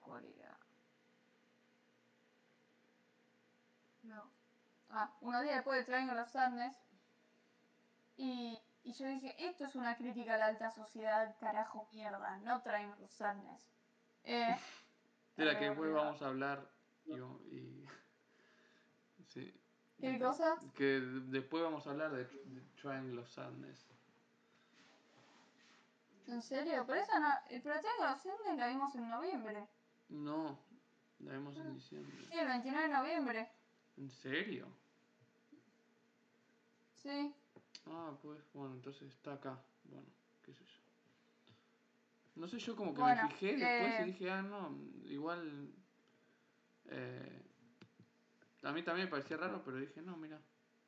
¿Cuál 0.00 0.24
era? 0.24 0.56
No. 4.02 4.30
Ah, 4.90 5.12
unos 5.20 5.42
días 5.42 5.56
después 5.56 5.78
de 5.78 5.84
Triangle 5.84 6.20
of 6.20 6.30
Sadness. 6.30 6.76
Y, 8.16 8.60
y 8.84 8.92
yo 8.92 9.06
dije, 9.06 9.34
esto 9.38 9.64
es 9.64 9.74
una 9.74 9.96
crítica 9.96 10.34
a 10.34 10.38
la 10.38 10.46
alta 10.46 10.70
sociedad, 10.70 11.34
carajo 11.40 11.88
mierda, 11.92 12.36
no 12.38 12.60
Triangle 12.62 13.04
of 13.04 13.12
Sadness. 13.12 13.66
Eh, 14.24 14.56
De 15.36 15.44
la 15.44 15.52
a 15.52 15.58
que 15.58 15.64
después 15.66 15.92
vamos 15.92 16.22
a 16.22 16.26
hablar. 16.28 16.70
Y, 17.06 17.12
y- 17.54 17.84
sí. 19.28 19.54
¿Qué 20.00 20.18
cosa? 20.18 20.56
Que 20.74 21.00
después 21.00 21.62
vamos 21.62 21.86
a 21.86 21.90
hablar 21.90 22.12
de, 22.12 22.24
de 22.24 22.60
Triangle 22.80 23.20
of 23.20 23.28
Sadness. 23.28 23.86
¿En 26.26 26.42
serio? 26.42 26.84
Pero 26.86 27.00
esa 27.00 27.18
no... 27.18 27.28
Pero 27.48 27.80
Triangle 27.80 28.12
of 28.14 28.22
Sadness 28.22 28.58
la 28.58 28.68
vimos 28.68 28.94
en 28.94 29.10
noviembre. 29.10 29.68
No, 30.08 30.58
la 31.20 31.32
vemos 31.32 31.56
en 31.56 31.74
diciembre. 31.74 32.24
Sí, 32.30 32.38
el 32.38 32.46
29 32.46 32.88
de 32.88 32.94
noviembre. 32.94 33.48
¿En 33.96 34.10
serio? 34.10 34.66
Sí. 36.94 37.34
Ah, 37.86 38.12
pues, 38.22 38.40
bueno, 38.52 38.74
entonces 38.74 39.08
está 39.10 39.34
acá. 39.34 39.58
Bueno, 39.84 40.06
qué 40.42 40.54
sé 40.54 40.64
yo. 40.64 40.79
No 42.34 42.48
sé, 42.48 42.58
yo 42.58 42.76
como 42.76 42.94
que 42.94 43.00
Bueno, 43.00 43.22
me 43.24 43.28
fijé 43.30 43.56
después 43.56 43.94
eh, 43.94 44.02
y 44.02 44.04
dije, 44.06 44.30
ah, 44.30 44.42
no, 44.42 44.76
igual... 45.04 45.72
eh, 46.86 47.42
a 48.62 48.72
mí 48.72 48.82
también 48.82 49.06
me 49.06 49.10
parecía 49.10 49.36
raro, 49.36 49.62
pero 49.64 49.78
dije, 49.78 50.02
no, 50.02 50.16
mira. 50.16 50.38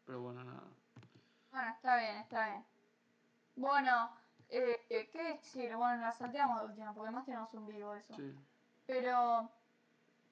Pero 0.04 0.20
bueno, 0.20 0.44
nada. 0.44 0.64
Bueno, 1.50 1.70
está 1.70 1.96
bien, 1.96 2.16
está 2.16 2.48
bien. 2.48 2.64
Bueno, 3.56 4.10
eh, 4.48 5.08
¿qué 5.10 5.22
decir? 5.24 5.74
Bueno, 5.76 6.02
la 6.02 6.12
salteamos 6.12 6.60
de 6.60 6.66
última, 6.66 6.92
porque 6.92 7.08
además 7.08 7.24
tenemos 7.26 7.52
un 7.54 7.66
vivo 7.66 7.94
eso. 7.94 8.14
Sí. 8.16 8.34
Pero 8.86 9.50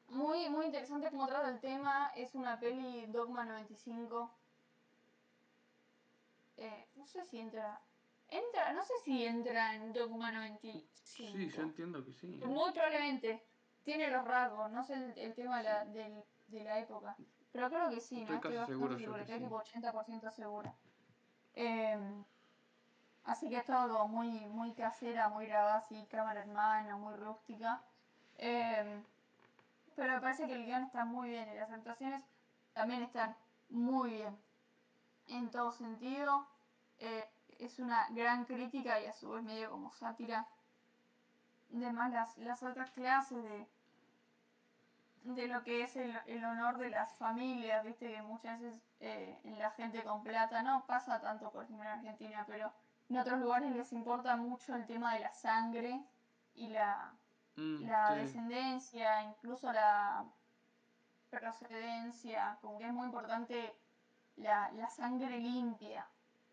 muy, 0.08 0.48
muy 0.48 0.66
interesante 0.66 1.10
como 1.10 1.26
trata 1.26 1.48
el 1.48 1.60
tema. 1.60 2.10
Es 2.16 2.34
una 2.34 2.58
peli 2.58 3.06
Dogma 3.06 3.44
95. 3.44 4.30
Eh, 6.56 6.88
no 6.96 7.06
sé 7.06 7.24
si 7.24 7.38
entra. 7.38 7.80
Entra, 8.30 8.72
no 8.72 8.84
sé 8.84 8.94
si 9.04 9.24
entra 9.24 9.74
en 9.74 9.92
Dogma 9.92 10.30
95. 10.30 10.88
Sí, 11.02 11.48
yo 11.50 11.62
entiendo 11.62 12.04
que 12.04 12.12
sí. 12.12 12.28
Muy 12.44 12.72
probablemente. 12.72 13.44
Tiene 13.82 14.10
los 14.10 14.24
rasgos, 14.24 14.70
no 14.70 14.84
sé 14.84 14.94
el, 14.94 15.18
el 15.18 15.34
tema 15.34 15.58
de 15.58 15.64
la, 15.64 15.84
del- 15.86 16.24
de 16.48 16.64
la 16.64 16.78
época. 16.78 17.16
Pero 17.52 17.68
creo 17.68 17.90
que 17.90 18.00
sí, 18.00 18.20
Estoy 18.20 18.36
¿no? 18.36 18.40
casi 18.40 18.54
bastante 18.54 18.72
seguro 18.72 18.98
segura, 18.98 19.16
que 19.18 19.22
estoy 19.22 19.38
sí. 19.38 19.44
tipo 19.44 19.56
80% 19.56 20.30
segura. 20.30 20.74
Em, 21.54 22.24
así 23.24 23.48
que 23.48 23.56
es 23.56 23.64
todo 23.64 24.06
muy, 24.06 24.46
muy 24.46 24.72
casera, 24.74 25.28
muy 25.28 25.46
grabada 25.46 25.78
así, 25.78 26.06
cámara 26.06 26.42
en 26.42 26.52
mano, 26.52 26.98
muy 26.98 27.14
rústica. 27.16 27.82
Em, 28.38 29.02
pero 29.96 30.14
me 30.14 30.20
parece 30.20 30.46
que 30.46 30.52
el 30.52 30.64
guion 30.66 30.84
está 30.84 31.04
muy 31.04 31.30
bien 31.30 31.48
y 31.48 31.54
las 31.56 31.70
actuaciones 31.70 32.22
también 32.72 33.02
están 33.02 33.36
muy 33.68 34.10
bien. 34.12 34.38
En 35.26 35.50
todo 35.50 35.72
sentido. 35.72 36.46
Eh, 36.98 37.28
es 37.60 37.78
una 37.78 38.06
gran 38.10 38.44
crítica 38.44 39.00
y 39.00 39.06
a 39.06 39.12
su 39.12 39.30
vez 39.30 39.42
medio 39.44 39.70
como 39.70 39.92
sátira. 39.92 40.46
Además 41.74 42.10
las, 42.12 42.36
las 42.38 42.62
otras 42.62 42.90
clases 42.90 43.42
de, 43.42 43.66
de 45.22 45.48
lo 45.48 45.62
que 45.62 45.82
es 45.82 45.96
el, 45.96 46.18
el 46.26 46.44
honor 46.44 46.78
de 46.78 46.90
las 46.90 47.14
familias, 47.16 47.84
viste 47.84 48.12
que 48.12 48.22
muchas 48.22 48.60
veces 48.60 48.82
eh, 49.00 49.38
en 49.44 49.58
la 49.58 49.70
gente 49.72 50.02
con 50.02 50.22
plata 50.22 50.62
no 50.62 50.84
pasa 50.86 51.20
tanto 51.20 51.50
por 51.50 51.64
ejemplo 51.64 51.84
en 51.84 51.92
Argentina, 51.98 52.44
pero 52.46 52.72
en 53.08 53.18
otros 53.18 53.40
lugares 53.40 53.74
les 53.74 53.92
importa 53.92 54.36
mucho 54.36 54.74
el 54.74 54.86
tema 54.86 55.14
de 55.14 55.20
la 55.20 55.34
sangre 55.34 56.00
y 56.54 56.68
la, 56.68 57.12
Mm, 57.56 57.86
la 57.88 58.14
sí. 58.14 58.14
descendencia, 58.14 59.22
incluso 59.22 59.72
la 59.72 60.24
procedencia, 61.30 62.58
como 62.60 62.78
que 62.78 62.86
es 62.86 62.92
muy 62.92 63.06
importante 63.06 63.74
la, 64.36 64.70
la 64.72 64.88
sangre 64.90 65.38
limpia, 65.38 66.06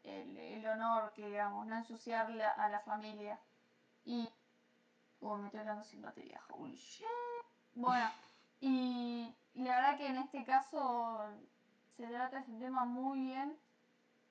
el, 0.07 0.37
el 0.37 0.67
honor, 0.67 1.11
que 1.13 1.25
digamos, 1.27 1.65
no 1.67 1.75
ensuciar 1.77 2.29
la- 2.29 2.51
a 2.51 2.69
la 2.69 2.79
familia. 2.81 3.39
Y. 4.05 4.29
Uy, 5.19 5.39
me 5.39 5.47
estoy 5.47 5.61
quedando 5.61 5.83
sin 5.83 6.01
batería, 6.01 6.39
holy 6.49 6.75
shit. 6.75 7.05
Bueno, 7.73 8.09
y 8.61 9.33
la 9.55 9.75
verdad 9.75 9.97
que 9.97 10.07
en 10.07 10.17
este 10.17 10.43
caso 10.45 11.19
se 11.95 12.05
trata 12.07 12.39
ese 12.39 12.53
tema 12.59 12.85
muy 12.85 13.19
bien, 13.21 13.57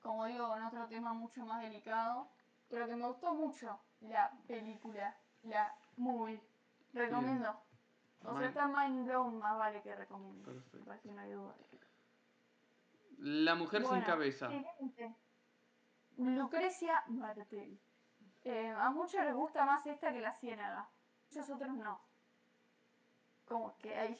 como 0.01 0.25
digo, 0.25 0.47
con 0.47 0.63
otro 0.63 0.85
tema 0.87 1.13
mucho 1.13 1.45
más 1.45 1.61
delicado, 1.61 2.29
pero 2.69 2.87
que 2.87 2.95
me 2.95 3.05
gustó 3.07 3.33
mucho 3.33 3.79
la 4.01 4.31
película, 4.47 5.15
la 5.43 5.73
movie. 5.97 6.41
Recomiendo. 6.93 7.59
O 8.23 8.37
sea, 8.37 8.47
está 8.47 8.67
mind 8.67 9.05
blown, 9.05 9.37
más 9.39 9.57
vale 9.57 9.81
que 9.81 9.93
recomiendo. 9.95 10.51
Perfecto. 10.51 10.91
Que 11.03 11.11
no 11.11 11.21
hay 11.21 11.31
duda. 11.31 11.53
La 13.19 13.55
mujer 13.55 13.85
sin 13.85 14.01
cabeza. 14.01 14.47
siguiente. 14.49 15.13
Lucrecia 16.17 17.03
Martel. 17.07 17.79
Eh, 18.43 18.73
a 18.77 18.89
muchos 18.89 19.23
les 19.23 19.35
gusta 19.35 19.65
más 19.65 19.85
esta 19.85 20.11
que 20.11 20.19
la 20.19 20.33
ciénaga. 20.33 20.89
Muchos 21.29 21.49
otros 21.49 21.73
no. 21.73 21.99
Como 23.47 23.77
que 23.77 23.95
hay, 23.95 24.19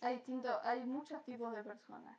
hay, 0.00 0.16
distinto, 0.16 0.60
hay 0.64 0.84
muchos 0.84 1.22
tipos 1.24 1.54
de 1.54 1.62
personas. 1.62 2.18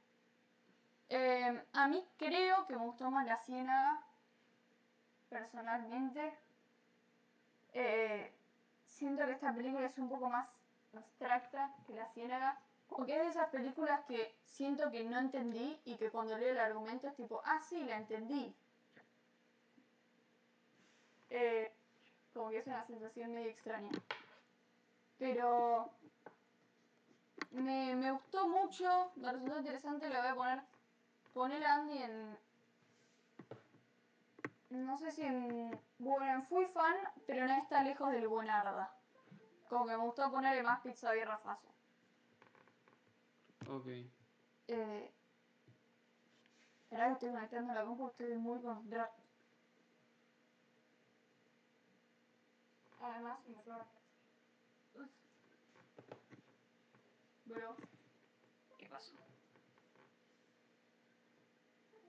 Eh, 1.10 1.66
a 1.74 1.88
mí 1.90 2.08
creo 2.18 2.66
que 2.66 2.76
me 2.76 2.86
gustó 2.86 3.12
más 3.12 3.26
la 3.26 3.38
ciénaga. 3.38 4.02
Personalmente. 5.30 6.34
Eh, 7.74 8.34
siento 8.86 9.26
que 9.26 9.34
esta 9.34 9.54
película 9.54 9.86
es 9.86 9.98
un 9.98 10.10
poco 10.10 10.30
más 10.30 10.48
abstracta 10.96 11.76
que 11.88 11.94
la 11.94 12.08
ciénaga. 12.14 12.58
Porque 12.88 13.16
es 13.16 13.24
de 13.24 13.30
esas 13.30 13.50
películas 13.50 14.02
que 14.06 14.36
siento 14.44 14.92
que 14.92 15.04
no 15.04 15.18
entendí 15.18 15.80
y 15.86 15.96
que 15.96 16.10
cuando 16.10 16.38
leo 16.38 16.52
el 16.52 16.60
argumento 16.60 17.08
es 17.08 17.16
tipo, 17.16 17.42
ah, 17.46 17.62
sí, 17.64 17.84
la 17.86 17.96
entendí. 17.98 18.54
Eh, 21.30 21.72
como 22.34 22.41
que 22.52 22.60
es 22.60 22.68
una 22.68 22.86
sensación 22.86 23.34
medio 23.34 23.50
extraña. 23.50 23.90
Pero 25.18 25.90
me, 27.52 27.96
me 27.96 28.12
gustó 28.12 28.48
mucho, 28.48 29.12
me 29.16 29.32
resultó 29.32 29.58
interesante, 29.58 30.10
le 30.10 30.18
voy 30.18 30.28
a 30.28 30.36
poner, 30.36 30.62
poner 31.34 31.66
a 31.66 31.76
Andy 31.76 31.98
en... 31.98 32.38
No 34.70 34.98
sé 34.98 35.12
si 35.12 35.24
en... 35.24 35.80
Bueno, 36.00 36.26
en 36.26 36.44
fui 36.44 36.66
fan, 36.68 36.96
pero 37.28 37.48
no 37.48 37.54
está 37.54 37.84
lejos 37.84 38.12
del 38.12 38.28
buenarda. 38.28 38.94
Como 39.70 39.86
que 39.86 39.92
me 39.92 40.04
gustó 40.04 40.30
ponerle 40.32 40.64
más 40.64 40.82
pizza 40.82 41.16
y 41.16 41.24
rafazo. 41.24 41.68
Ok. 43.70 43.88
Eh, 44.68 45.14
que 46.90 47.12
estoy 47.12 47.30
conectando 47.30 47.74
la 47.74 47.86
compu, 47.86 48.08
estoy 48.08 48.38
muy 48.38 48.62
concentrada. 48.62 49.12
Además, 53.02 53.40
fue 53.64 53.76
Uf. 54.94 55.10
Bro, 57.46 57.76
¿qué 58.78 58.88
pasó? 58.88 59.16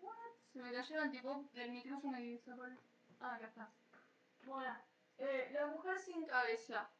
What? 0.03 0.15
Se 0.53 0.61
me 0.61 0.73
cayó 0.73 1.03
el 1.03 1.11
tipo 1.11 1.49
del 1.55 1.71
micrófono 1.73 2.21
y 2.21 2.39
se 2.39 2.55
fue. 2.55 2.69
Ah, 3.21 3.37
acá 3.37 3.47
está. 3.47 3.73
Bueno, 4.45 4.77
eh, 5.19 5.51
la 5.53 5.67
mujer 5.67 5.99
sin 5.99 6.27
cabeza. 6.27 6.91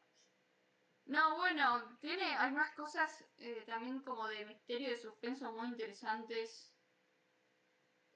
No, 1.05 1.35
bueno, 1.37 1.97
tiene 1.99 2.33
algunas 2.35 2.73
cosas 2.75 3.23
eh, 3.37 3.63
también 3.67 3.99
como 4.01 4.27
de 4.27 4.45
misterio 4.45 4.87
y 4.87 4.91
de 4.91 4.97
suspenso 4.97 5.51
muy 5.51 5.67
interesantes. 5.67 6.72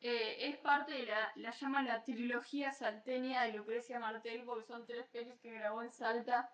Eh, 0.02 0.50
es 0.50 0.58
parte 0.58 0.92
de 0.94 1.06
la, 1.06 1.32
la 1.36 1.52
llaman 1.52 1.86
la 1.86 2.04
trilogía 2.04 2.72
salteña 2.72 3.44
de 3.44 3.54
Lucrecia 3.54 4.00
Martel, 4.00 4.44
porque 4.44 4.66
son 4.66 4.86
tres 4.88 5.08
pelis 5.10 5.40
que 5.40 5.52
grabó 5.52 5.84
en 5.84 5.92
Salta. 5.92 6.52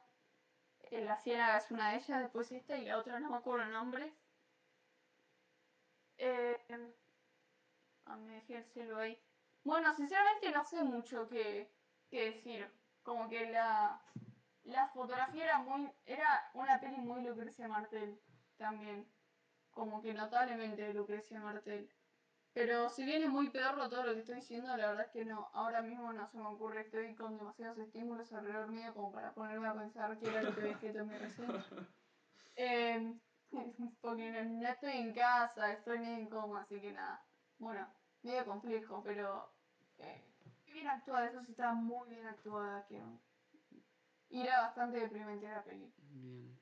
Eh, 0.92 1.02
la 1.04 1.18
Ciénaga 1.18 1.58
es 1.58 1.72
una 1.72 1.92
de 1.92 1.98
ellas, 1.98 2.22
después 2.22 2.52
esta 2.52 2.78
y 2.78 2.86
la 2.86 2.98
otra 3.00 3.20
no 3.20 3.30
me 3.30 3.38
acuerdo 3.38 3.66
el 3.66 3.72
nombre. 3.72 4.14
Eh, 6.18 6.58
ah, 8.06 8.18
dejé 8.18 8.58
el 8.58 8.66
celo 8.66 8.98
ahí. 8.98 9.20
Bueno, 9.64 9.94
sinceramente 9.94 10.52
no 10.52 10.64
sé 10.66 10.84
mucho 10.84 11.28
qué, 11.30 11.72
qué 12.10 12.32
decir. 12.32 12.72
Como 13.04 13.30
que 13.30 13.50
la, 13.50 14.02
la 14.64 14.88
fotografía 14.90 15.44
era 15.46 15.60
muy. 15.60 15.92
Era 16.06 16.50
una 16.54 16.80
peli 16.80 16.98
muy 16.98 17.24
Lucrecia 17.24 17.68
Martel 17.68 18.20
también. 18.58 19.08
Como 19.72 20.02
que 20.02 20.14
notablemente 20.14 20.94
Lucrecia 20.94 21.40
Martel. 21.40 21.90
Pero 22.54 22.90
si 22.90 23.04
bien 23.04 23.24
es 23.24 23.30
muy 23.30 23.50
pedorro 23.50 23.90
todo 23.90 24.04
lo 24.04 24.14
que 24.14 24.20
estoy 24.20 24.36
diciendo, 24.36 24.68
la 24.78 24.88
verdad 24.88 25.06
es 25.08 25.12
que 25.12 25.26
no. 25.26 25.50
Ahora 25.54 25.82
mismo 25.82 26.14
no 26.14 26.28
se 26.28 26.38
me 26.38 26.46
ocurre, 26.46 26.82
estoy 26.82 27.16
con 27.16 27.36
demasiados 27.38 27.80
estímulos 27.80 28.32
alrededor 28.32 28.72
mío 28.72 28.94
como 28.94 29.12
para 29.12 29.34
ponerme 29.34 29.68
a 29.68 29.74
pensar 29.74 30.18
qué 30.20 30.30
era 30.30 30.44
lo 30.44 30.54
que 30.54 30.62
había 30.62 30.74
escrito 30.74 31.00
en 31.00 31.08
mi 31.08 31.18
reseña. 31.18 31.66
Eh, 32.56 33.20
porque 34.02 34.30
no, 34.30 34.62
no 34.62 34.68
estoy 34.68 34.92
en 34.92 35.12
casa, 35.12 35.72
estoy 35.72 35.98
medio 35.98 36.18
en 36.18 36.30
coma, 36.30 36.62
así 36.62 36.80
que 36.80 36.92
nada. 36.92 37.26
Bueno, 37.58 37.88
medio 38.22 38.46
complejo, 38.46 39.02
pero 39.04 39.50
eh, 39.98 40.22
bien 40.68 40.88
actuada, 40.88 41.30
eso 41.30 41.44
sí 41.44 41.50
estaba 41.50 41.74
muy 41.74 42.10
bien 42.10 42.28
actuada, 42.28 42.86
que 42.88 43.02
y 44.30 44.42
era 44.42 44.62
bastante 44.62 45.00
deprimente 45.00 45.48
la 45.48 45.64
peli. 45.64 45.92
Bien. 46.12 46.60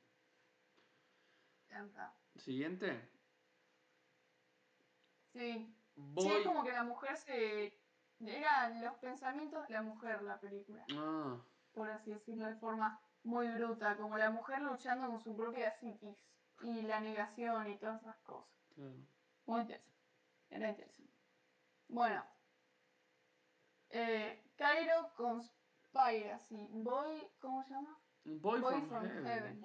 Siguiente. 2.36 3.10
Sí. 5.34 5.74
Voy. 5.96 6.24
Sí, 6.24 6.32
es 6.32 6.46
como 6.48 6.64
que 6.64 6.72
la 6.72 6.84
mujer 6.84 7.18
se... 7.18 7.78
Eran 8.20 8.82
los 8.84 8.94
pensamientos 8.98 9.68
de 9.68 9.74
la 9.74 9.82
mujer 9.82 10.22
la 10.22 10.39
película, 10.39 10.86
Ah, 10.96 11.38
por 11.74 11.89
así 11.89 12.12
decirlo 12.12 12.46
de 12.46 12.56
forma 12.56 13.00
muy 13.24 13.48
bruta, 13.50 13.98
como 13.98 14.16
la 14.18 14.30
mujer 14.30 14.62
luchando 14.62 15.08
con 15.08 15.20
su 15.20 15.36
propia 15.36 15.72
psiquis 15.72 16.16
y 16.62 16.84
la 16.84 17.00
negación 17.00 17.68
y 17.72 17.78
todas 17.78 18.00
esas 18.02 18.18
cosas. 18.18 18.52
claro. 18.76 18.94
Muy 19.48 19.62
interesante. 19.62 19.98
Era 20.52 20.70
interesante. 20.70 21.14
Bueno. 21.88 22.24
Eh, 23.89 24.44
Cairo 24.56 25.10
Conspiracy. 25.16 26.68
Boy, 26.72 27.28
¿cómo 27.39 27.64
se 27.64 27.72
llama? 27.72 27.98
Boy, 28.24 28.62
Boy 28.62 28.74
from, 28.74 28.88
from 28.89 29.04
heaven. 29.08 29.26
Heaven. 29.26 29.64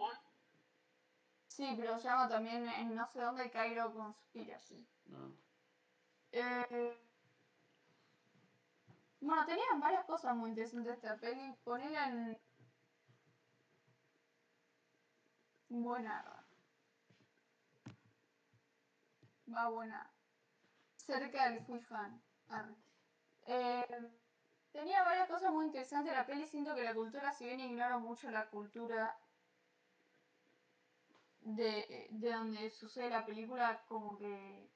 Sí, 1.49 1.75
pero 1.79 1.99
se 1.99 2.09
llama 2.09 2.29
también 2.29 2.67
en 2.69 2.95
no 2.95 3.07
sé 3.09 3.21
dónde 3.21 3.51
Cairo 3.51 3.93
Conspiracy. 3.93 4.87
Ah, 5.13 5.29
Eh, 6.37 6.93
Bueno, 9.21 9.45
tenían 9.45 9.79
varias 9.79 10.07
cosas 10.07 10.35
muy 10.35 10.49
interesantes 10.51 10.95
esta 10.95 11.17
peli. 11.19 11.55
Ponerla 11.65 12.09
en. 12.09 12.39
Buena. 15.69 16.25
Va 19.53 19.69
buena. 19.71 20.01
Cerca 20.97 21.51
del 21.51 21.65
fui 21.65 21.81
fan. 21.81 22.21
Arre. 22.49 22.75
Eh, 23.47 24.11
tenía 24.73 25.05
varias 25.05 25.29
cosas 25.29 25.53
muy 25.53 25.67
interesantes 25.67 26.13
la 26.15 26.27
peli. 26.27 26.47
Siento 26.49 26.75
que 26.75 26.85
la 26.85 26.95
cultura, 26.95 27.33
si 27.33 27.47
bien 27.47 27.61
ignoro 27.61 28.01
mucho 28.01 28.31
la 28.31 28.49
cultura 28.51 29.17
de, 31.41 32.09
de 32.11 32.31
donde 32.33 32.69
sucede 32.71 33.09
la 33.09 33.25
película, 33.25 33.83
como 33.89 34.19
que 34.19 34.69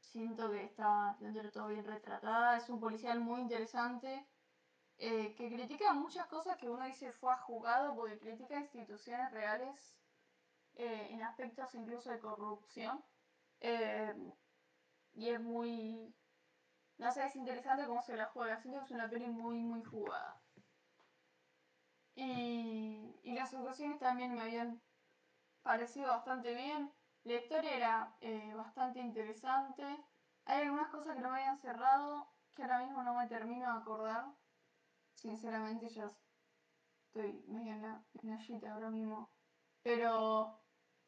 siento 0.00 0.50
que 0.50 0.64
está 0.64 1.16
dentro 1.20 1.42
de 1.42 1.50
todo 1.50 1.68
bien 1.68 1.84
retratada. 1.84 2.56
Es 2.56 2.68
un 2.70 2.80
policial 2.80 3.20
muy 3.20 3.40
interesante 3.40 4.26
eh, 4.98 5.34
que 5.36 5.48
critica 5.48 5.92
muchas 5.92 6.26
cosas 6.26 6.56
que 6.56 6.68
uno 6.68 6.84
dice 6.84 7.12
fue 7.12 7.36
jugado 7.38 7.94
porque 7.94 8.18
critica 8.18 8.58
instituciones 8.58 9.30
reales 9.30 9.96
eh, 10.74 11.08
en 11.10 11.22
aspectos 11.22 11.74
incluso 11.74 12.10
de 12.10 12.18
corrupción. 12.20 13.04
Eh, 13.60 14.14
y 15.14 15.30
es 15.30 15.40
muy. 15.40 16.14
No 16.98 17.12
sé, 17.12 17.24
es 17.26 17.36
interesante 17.36 17.86
cómo 17.86 18.02
se 18.02 18.16
la 18.16 18.26
juega. 18.26 18.60
Siento 18.60 18.80
que 18.80 18.86
es 18.86 18.90
una 18.92 19.08
peli 19.08 19.28
muy, 19.28 19.62
muy 19.62 19.82
jugada. 19.84 20.40
Y, 22.14 23.14
y 23.22 23.32
las 23.34 23.54
actuaciones 23.54 23.98
también 23.98 24.34
me 24.34 24.42
habían 24.42 24.82
parecido 25.62 26.08
bastante 26.08 26.54
bien. 26.54 26.92
La 27.24 27.34
historia 27.34 27.76
era 27.76 28.16
eh, 28.20 28.52
bastante 28.54 29.00
interesante. 29.00 29.84
Hay 30.44 30.62
algunas 30.62 30.88
cosas 30.88 31.14
que 31.14 31.22
no 31.22 31.30
me 31.30 31.38
habían 31.38 31.58
cerrado 31.58 32.26
que 32.54 32.62
ahora 32.62 32.80
mismo 32.80 33.02
no 33.02 33.14
me 33.14 33.26
termino 33.26 33.72
de 33.72 33.80
acordar. 33.80 34.26
Sinceramente 35.14 35.88
ya 35.88 36.10
estoy 37.06 37.44
medio 37.48 37.72
en 37.72 37.82
la, 37.82 38.02
en 38.22 38.68
ahora 38.68 38.90
mismo. 38.90 39.28
Pero 39.82 40.60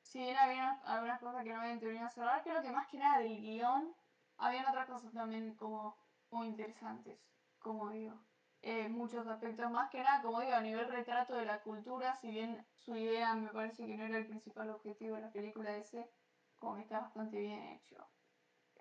si 0.03 0.19
bien 0.19 0.37
había 0.37 0.73
algunas 0.85 1.21
cosas 1.21 1.43
que 1.43 1.51
no 1.51 1.57
me 1.57 1.63
habían 1.63 1.81
terminado 1.81 2.09
de 2.09 2.15
cerrar, 2.15 2.43
creo 2.43 2.63
que 2.63 2.71
más 2.71 2.89
que 2.89 2.99
nada 2.99 3.19
del 3.19 3.41
guion, 3.41 3.95
habían 4.39 4.67
otras 4.67 4.87
cosas 4.87 5.13
también 5.13 5.55
como 5.55 5.97
muy 6.31 6.49
interesantes, 6.49 7.19
como 7.59 7.91
digo. 7.91 8.30
Eh, 8.63 8.89
muchos 8.91 9.27
aspectos, 9.27 9.71
más 9.71 9.91
que 9.91 10.03
nada, 10.03 10.21
como 10.23 10.41
digo, 10.41 10.53
a 10.53 10.61
nivel 10.61 10.87
retrato 10.87 11.35
de 11.35 11.47
la 11.47 11.63
cultura, 11.63 12.15
si 12.17 12.31
bien 12.31 12.67
su 12.75 12.95
idea 12.95 13.35
me 13.35 13.49
parece 13.49 13.87
que 13.87 13.97
no 13.97 14.05
era 14.05 14.19
el 14.19 14.27
principal 14.27 14.69
objetivo 14.69 15.17
de 15.17 15.23
la 15.23 15.33
película 15.33 15.75
ese, 15.77 16.11
como 16.59 16.77
que 16.77 16.83
está 16.83 17.01
bastante 17.01 17.41
bien 17.41 17.63
hecho. 17.63 18.07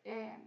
Eh, 0.03 0.37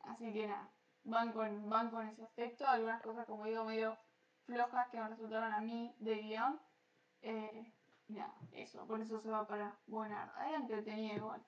así 0.00 0.32
que 0.32 0.46
nada, 0.46 0.70
van 1.04 1.32
con, 1.32 1.68
van 1.68 1.90
con 1.90 2.08
ese 2.08 2.22
aspecto, 2.22 2.66
algunas 2.66 3.02
cosas, 3.02 3.26
como 3.26 3.44
digo, 3.44 3.64
medio 3.64 3.98
flojas 4.46 4.88
que 4.88 4.98
me 4.98 5.08
resultaron 5.08 5.52
a 5.52 5.60
mí 5.60 5.94
de 5.98 6.14
guion. 6.16 6.58
Eh, 7.20 7.72
nada, 8.08 8.34
eso, 8.52 8.86
por 8.86 9.00
eso 9.00 9.20
se 9.20 9.28
va 9.28 9.46
para 9.46 9.78
buena. 9.86 10.32
Era 10.48 10.56
entretenido 10.56 11.16
igual. 11.16 11.44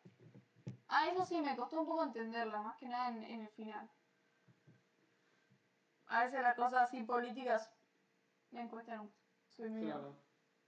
Ah, 0.89 1.09
eso 1.09 1.25
sí, 1.25 1.41
me 1.41 1.57
costó 1.57 1.81
un 1.81 1.87
poco 1.87 2.05
entenderla, 2.05 2.61
más 2.61 2.77
que 2.77 2.89
nada 2.89 3.09
en, 3.09 3.23
en 3.23 3.41
el 3.43 3.49
final. 3.51 3.91
A 6.09 6.25
veces 6.25 6.41
las 6.43 6.57
cosas 6.57 6.83
así 6.83 7.03
políticas 7.03 7.71
me 8.51 8.69
cuestan. 8.69 9.11
Soy 9.49 9.71
medio... 9.71 9.95
Claro. 9.95 10.17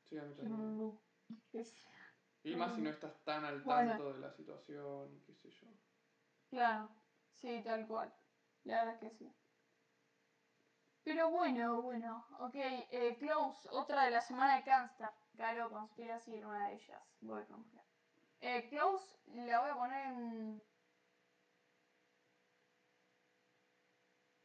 Sí, 0.09 0.18
a 0.18 0.22
mí 0.22 0.34
también. 0.34 0.99
Y 2.43 2.57
más 2.57 2.74
si 2.74 2.80
no 2.80 2.91
estás 2.91 3.22
tan 3.24 3.45
al 3.45 3.61
Bueno. 3.62 3.91
tanto 3.91 4.12
de 4.14 4.20
la 4.20 4.30
situación 4.30 5.14
y 5.14 5.20
qué 5.20 5.34
sé 5.34 5.51
yo. 5.51 5.68
Claro, 6.51 6.88
sí, 7.32 7.62
tal 7.64 7.86
cual. 7.86 8.12
La 8.64 8.84
verdad 8.84 8.95
es 8.95 9.01
que 9.01 9.11
sí. 9.11 9.32
Pero 11.05 11.30
bueno, 11.30 11.82
bueno, 11.82 12.26
ok. 12.41 12.55
Eh, 12.55 13.16
Close, 13.18 13.68
otra 13.70 14.05
de 14.05 14.11
la 14.11 14.20
semana 14.20 14.57
de 14.57 14.64
Kanstar. 14.64 15.12
Caro 15.36 15.70
Conspiracy 15.70 16.34
era 16.34 16.49
una 16.49 16.68
de 16.68 16.74
ellas. 16.74 17.03
Voy 17.20 17.41
a 17.43 17.47
confiar. 17.47 17.84
Eh, 18.41 18.68
Close 18.68 19.18
la 19.34 19.61
voy 19.61 19.70
a 19.70 19.74
poner 19.74 20.07
en. 20.07 20.62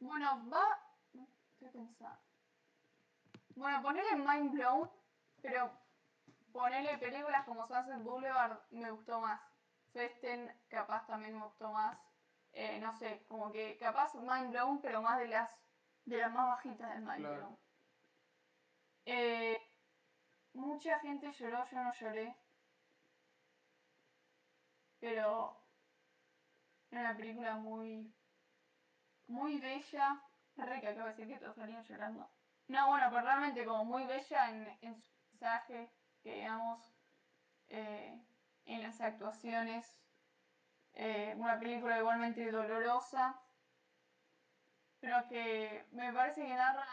Bueno, 0.00 0.48
va. 0.50 0.85
Estoy 1.60 1.70
pensando. 1.70 2.18
Bueno, 3.54 3.80
ponerle 3.82 4.16
Mind 4.16 4.52
Blown, 4.52 4.90
pero 5.40 5.70
ponerle 6.52 6.98
películas 6.98 7.44
como 7.46 7.66
Sunset 7.66 8.02
Boulevard 8.02 8.60
me 8.70 8.90
gustó 8.90 9.20
más. 9.20 9.40
Festen 9.92 10.52
capaz 10.68 11.06
también 11.06 11.34
me 11.34 11.44
gustó 11.44 11.72
más. 11.72 11.98
Eh, 12.52 12.78
no 12.80 12.94
sé, 12.98 13.24
como 13.28 13.50
que 13.52 13.78
capaz 13.78 14.14
Mind 14.14 14.50
Blown, 14.50 14.80
pero 14.82 15.00
más 15.00 15.18
de 15.18 15.28
las 15.28 15.50
de 16.04 16.18
las 16.18 16.32
más 16.32 16.46
bajitas 16.48 16.90
del 16.90 17.02
Mind 17.02 17.20
Claro. 17.20 17.36
Blown. 17.36 17.58
Eh, 19.06 19.58
mucha 20.52 20.98
gente 21.00 21.32
lloró, 21.32 21.64
yo 21.70 21.82
no 21.82 21.92
lloré. 21.94 22.36
Pero 25.00 25.56
era 26.90 27.00
una 27.00 27.16
película 27.16 27.56
muy 27.56 28.12
muy 29.28 29.58
bella. 29.58 30.25
Re 30.56 30.80
que 30.80 30.88
acabo 30.88 31.08
de 31.08 31.14
decir 31.14 31.28
que 31.28 31.38
todos 31.38 31.56
salían 31.56 31.84
llorando. 31.84 32.28
No, 32.68 32.88
bueno, 32.88 33.06
pero 33.10 33.22
realmente 33.22 33.64
como 33.64 33.84
muy 33.84 34.06
bella 34.06 34.50
en, 34.50 34.66
en 34.80 35.00
su 35.00 35.10
mensaje, 35.32 35.90
que 36.22 36.34
digamos, 36.34 36.94
eh, 37.68 38.20
en 38.64 38.82
las 38.82 39.00
actuaciones. 39.00 40.00
Eh, 40.94 41.34
una 41.36 41.58
película 41.58 41.98
igualmente 41.98 42.50
dolorosa, 42.50 43.38
pero 44.98 45.28
que 45.28 45.86
me 45.92 46.12
parece 46.12 46.46
que 46.46 46.54
narra 46.54 46.86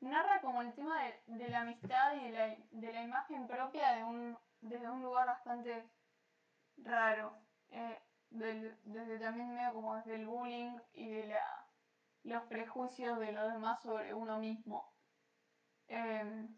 narra 0.00 0.40
como 0.40 0.62
el 0.62 0.74
tema 0.74 1.02
de, 1.02 1.22
de 1.26 1.48
la 1.48 1.60
amistad 1.60 2.14
y 2.16 2.24
de 2.24 2.30
la, 2.30 2.56
de 2.70 2.92
la 2.92 3.02
imagen 3.02 3.46
propia 3.46 3.92
de 3.92 4.04
un, 4.04 4.38
desde 4.60 4.90
un 4.90 5.02
lugar 5.02 5.26
bastante 5.26 5.90
raro. 6.78 7.36
Eh, 7.68 8.05
desde 8.38 9.18
también 9.18 9.54
medio 9.54 9.72
como 9.74 9.96
desde 9.96 10.16
el 10.16 10.26
bullying 10.26 10.78
y 10.92 11.10
de 11.10 11.26
la, 11.28 11.68
los 12.24 12.44
prejuicios 12.44 13.18
de 13.20 13.32
los 13.32 13.52
demás 13.52 13.82
sobre 13.82 14.14
uno 14.14 14.38
mismo. 14.38 14.94
Em, 15.88 16.48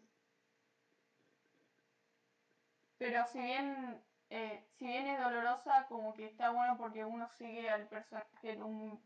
pero 2.97 3.25
si 3.25 3.39
bien, 3.39 4.03
eh, 4.29 4.63
si 4.77 4.85
bien 4.85 5.07
es 5.07 5.19
dolorosa, 5.19 5.85
como 5.87 6.13
que 6.13 6.25
está 6.27 6.51
bueno 6.51 6.77
porque 6.77 7.03
uno 7.05 7.27
sigue 7.29 7.69
al 7.69 7.87
personaje 7.87 8.51
en 8.51 8.63
un, 8.63 9.03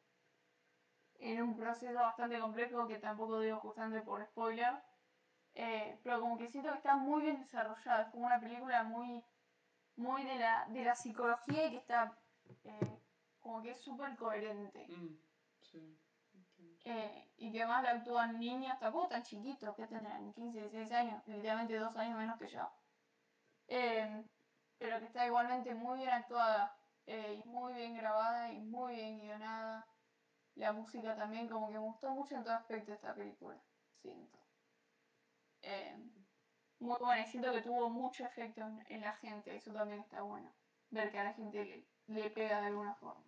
en 1.19 1.41
un 1.41 1.55
proceso 1.55 1.99
bastante 1.99 2.39
complejo 2.39 2.87
que 2.87 2.99
tampoco 2.99 3.39
digo 3.39 3.59
justamente 3.59 4.01
por 4.01 4.23
spoiler. 4.25 4.73
eh, 5.55 5.99
pero 6.03 6.19
como 6.21 6.37
que 6.37 6.49
siento 6.49 6.71
que 6.71 6.77
está 6.77 6.95
muy 6.97 7.23
bien 7.23 7.39
desarrollada, 7.39 8.03
es 8.03 8.09
como 8.11 8.25
una 8.27 8.39
película 8.39 8.83
muy, 8.83 9.23
muy 9.97 10.23
de 10.25 10.35
la, 10.37 10.67
de 10.69 10.83
la 10.85 10.95
psicología 10.95 11.67
y 11.67 11.71
que 11.71 11.77
está 11.77 12.17
eh, 12.63 12.99
como 13.39 13.61
que 13.61 13.71
es 13.71 13.81
súper 13.81 14.15
coherente. 14.15 14.87
Mm, 14.87 15.17
sí. 15.61 15.99
Eh, 16.85 17.31
y 17.37 17.51
que 17.51 17.63
además 17.63 17.83
la 17.83 17.91
actúan 17.91 18.39
niños, 18.39 18.77
tampoco 18.79 19.07
tan 19.07 19.23
chiquitos, 19.23 19.75
que 19.75 19.87
tendrán 19.87 20.33
15, 20.33 20.59
16 20.59 20.91
años, 20.91 21.23
literalmente 21.27 21.77
dos 21.77 21.95
años 21.95 22.17
menos 22.17 22.37
que 22.37 22.47
yo. 22.47 22.69
Eh, 23.67 24.25
pero 24.77 24.99
que 24.99 25.05
está 25.05 25.25
igualmente 25.25 25.73
muy 25.75 25.99
bien 25.99 26.09
actuada, 26.09 26.75
eh, 27.05 27.41
y 27.43 27.47
muy 27.47 27.73
bien 27.73 27.95
grabada 27.95 28.51
y 28.51 28.59
muy 28.59 28.95
bien 28.95 29.19
guionada. 29.19 29.87
La 30.55 30.73
música 30.73 31.15
también, 31.15 31.47
como 31.47 31.67
que 31.67 31.73
me 31.73 31.79
gustó 31.79 32.11
mucho 32.11 32.35
en 32.35 32.43
todo 32.43 32.53
aspecto 32.53 32.91
de 32.91 32.95
esta 32.95 33.15
película, 33.15 33.61
siento. 34.01 34.39
Muy 36.79 36.97
buena, 36.99 37.21
y 37.21 37.27
siento 37.27 37.53
que 37.53 37.61
tuvo 37.61 37.89
mucho 37.89 38.25
efecto 38.25 38.61
en, 38.61 38.85
en 38.89 39.01
la 39.01 39.13
gente, 39.13 39.55
eso 39.55 39.71
también 39.71 40.01
está 40.01 40.21
bueno. 40.21 40.53
Ver 40.89 41.09
que 41.11 41.19
a 41.19 41.23
la 41.23 41.33
gente 41.33 41.63
le, 41.63 41.87
le 42.07 42.29
pega 42.29 42.59
de 42.61 42.67
alguna 42.67 42.95
forma, 42.95 43.23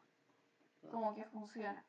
como 0.92 1.16
que 1.16 1.26
funciona. 1.26 1.86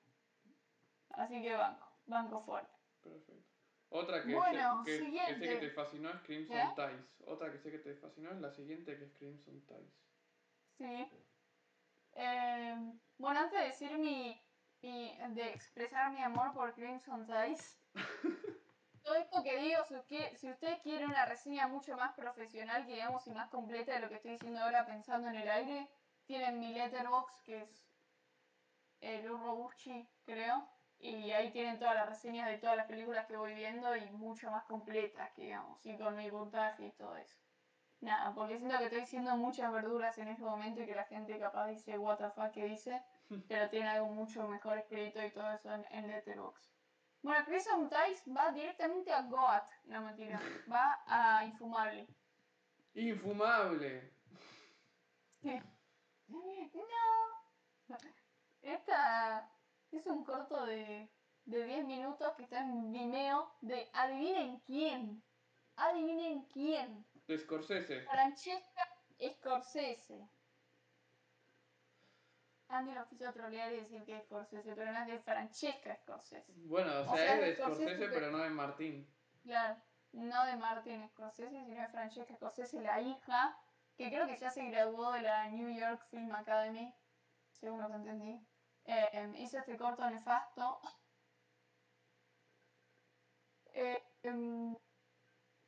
Así 1.10 1.42
que 1.42 1.54
banco, 1.54 1.88
banco 2.06 2.40
fuerte. 2.42 2.72
Perfecto. 3.02 3.50
Otra 3.88 4.22
que, 4.24 4.34
Bueno, 4.34 4.84
sé, 4.84 4.98
que, 4.98 5.12
que 5.26 5.34
sé 5.36 5.48
que 5.48 5.56
te 5.56 5.70
fascinó 5.70 6.10
es 6.10 6.20
Crimson. 6.22 6.74
Ties. 6.74 7.22
Otra 7.26 7.52
que 7.52 7.58
sé 7.58 7.70
que 7.70 7.78
te 7.78 7.94
fascinó 7.94 8.30
es 8.32 8.40
la 8.40 8.50
siguiente 8.50 8.98
que 8.98 9.04
es 9.04 9.12
Crimson 9.14 9.60
Ties. 9.66 10.02
Sí. 10.76 11.08
Eh, 12.14 12.92
bueno, 13.18 13.40
antes 13.40 13.58
de 13.60 13.66
decir 13.66 13.98
mi, 13.98 14.40
mi- 14.82 15.16
de 15.30 15.50
expresar 15.50 16.10
mi 16.12 16.22
amor 16.22 16.52
por 16.52 16.74
Crimson 16.74 17.26
Ties, 17.26 17.78
todo 19.02 19.14
esto 19.14 19.42
que 19.42 19.56
digo, 19.58 19.84
si, 19.84 19.94
que- 20.08 20.36
si 20.36 20.50
usted 20.50 20.82
quiere 20.82 21.06
una 21.06 21.24
reseña 21.26 21.68
mucho 21.68 21.96
más 21.96 22.14
profesional, 22.14 22.86
digamos, 22.86 23.26
y 23.26 23.30
más 23.32 23.48
completa 23.50 23.92
de 23.94 24.00
lo 24.00 24.08
que 24.08 24.16
estoy 24.16 24.32
diciendo 24.32 24.60
ahora 24.60 24.84
pensando 24.84 25.28
en 25.28 25.36
el 25.36 25.48
aire, 25.48 25.88
tienen 26.26 26.58
mi 26.58 26.72
letterbox, 26.74 27.40
que 27.42 27.62
es 27.62 27.86
el 29.00 29.28
Robucci, 29.28 30.08
creo, 30.24 30.68
y 30.98 31.30
ahí 31.30 31.50
tienen 31.52 31.78
todas 31.78 31.94
las 31.94 32.08
reseñas 32.08 32.48
de 32.48 32.58
todas 32.58 32.76
las 32.76 32.86
películas 32.86 33.26
que 33.26 33.36
voy 33.36 33.54
viendo 33.54 33.94
y 33.96 34.10
mucho 34.10 34.50
más 34.50 34.64
completas, 34.64 35.30
que 35.32 35.42
digamos, 35.42 35.84
y 35.84 35.96
con 35.96 36.16
mi 36.16 36.30
puntaje 36.30 36.86
y 36.86 36.92
todo 36.92 37.16
eso. 37.16 37.36
nada, 38.00 38.34
porque 38.34 38.58
siento 38.58 38.78
que 38.78 38.84
estoy 38.84 39.00
diciendo 39.00 39.36
muchas 39.36 39.72
verduras 39.72 40.16
en 40.18 40.28
este 40.28 40.42
momento 40.44 40.82
y 40.82 40.86
que 40.86 40.94
la 40.94 41.04
gente 41.04 41.38
capaz 41.38 41.68
dice, 41.68 41.98
what 41.98 42.18
the 42.18 42.30
fuck, 42.30 42.50
¿qué 42.52 42.64
dice? 42.64 43.02
Pero 43.48 43.68
tiene 43.70 43.88
algo 43.88 44.08
mucho 44.08 44.46
mejor 44.48 44.78
escrito 44.78 45.22
y 45.24 45.30
todo 45.30 45.50
eso 45.52 45.72
en, 45.72 45.84
en 45.90 46.08
Letterboxd. 46.08 46.70
Bueno, 47.22 47.44
Crimson 47.44 47.88
Ties 47.90 48.22
va 48.36 48.52
directamente 48.52 49.12
a 49.12 49.22
Goat, 49.22 49.68
no 49.86 50.02
mentira, 50.02 50.40
va 50.72 51.02
a 51.06 51.44
Infumable. 51.44 52.06
Infumable. 52.94 54.12
No. 56.28 57.96
Esta 58.62 59.50
es 59.92 60.06
un 60.06 60.24
corto 60.24 60.64
de, 60.66 61.08
de 61.44 61.64
10 61.64 61.84
minutos 61.86 62.32
que 62.36 62.42
está 62.44 62.60
en 62.60 62.92
Vimeo 62.92 63.52
de 63.60 63.88
adivinen 63.92 64.58
quién. 64.60 65.22
Adivinen 65.76 66.42
quién. 66.46 67.06
De 67.26 67.38
Scorsese. 67.38 68.02
Francesca 68.02 68.88
Scorsese. 69.34 70.28
Andy 72.68 72.92
lo 72.94 73.06
quiso 73.08 73.32
trolear 73.32 73.72
y 73.72 73.76
decir 73.76 74.04
que 74.04 74.16
es 74.16 74.24
Scorsese, 74.24 74.74
pero 74.74 74.90
no 74.90 74.98
es 75.02 75.06
de 75.06 75.20
Francesca 75.20 75.94
Scorsese. 76.02 76.52
Bueno, 76.56 76.90
o 77.02 77.04
sea, 77.04 77.12
O 77.12 77.16
sea, 77.16 77.34
es 77.34 77.40
de 77.40 77.54
Scorsese, 77.54 77.84
Scorsese, 77.94 78.08
pero- 78.12 78.30
no 78.32 78.38
de 78.38 78.50
Martín. 78.50 79.08
Claro, 79.44 79.80
no 80.12 80.44
de 80.46 80.56
Martin 80.56 81.08
Scorsese, 81.10 81.50
sino 81.64 81.80
de 81.82 81.88
Francesca 81.88 82.34
Scorsese, 82.34 82.80
la 82.82 83.00
hija, 83.00 83.56
que 83.96 84.08
creo 84.08 84.26
que 84.26 84.36
ya 84.36 84.50
se 84.50 84.64
graduó 84.70 85.12
de 85.12 85.22
la 85.22 85.48
New 85.48 85.70
York 85.70 86.06
Film 86.10 86.34
Academy, 86.34 86.94
según 87.52 87.80
lo 87.80 87.88
que 87.88 87.94
entendí. 87.94 88.46
Eh, 88.84 89.32
hizo 89.38 89.58
este 89.58 89.76
corto 89.76 90.08
nefasto. 90.08 90.80
Eh, 93.72 94.02
em, 94.22 94.76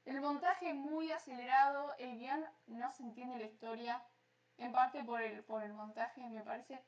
el 0.04 0.20
montaje 0.20 0.72
muy 0.72 1.10
acelerado, 1.12 1.94
el 1.98 2.18
guion 2.18 2.44
no 2.66 2.90
se 2.92 3.02
entiende 3.02 3.38
la 3.38 3.44
historia, 3.44 4.02
en 4.56 4.72
parte 4.72 5.04
por 5.04 5.20
el, 5.20 5.44
por 5.44 5.62
el 5.62 5.72
montaje 5.74 6.26
me 6.28 6.42
parece, 6.42 6.82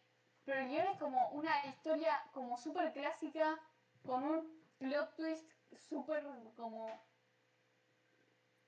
pero 0.45 0.61
el 0.61 0.69
guion 0.69 0.87
es 0.87 0.99
como 0.99 1.29
una 1.31 1.67
historia 1.67 2.13
como 2.33 2.57
súper 2.57 2.93
clásica, 2.93 3.61
con 4.07 4.25
un 4.25 4.65
plot 4.79 5.15
twist 5.17 5.51
súper 5.89 6.25
como... 6.57 6.89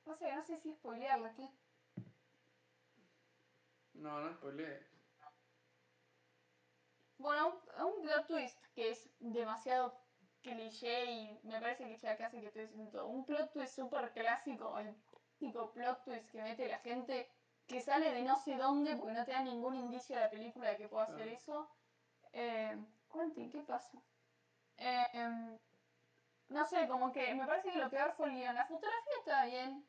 No 0.04 0.16
sé, 0.16 0.34
no 0.34 0.42
sé 0.42 0.58
si 0.58 0.74
spoilearla, 0.74 1.32
¿qué? 1.34 1.48
No, 3.94 4.20
no 4.20 4.32
spoilees. 4.34 4.84
Bueno, 7.18 7.54
un, 7.78 7.84
un 7.86 8.02
plot 8.02 8.26
twist 8.26 8.58
que 8.74 8.90
es 8.90 9.08
demasiado 9.20 9.94
cliché 10.42 11.04
y 11.12 11.40
me 11.44 11.60
parece 11.60 11.84
que 11.84 11.98
ya 11.98 12.16
casi 12.16 12.40
que 12.40 12.48
estoy 12.48 12.62
diciendo 12.62 12.90
todo. 12.90 13.06
Un 13.06 13.24
plot 13.24 13.52
twist 13.52 13.74
súper 13.76 14.12
clásico, 14.12 14.78
el 14.78 14.94
típico 15.38 15.72
plot 15.72 16.04
twist 16.04 16.30
que 16.30 16.42
mete 16.42 16.68
la 16.68 16.78
gente 16.80 17.28
que 17.66 17.80
sale 17.80 18.12
de 18.12 18.22
no 18.22 18.36
sé 18.36 18.56
dónde 18.56 18.96
porque 18.96 19.14
no 19.14 19.24
te 19.24 19.32
da 19.32 19.42
ningún 19.42 19.76
indicio 19.76 20.16
de 20.16 20.22
la 20.22 20.30
película 20.30 20.70
de 20.70 20.76
que 20.76 20.88
pueda 20.88 21.04
hacer 21.04 21.28
eso. 21.28 21.68
Eh, 22.32 22.76
Quentin, 23.12 23.50
¿qué 23.50 23.60
pasa? 23.60 24.02
Eh, 24.78 25.06
em, 25.12 25.58
no 26.48 26.66
sé, 26.66 26.88
como 26.88 27.12
que 27.12 27.34
me 27.34 27.46
parece 27.46 27.70
que 27.72 27.78
lo 27.78 27.90
peor 27.90 28.12
fue 28.16 28.26
el 28.28 28.34
guion. 28.34 28.54
La 28.54 28.66
fotografía 28.66 29.18
estaba 29.18 29.44
bien. 29.46 29.86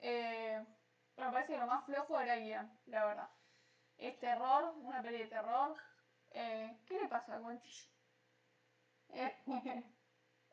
Eh, 0.00 0.64
me 1.26 1.32
parece 1.32 1.52
que 1.54 1.58
lo 1.58 1.66
más 1.66 1.84
flojo 1.84 2.20
era 2.20 2.34
el 2.34 2.44
guion, 2.44 2.70
la 2.86 3.04
verdad. 3.04 3.30
Es 3.98 4.18
terror, 4.18 4.74
una 4.78 5.02
peli 5.02 5.18
de 5.18 5.26
terror. 5.28 5.76
Eh, 6.30 6.78
¿Qué 6.86 7.00
le 7.00 7.08
pasa 7.08 7.36
a 7.36 7.40
Quentin? 7.40 7.72
Eh, 9.10 9.34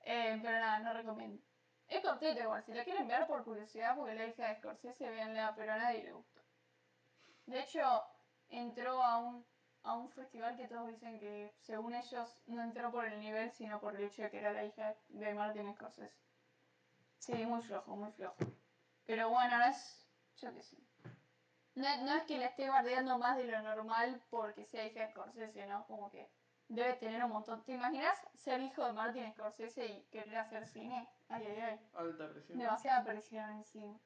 eh, 0.06 0.40
pero 0.42 0.60
nada, 0.60 0.80
no 0.80 0.94
recomiendo. 0.94 1.42
Es 1.88 2.02
cortita 2.02 2.42
igual, 2.42 2.64
si 2.64 2.74
la 2.74 2.84
quieren 2.84 3.08
ver 3.08 3.26
por 3.28 3.44
curiosidad, 3.46 3.96
porque 3.96 4.16
la 4.16 4.28
hija 4.28 4.48
de 4.50 4.56
Scorsese, 4.58 5.10
véanla, 5.10 5.54
pero 5.56 5.74
a 5.74 5.78
nadie 5.78 6.04
le 6.04 6.12
gustó. 6.12 6.42
De 7.48 7.60
hecho, 7.62 8.04
entró 8.50 9.02
a 9.04 9.18
un, 9.20 9.46
a 9.84 9.94
un 9.96 10.10
festival 10.12 10.58
que 10.58 10.68
todos 10.68 10.88
dicen 10.90 11.20
que, 11.20 11.54
según 11.62 11.96
ellos, 11.96 12.38
no 12.48 12.62
entró 12.62 12.92
por 12.92 13.06
el 13.06 13.20
nivel, 13.20 13.52
sino 13.54 13.80
por 13.80 13.96
el 13.96 14.04
hecho 14.04 14.24
de 14.24 14.30
que 14.30 14.40
era 14.40 14.52
la 14.54 14.66
hija 14.66 14.96
de 15.08 15.34
Martin 15.34 15.74
Scorsese. 15.76 16.16
Sí, 17.20 17.34
muy 17.46 17.62
flojo, 17.62 17.96
muy 17.96 18.12
flojo. 18.14 18.36
Pero 19.06 19.30
bueno, 19.30 19.64
es. 19.66 20.07
Yo 20.38 20.54
qué 20.54 20.62
sé. 20.62 20.78
No, 21.76 22.06
no 22.06 22.16
es 22.16 22.24
que 22.24 22.38
la 22.38 22.48
esté 22.48 22.70
bardeando 22.70 23.18
más 23.18 23.38
de 23.38 23.46
lo 23.46 23.62
normal 23.62 24.22
porque 24.30 24.66
sea 24.66 24.86
hija 24.86 25.02
de 25.02 25.12
Scorsese, 25.12 25.68
¿no? 25.68 25.86
Como 25.86 26.10
que 26.10 26.30
debe 26.68 26.94
tener 26.94 27.24
un 27.24 27.32
montón. 27.32 27.64
¿Te 27.64 27.74
imaginas 27.74 28.20
ser 28.36 28.62
hijo 28.62 28.84
de 28.86 28.94
Martin 28.94 29.32
Scorsese 29.34 29.86
y 29.86 30.04
querer 30.06 30.38
hacer 30.38 30.68
cine? 30.68 31.08
Ay, 31.30 31.46
ay, 31.46 31.60
ay. 31.62 31.80
Alta 31.94 32.30
presión. 32.30 32.58
Demasiada 32.58 33.04
presión 33.04 33.50
encima. 33.52 34.00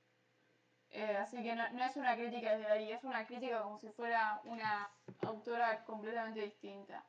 Eh, 0.90 1.18
así 1.18 1.42
que 1.42 1.56
no, 1.56 1.70
no 1.72 1.84
es 1.86 1.96
una 1.96 2.16
crítica 2.16 2.58
desde 2.58 2.72
ahí, 2.72 2.92
es 2.92 3.04
una 3.06 3.26
crítica 3.26 3.64
como 3.64 3.80
si 3.80 3.90
fuera 3.92 4.42
una 4.44 4.90
autora 5.22 5.86
completamente 5.86 6.42
distinta, 6.42 7.06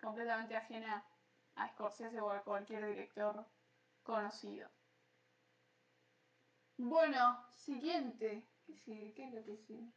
completamente 0.00 0.56
ajena 0.56 1.04
a 1.56 1.68
Scorsese 1.68 2.20
o 2.20 2.30
a 2.30 2.42
cualquier 2.42 2.86
director 2.86 3.44
conocido. 4.02 4.70
Bueno, 6.78 7.44
siguiente. 7.50 8.48
¿Qué 8.76 9.24
es 9.28 9.34
lo 9.34 9.44
que 9.44 9.56
sigue? 9.56 9.92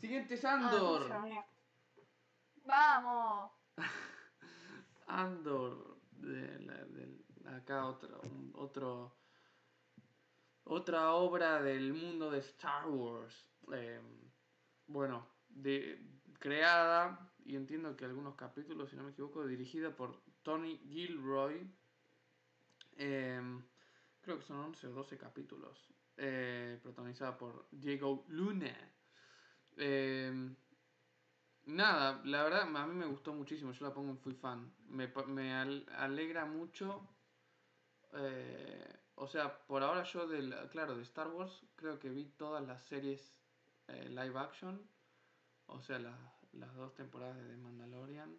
Siguiente 0.00 0.34
es 0.34 0.44
Ah, 0.44 0.54
Andor. 0.54 1.12
Andor. 1.12 1.44
Vamos. 2.64 3.52
Andor. 5.06 5.98
De 6.12 6.58
la- 6.60 6.84
del- 6.84 7.24
acá 7.46 7.86
otro, 7.86 8.20
un- 8.22 8.52
otro. 8.54 9.16
Otra 10.64 11.12
obra 11.14 11.60
del 11.60 11.92
mundo 11.92 12.30
de 12.30 12.38
Star 12.38 12.88
Wars. 12.88 13.34
Eh, 13.72 14.00
bueno, 14.86 15.26
de, 15.48 16.00
creada, 16.38 17.32
y 17.44 17.56
entiendo 17.56 17.96
que 17.96 18.04
algunos 18.04 18.36
capítulos, 18.36 18.88
si 18.90 18.96
no 18.96 19.02
me 19.02 19.10
equivoco, 19.10 19.44
dirigida 19.46 19.94
por 19.94 20.22
Tony 20.42 20.78
Gilroy. 20.78 21.68
Eh, 22.96 23.42
creo 24.20 24.36
que 24.38 24.44
son 24.44 24.58
11 24.60 24.86
o 24.86 24.92
12 24.92 25.18
capítulos. 25.18 25.88
Eh, 26.16 26.78
protagonizada 26.82 27.36
por 27.38 27.66
Diego 27.70 28.24
Luna. 28.28 28.74
Eh, 29.76 30.54
Nada, 31.66 32.20
la 32.24 32.44
verdad 32.44 32.62
a 32.76 32.86
mí 32.86 32.94
me 32.94 33.06
gustó 33.06 33.32
muchísimo, 33.32 33.72
yo 33.72 33.86
la 33.86 33.92
pongo 33.94 34.10
en 34.10 34.18
fui 34.18 34.34
fan. 34.34 34.72
Me, 34.86 35.08
me 35.26 35.52
al- 35.54 35.86
alegra 35.96 36.44
mucho. 36.44 37.08
eh, 38.12 39.00
o 39.16 39.26
sea, 39.26 39.58
por 39.66 39.82
ahora 39.82 40.04
yo, 40.04 40.26
del, 40.26 40.54
claro, 40.70 40.96
de 40.96 41.02
Star 41.02 41.28
Wars, 41.28 41.64
creo 41.76 41.98
que 41.98 42.10
vi 42.10 42.24
todas 42.36 42.66
las 42.66 42.82
series 42.84 43.34
eh, 43.88 44.08
live 44.08 44.38
action. 44.38 44.88
O 45.66 45.80
sea, 45.82 45.98
la- 45.98 46.34
las 46.52 46.74
dos 46.76 46.94
temporadas 46.94 47.36
de 47.38 47.48
The 47.48 47.56
Mandalorian, 47.56 48.38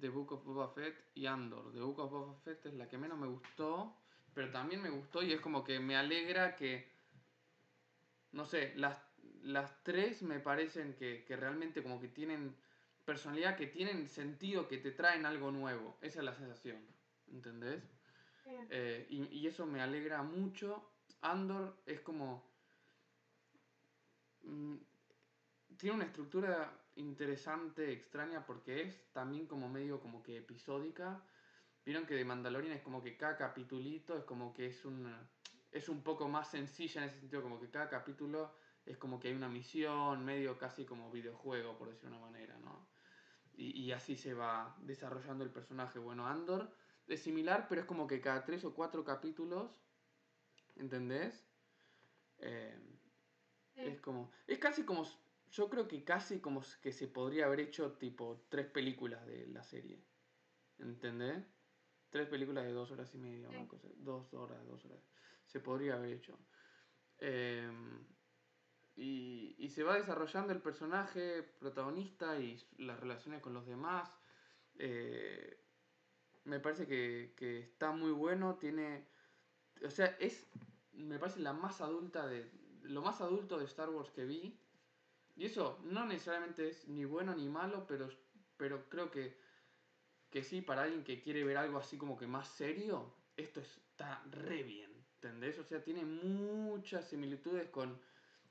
The 0.00 0.08
Book 0.10 0.32
of 0.32 0.44
Boba 0.44 0.68
Fett 0.68 1.02
y 1.14 1.24
Andor. 1.26 1.72
The 1.72 1.80
Book 1.80 1.98
of 2.00 2.10
Boba 2.10 2.34
Fett 2.40 2.66
es 2.66 2.74
la 2.74 2.88
que 2.88 2.98
menos 2.98 3.18
me 3.18 3.26
gustó, 3.26 4.01
pero 4.34 4.50
también 4.50 4.82
me 4.82 4.90
gustó 4.90 5.22
y 5.22 5.32
es 5.32 5.40
como 5.40 5.64
que 5.64 5.80
me 5.80 5.96
alegra 5.96 6.56
que 6.56 6.92
no 8.32 8.44
sé, 8.44 8.72
las, 8.76 8.96
las 9.42 9.82
tres 9.84 10.22
me 10.22 10.40
parecen 10.40 10.94
que, 10.94 11.24
que 11.24 11.36
realmente 11.36 11.82
como 11.82 12.00
que 12.00 12.08
tienen 12.08 12.56
personalidad, 13.04 13.56
que 13.56 13.66
tienen 13.66 14.08
sentido, 14.08 14.68
que 14.68 14.78
te 14.78 14.90
traen 14.90 15.26
algo 15.26 15.50
nuevo. 15.50 15.98
Esa 16.00 16.20
es 16.20 16.24
la 16.24 16.34
sensación, 16.34 16.78
¿entendés? 17.30 17.82
Eh, 18.70 19.06
y, 19.10 19.24
y 19.38 19.46
eso 19.46 19.66
me 19.66 19.82
alegra 19.82 20.22
mucho. 20.22 20.88
Andor 21.20 21.76
es 21.86 22.00
como... 22.00 22.42
mm, 24.42 24.76
tiene 25.76 25.96
una 25.96 26.04
estructura 26.04 26.72
interesante, 26.96 27.92
extraña, 27.92 28.46
porque 28.46 28.82
es 28.82 29.12
también 29.12 29.46
como 29.46 29.68
medio 29.68 30.00
como 30.00 30.22
que 30.22 30.38
episódica. 30.38 31.22
Vieron 31.84 32.06
que 32.06 32.14
de 32.14 32.24
Mandalorian 32.24 32.72
es 32.72 32.82
como 32.82 33.02
que 33.02 33.16
cada 33.16 33.36
capitulito 33.36 34.16
es 34.16 34.24
como 34.24 34.52
que 34.52 34.66
es 34.66 34.84
una 34.84 35.28
es 35.72 35.88
un 35.88 36.02
poco 36.02 36.28
más 36.28 36.50
sencilla 36.50 37.02
en 37.02 37.08
ese 37.08 37.20
sentido, 37.20 37.42
como 37.42 37.58
que 37.58 37.70
cada 37.70 37.88
capítulo 37.88 38.54
es 38.84 38.98
como 38.98 39.18
que 39.18 39.28
hay 39.28 39.34
una 39.34 39.48
misión, 39.48 40.24
medio 40.24 40.58
casi 40.58 40.84
como 40.84 41.10
videojuego, 41.10 41.78
por 41.78 41.88
decirlo 41.88 42.10
de 42.10 42.22
una 42.22 42.30
manera, 42.30 42.58
¿no? 42.58 42.86
Y, 43.54 43.80
y 43.80 43.92
así 43.92 44.16
se 44.16 44.34
va 44.34 44.76
desarrollando 44.80 45.44
el 45.44 45.50
personaje. 45.50 45.98
Bueno, 45.98 46.26
Andor 46.26 46.70
es 47.06 47.22
similar, 47.22 47.66
pero 47.68 47.80
es 47.80 47.86
como 47.86 48.06
que 48.06 48.20
cada 48.20 48.44
tres 48.44 48.64
o 48.64 48.74
cuatro 48.74 49.02
capítulos, 49.04 49.82
¿entendés? 50.76 51.46
Eh, 52.38 52.78
es 53.76 54.00
como, 54.00 54.30
es 54.46 54.58
casi 54.58 54.84
como, 54.84 55.06
yo 55.50 55.70
creo 55.70 55.88
que 55.88 56.04
casi 56.04 56.40
como 56.40 56.62
que 56.82 56.92
se 56.92 57.08
podría 57.08 57.46
haber 57.46 57.60
hecho 57.60 57.92
tipo 57.92 58.44
tres 58.48 58.66
películas 58.66 59.26
de 59.26 59.46
la 59.46 59.62
serie, 59.62 60.04
¿entendés? 60.78 61.46
Tres 62.12 62.28
películas 62.28 62.64
de 62.64 62.72
dos 62.72 62.90
horas 62.90 63.12
y 63.14 63.18
media, 63.18 63.48
una 63.48 63.62
Sí. 63.62 63.66
cosa, 63.66 63.88
dos 63.96 64.32
horas, 64.34 64.64
dos 64.66 64.84
horas. 64.84 65.00
Se 65.46 65.60
podría 65.60 65.94
haber 65.94 66.12
hecho. 66.12 66.38
Eh, 67.18 67.72
y, 68.96 69.56
y 69.58 69.68
se 69.70 69.82
va 69.82 69.96
desarrollando 69.96 70.52
el 70.52 70.60
personaje 70.60 71.42
protagonista 71.42 72.38
y 72.38 72.62
las 72.76 73.00
relaciones 73.00 73.40
con 73.40 73.54
los 73.54 73.66
demás. 73.66 74.14
Eh, 74.78 75.58
me 76.44 76.60
parece 76.60 76.86
que, 76.86 77.32
que 77.34 77.60
está 77.60 77.92
muy 77.92 78.12
bueno. 78.12 78.56
Tiene. 78.56 79.08
O 79.82 79.90
sea, 79.90 80.06
es. 80.20 80.46
Me 80.92 81.18
parece 81.18 81.40
la 81.40 81.54
más 81.54 81.80
adulta 81.80 82.26
de, 82.26 82.50
lo 82.82 83.00
más 83.00 83.22
adulto 83.22 83.58
de 83.58 83.64
Star 83.64 83.88
Wars 83.88 84.10
que 84.10 84.26
vi. 84.26 84.60
Y 85.34 85.46
eso 85.46 85.80
no 85.84 86.04
necesariamente 86.04 86.68
es 86.68 86.86
ni 86.88 87.06
bueno 87.06 87.34
ni 87.34 87.48
malo, 87.48 87.86
pero, 87.86 88.10
pero 88.58 88.86
creo 88.90 89.10
que, 89.10 89.40
que 90.32 90.42
sí, 90.42 90.62
para 90.62 90.82
alguien 90.82 91.04
que 91.04 91.20
quiere 91.20 91.44
ver 91.44 91.58
algo 91.58 91.78
así 91.78 91.98
como 91.98 92.16
que 92.16 92.26
más 92.26 92.48
serio, 92.48 93.14
esto 93.36 93.60
está 93.60 94.24
re 94.30 94.62
bien, 94.62 94.90
¿entendés? 95.16 95.58
O 95.58 95.64
sea, 95.64 95.84
tiene 95.84 96.04
muchas 96.04 97.08
similitudes 97.08 97.68
con... 97.68 98.00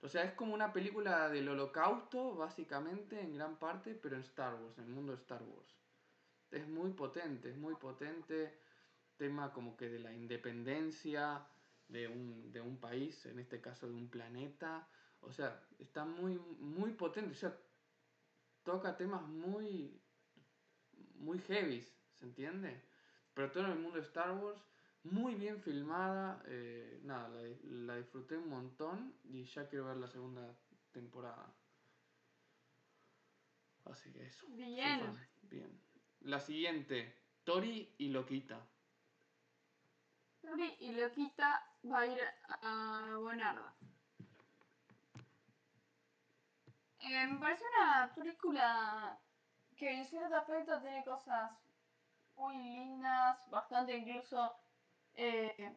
O 0.01 0.07
sea, 0.07 0.23
es 0.23 0.33
como 0.33 0.53
una 0.53 0.71
película 0.71 1.27
del 1.29 1.49
holocausto, 1.49 2.35
básicamente, 2.35 3.19
en 3.19 3.33
gran 3.33 3.57
parte, 3.57 3.95
pero 3.95 4.15
en 4.15 4.21
Star 4.21 4.55
Wars, 4.55 4.77
en 4.77 4.85
el 4.85 4.91
mundo 4.91 5.11
de 5.11 5.17
Star 5.17 5.43
Wars. 5.43 5.75
Es 6.51 6.67
muy 6.67 6.91
potente, 6.93 7.49
es 7.49 7.57
muy 7.57 7.75
potente. 7.75 8.57
Tema 9.17 9.51
como 9.51 9.75
que 9.75 9.89
de 9.89 9.99
la 9.99 10.13
independencia 10.13 11.45
de 11.87 12.07
un, 12.07 12.51
de 12.51 12.61
un 12.61 12.79
país, 12.79 13.25
en 13.25 13.39
este 13.39 13.59
caso 13.59 13.87
de 13.87 13.93
un 13.93 14.09
planeta. 14.09 14.87
O 15.21 15.31
sea, 15.31 15.63
está 15.77 16.05
muy, 16.05 16.39
muy 16.59 16.93
potente. 16.93 17.31
O 17.31 17.35
sea, 17.35 17.55
toca 18.63 18.97
temas 18.97 19.21
muy, 19.21 20.00
muy 21.21 21.39
heavy, 21.39 21.81
¿se 22.19 22.25
entiende? 22.25 22.81
Pero 23.33 23.51
todo 23.51 23.65
en 23.65 23.71
el 23.71 23.79
mundo 23.79 23.97
de 23.97 24.03
Star 24.03 24.31
Wars, 24.31 24.61
muy 25.03 25.35
bien 25.35 25.61
filmada. 25.61 26.43
eh, 26.47 26.99
nada, 27.03 27.29
la, 27.29 27.41
la 27.63 27.95
disfruté 27.97 28.37
un 28.37 28.49
montón 28.49 29.15
y 29.23 29.43
ya 29.45 29.67
quiero 29.67 29.85
ver 29.85 29.97
la 29.97 30.07
segunda 30.07 30.55
temporada. 30.91 31.53
Así 33.85 34.11
que 34.11 34.25
eso. 34.25 34.45
Bien. 34.49 35.17
Bien. 35.43 35.81
La 36.21 36.39
siguiente, 36.39 37.15
Tori 37.43 37.95
y 37.97 38.09
Loquita. 38.09 38.59
Tori 40.41 40.75
y 40.79 40.91
Loquita 40.93 41.65
va 41.91 41.99
a 42.01 42.07
ir 42.07 42.19
a 42.61 43.17
Buenarda. 43.19 43.75
Eh, 46.99 47.27
me 47.27 47.39
parece 47.39 47.63
una 47.75 48.13
película 48.13 49.19
que 49.81 49.91
en 49.91 50.05
cierto 50.05 50.35
aspecto 50.35 50.79
tiene 50.79 51.03
cosas 51.03 51.51
muy 52.35 52.55
lindas, 52.55 53.49
bastante 53.49 53.97
incluso 53.97 54.55
eh, 55.15 55.75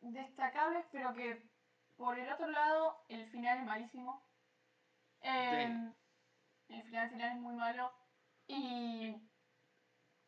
destacables, 0.00 0.86
pero 0.90 1.12
que 1.12 1.46
por 1.98 2.18
el 2.18 2.32
otro 2.32 2.48
lado 2.48 3.04
el 3.10 3.26
final 3.26 3.58
es 3.58 3.64
malísimo. 3.66 4.26
Eh, 5.20 5.92
el 6.70 6.82
final, 6.84 7.10
final 7.10 7.36
es 7.36 7.42
muy 7.42 7.54
malo. 7.54 7.92
Y... 8.46 9.14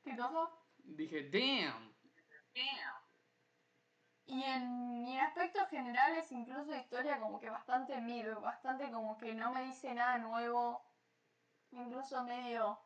¿Qué 0.05 0.15
cosa? 0.15 0.51
Dije, 0.85 1.31
damn. 1.31 1.95
Y 4.27 4.43
en, 4.43 5.07
y 5.07 5.17
en 5.17 5.21
aspectos 5.21 5.67
generales, 5.71 6.31
incluso 6.33 6.71
de 6.71 6.81
historia, 6.81 7.19
como 7.19 7.41
que 7.41 7.49
bastante 7.49 7.99
miedo, 8.03 8.43
bastante 8.43 8.91
como 8.91 9.17
que 9.17 9.33
no 9.35 9.53
me 9.53 9.65
dice 9.65 9.95
nada 9.95 10.19
nuevo, 10.19 10.85
incluso 11.71 12.23
medio 12.25 12.79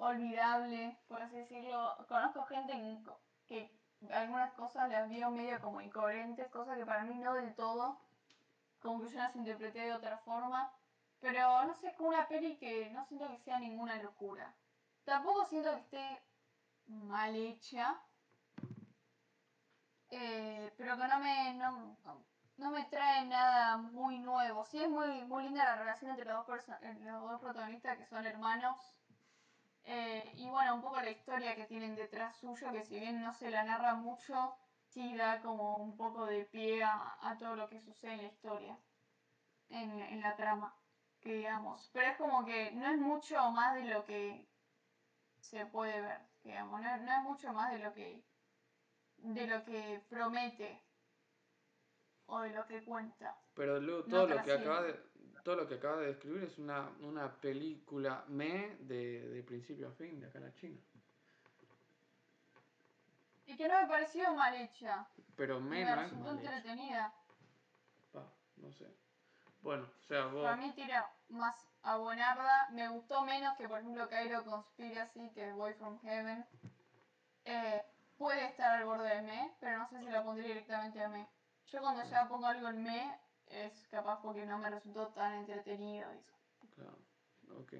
olvidable, 0.00 0.96
por 1.08 1.22
así 1.22 1.36
decirlo. 1.36 1.96
Conozco 2.08 2.44
gente 2.44 2.72
en- 2.72 3.04
que 3.46 3.70
algunas 4.12 4.52
cosas 4.54 4.88
las 4.90 5.08
vio 5.08 5.30
medio 5.30 5.60
como 5.60 5.80
incoherentes, 5.80 6.48
cosas 6.48 6.76
que 6.78 6.86
para 6.86 7.04
mí 7.04 7.14
no 7.18 7.34
del 7.34 7.54
todo, 7.54 7.98
como 8.80 9.02
que 9.02 9.10
yo 9.10 9.18
las 9.18 9.36
interpreté 9.36 9.80
de 9.80 9.92
otra 9.94 10.18
forma. 10.18 10.72
Pero 11.20 11.64
no 11.66 11.74
sé, 11.74 11.88
es 11.88 11.96
como 11.96 12.08
una 12.10 12.26
peli 12.28 12.56
que 12.56 12.90
no 12.90 13.04
siento 13.04 13.28
que 13.28 13.38
sea 13.38 13.58
ninguna 13.58 14.02
locura. 14.02 14.54
Tampoco 15.04 15.44
siento 15.46 15.70
que 15.72 15.80
esté 15.80 16.22
mal 16.86 17.34
hecha. 17.36 18.00
Eh, 20.10 20.72
pero 20.76 20.96
que 20.96 21.08
no 21.08 21.18
me, 21.20 21.54
no, 21.54 21.96
no 22.56 22.70
me 22.70 22.84
trae 22.84 23.26
nada 23.26 23.76
muy 23.76 24.18
nuevo. 24.18 24.64
Sí 24.64 24.82
es 24.82 24.88
muy, 24.88 25.22
muy 25.24 25.44
linda 25.44 25.64
la 25.64 25.76
relación 25.76 26.10
entre 26.10 26.24
los 26.26 26.46
dos, 26.46 26.64
los 27.00 27.22
dos 27.30 27.40
protagonistas 27.40 27.98
que 27.98 28.06
son 28.06 28.26
hermanos. 28.26 28.99
Eh, 29.92 30.32
y 30.36 30.48
bueno, 30.48 30.76
un 30.76 30.82
poco 30.82 31.00
la 31.00 31.10
historia 31.10 31.56
que 31.56 31.66
tienen 31.66 31.96
detrás 31.96 32.36
suyo, 32.36 32.70
que 32.72 32.84
si 32.84 33.00
bien 33.00 33.20
no 33.20 33.32
se 33.34 33.50
la 33.50 33.64
narra 33.64 33.94
mucho, 33.94 34.54
sí 34.84 35.16
da 35.16 35.40
como 35.42 35.76
un 35.78 35.96
poco 35.96 36.26
de 36.26 36.44
pie 36.46 36.82
a, 36.84 37.18
a 37.28 37.36
todo 37.38 37.56
lo 37.56 37.68
que 37.68 37.80
sucede 37.80 38.12
en 38.12 38.22
la 38.22 38.28
historia, 38.28 38.78
en, 39.68 40.00
en 40.00 40.20
la 40.20 40.36
trama, 40.36 40.76
que 41.20 41.34
digamos. 41.34 41.90
Pero 41.92 42.06
es 42.12 42.16
como 42.18 42.44
que 42.44 42.70
no 42.72 42.86
es 42.86 42.98
mucho 42.98 43.50
más 43.50 43.74
de 43.74 43.84
lo 43.84 44.04
que 44.04 44.46
se 45.40 45.66
puede 45.66 46.00
ver, 46.00 46.20
digamos, 46.44 46.80
no, 46.82 46.96
no 46.98 47.12
es 47.12 47.22
mucho 47.22 47.52
más 47.52 47.72
de 47.72 47.78
lo 47.80 47.92
que 47.92 48.24
de 49.18 49.46
lo 49.46 49.64
que 49.64 50.04
promete 50.08 50.80
o 52.26 52.40
de 52.40 52.50
lo 52.50 52.66
que 52.66 52.82
cuenta. 52.84 53.36
Pero 53.54 53.80
Lu, 53.80 54.02
todo 54.08 54.26
lo 54.26 54.28
que 54.28 54.34
trasciende. 54.34 54.64
acaba 54.64 54.82
de 54.82 55.09
todo 55.42 55.56
lo 55.56 55.68
que 55.68 55.74
acaba 55.74 55.96
de 55.98 56.08
describir 56.08 56.44
es 56.44 56.58
una, 56.58 56.88
una 57.00 57.32
película 57.40 58.24
me 58.28 58.76
de, 58.80 59.28
de 59.28 59.42
principio 59.42 59.88
a 59.88 59.92
fin, 59.92 60.20
de 60.20 60.26
acá 60.26 60.38
en 60.38 60.44
la 60.44 60.54
China. 60.54 60.78
Y 63.46 63.56
que 63.56 63.66
no 63.66 63.80
me 63.80 63.88
pareció 63.88 64.32
mal 64.34 64.54
hecha, 64.54 65.06
Pero 65.36 65.60
me 65.60 65.84
me 65.84 65.96
no 65.96 66.02
es 66.02 66.12
mal 66.12 66.38
entretenida. 66.38 67.12
Pa, 68.12 68.24
no 68.58 68.72
sé. 68.72 68.86
Bueno, 69.62 69.88
o 69.98 70.02
sea, 70.06 70.26
vos. 70.26 70.44
Para 70.44 70.56
mí 70.56 70.72
tira 70.72 71.10
más 71.28 71.56
a 71.82 71.96
Buenarda. 71.96 72.68
Me 72.70 72.88
gustó 72.88 73.24
menos 73.24 73.56
que, 73.56 73.68
por 73.68 73.80
ejemplo, 73.80 74.08
Cairo 74.08 74.44
Conspiracy, 74.44 75.30
que 75.34 75.52
Boy 75.52 75.74
from 75.74 76.00
Heaven. 76.02 76.46
Eh, 77.44 77.82
puede 78.16 78.46
estar 78.46 78.76
al 78.76 78.84
borde 78.84 79.16
de 79.16 79.22
me, 79.22 79.52
pero 79.60 79.78
no 79.78 79.88
sé 79.88 79.98
si 79.98 80.10
la 80.10 80.22
pondría 80.22 80.46
directamente 80.46 81.02
a 81.02 81.08
me. 81.08 81.26
Yo 81.66 81.80
cuando 81.80 82.04
ya 82.04 82.28
pongo 82.28 82.46
algo 82.46 82.68
en 82.68 82.82
me, 82.82 83.18
es 83.50 83.86
capaz 83.90 84.20
porque 84.22 84.46
no 84.46 84.58
me 84.58 84.70
resultó 84.70 85.08
tan 85.08 85.34
entretenido 85.34 86.10
eso. 86.10 86.32
Claro, 86.74 86.98
ok. 87.60 87.74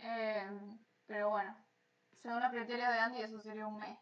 Eh, 0.00 0.46
pero 1.06 1.30
bueno, 1.30 1.56
según 2.22 2.40
la 2.40 2.50
criterio 2.50 2.88
de 2.90 2.98
Andy, 2.98 3.22
eso 3.22 3.40
sería 3.40 3.66
un 3.66 3.78
me. 3.78 3.98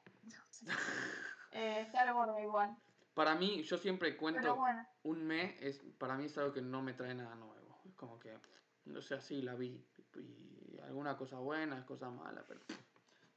Eh, 1.53 1.81
está 1.87 2.03
al 2.03 2.13
borde 2.13 2.43
igual. 2.43 2.77
Para 3.15 3.35
mí, 3.35 3.63
yo 3.63 3.79
siempre 3.79 4.15
cuento 4.17 4.57
bueno, 4.57 4.87
un 5.05 5.25
me, 5.27 5.57
es, 5.67 5.81
para 5.99 6.17
mí 6.17 6.27
es 6.27 6.37
algo 6.37 6.53
que 6.53 6.61
no 6.61 6.83
me 6.83 6.93
trae 6.93 7.15
nada 7.15 7.35
nuevo. 7.35 7.81
Es 7.89 7.95
como 7.95 8.19
que, 8.19 8.37
no 8.85 9.01
sé, 9.01 9.15
así 9.15 9.41
la 9.41 9.55
vi. 9.55 9.83
Y 10.17 10.79
alguna 10.81 11.17
cosa 11.17 11.39
buena, 11.39 11.87
cosa 11.87 12.11
mala, 12.11 12.45
pero 12.47 12.61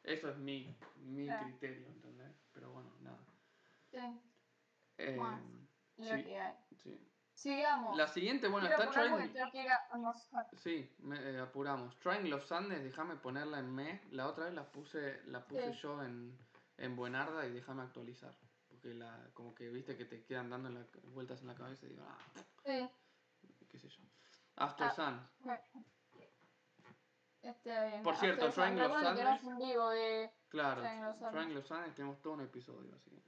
eso 0.04 0.30
es 0.30 0.38
mi, 0.38 0.76
mi 0.98 1.28
Claro. 1.28 1.46
criterio, 1.46 1.88
¿entendés? 1.88 2.36
Pero 2.54 2.72
bueno, 2.72 2.90
nada. 3.02 3.20
sí, 3.92 4.20
Eh, 4.98 5.16
Más. 5.18 5.40
Lo 6.00 6.16
sí, 6.18 6.24
que 6.24 6.40
hay. 6.40 6.56
sí. 6.84 7.06
Sigamos. 7.34 7.96
La 7.96 8.08
siguiente, 8.08 8.48
bueno, 8.50 8.68
Quiero 8.68 8.84
está 8.84 9.02
Trying. 9.02 9.32
que. 9.52 10.58
Sí, 10.58 10.94
me, 11.00 11.18
eh, 11.18 11.40
apuramos. 11.40 11.98
Trying 12.00 12.30
Los 12.30 12.52
Andes, 12.52 12.84
déjame 12.84 13.16
ponerla 13.16 13.60
en 13.60 13.74
me. 13.74 14.02
La 14.12 14.28
otra 14.28 14.46
vez 14.46 14.54
la 14.54 14.70
puse, 14.70 15.22
la 15.26 15.46
puse 15.46 15.72
Sí. 15.74 15.80
yo 15.82 16.04
en, 16.04 16.38
en 16.78 16.96
Buenarda 16.98 17.46
y 17.46 17.52
déjame 17.52 17.84
actualizar. 17.84 18.36
Porque 18.68 18.94
la, 18.94 19.30
como 19.34 19.56
que 19.56 19.70
viste 19.70 19.96
que 19.96 20.04
te 20.06 20.24
quedan 20.26 20.50
dando 20.50 20.70
la- 20.70 20.86
vueltas 21.14 21.40
en 21.42 21.48
la 21.48 21.56
cabeza 21.56 21.86
y 21.86 21.90
digo, 21.90 22.04
ah, 22.08 22.18
Sí. 22.66 22.90
qué 23.70 23.80
sé 23.80 23.88
yo. 23.88 24.04
After 24.58 24.88
Ah. 24.88 24.92
Sun. 24.92 25.30
bueno. 25.40 25.62
Está 27.42 27.86
bien. 27.86 28.04
Por 28.04 28.16
cierto, 28.18 28.48
After 28.48 28.64
que. 28.66 30.30
Claro, 30.50 30.82
Trying 30.82 31.02
Los 31.04 31.22
Andes. 31.22 31.32
Trying 31.32 31.54
Los 31.56 31.72
Andes 31.72 31.96
tenemos 31.96 32.22
todo 32.22 32.34
un 32.34 32.42
episodio 32.42 32.94
así. 32.96 33.24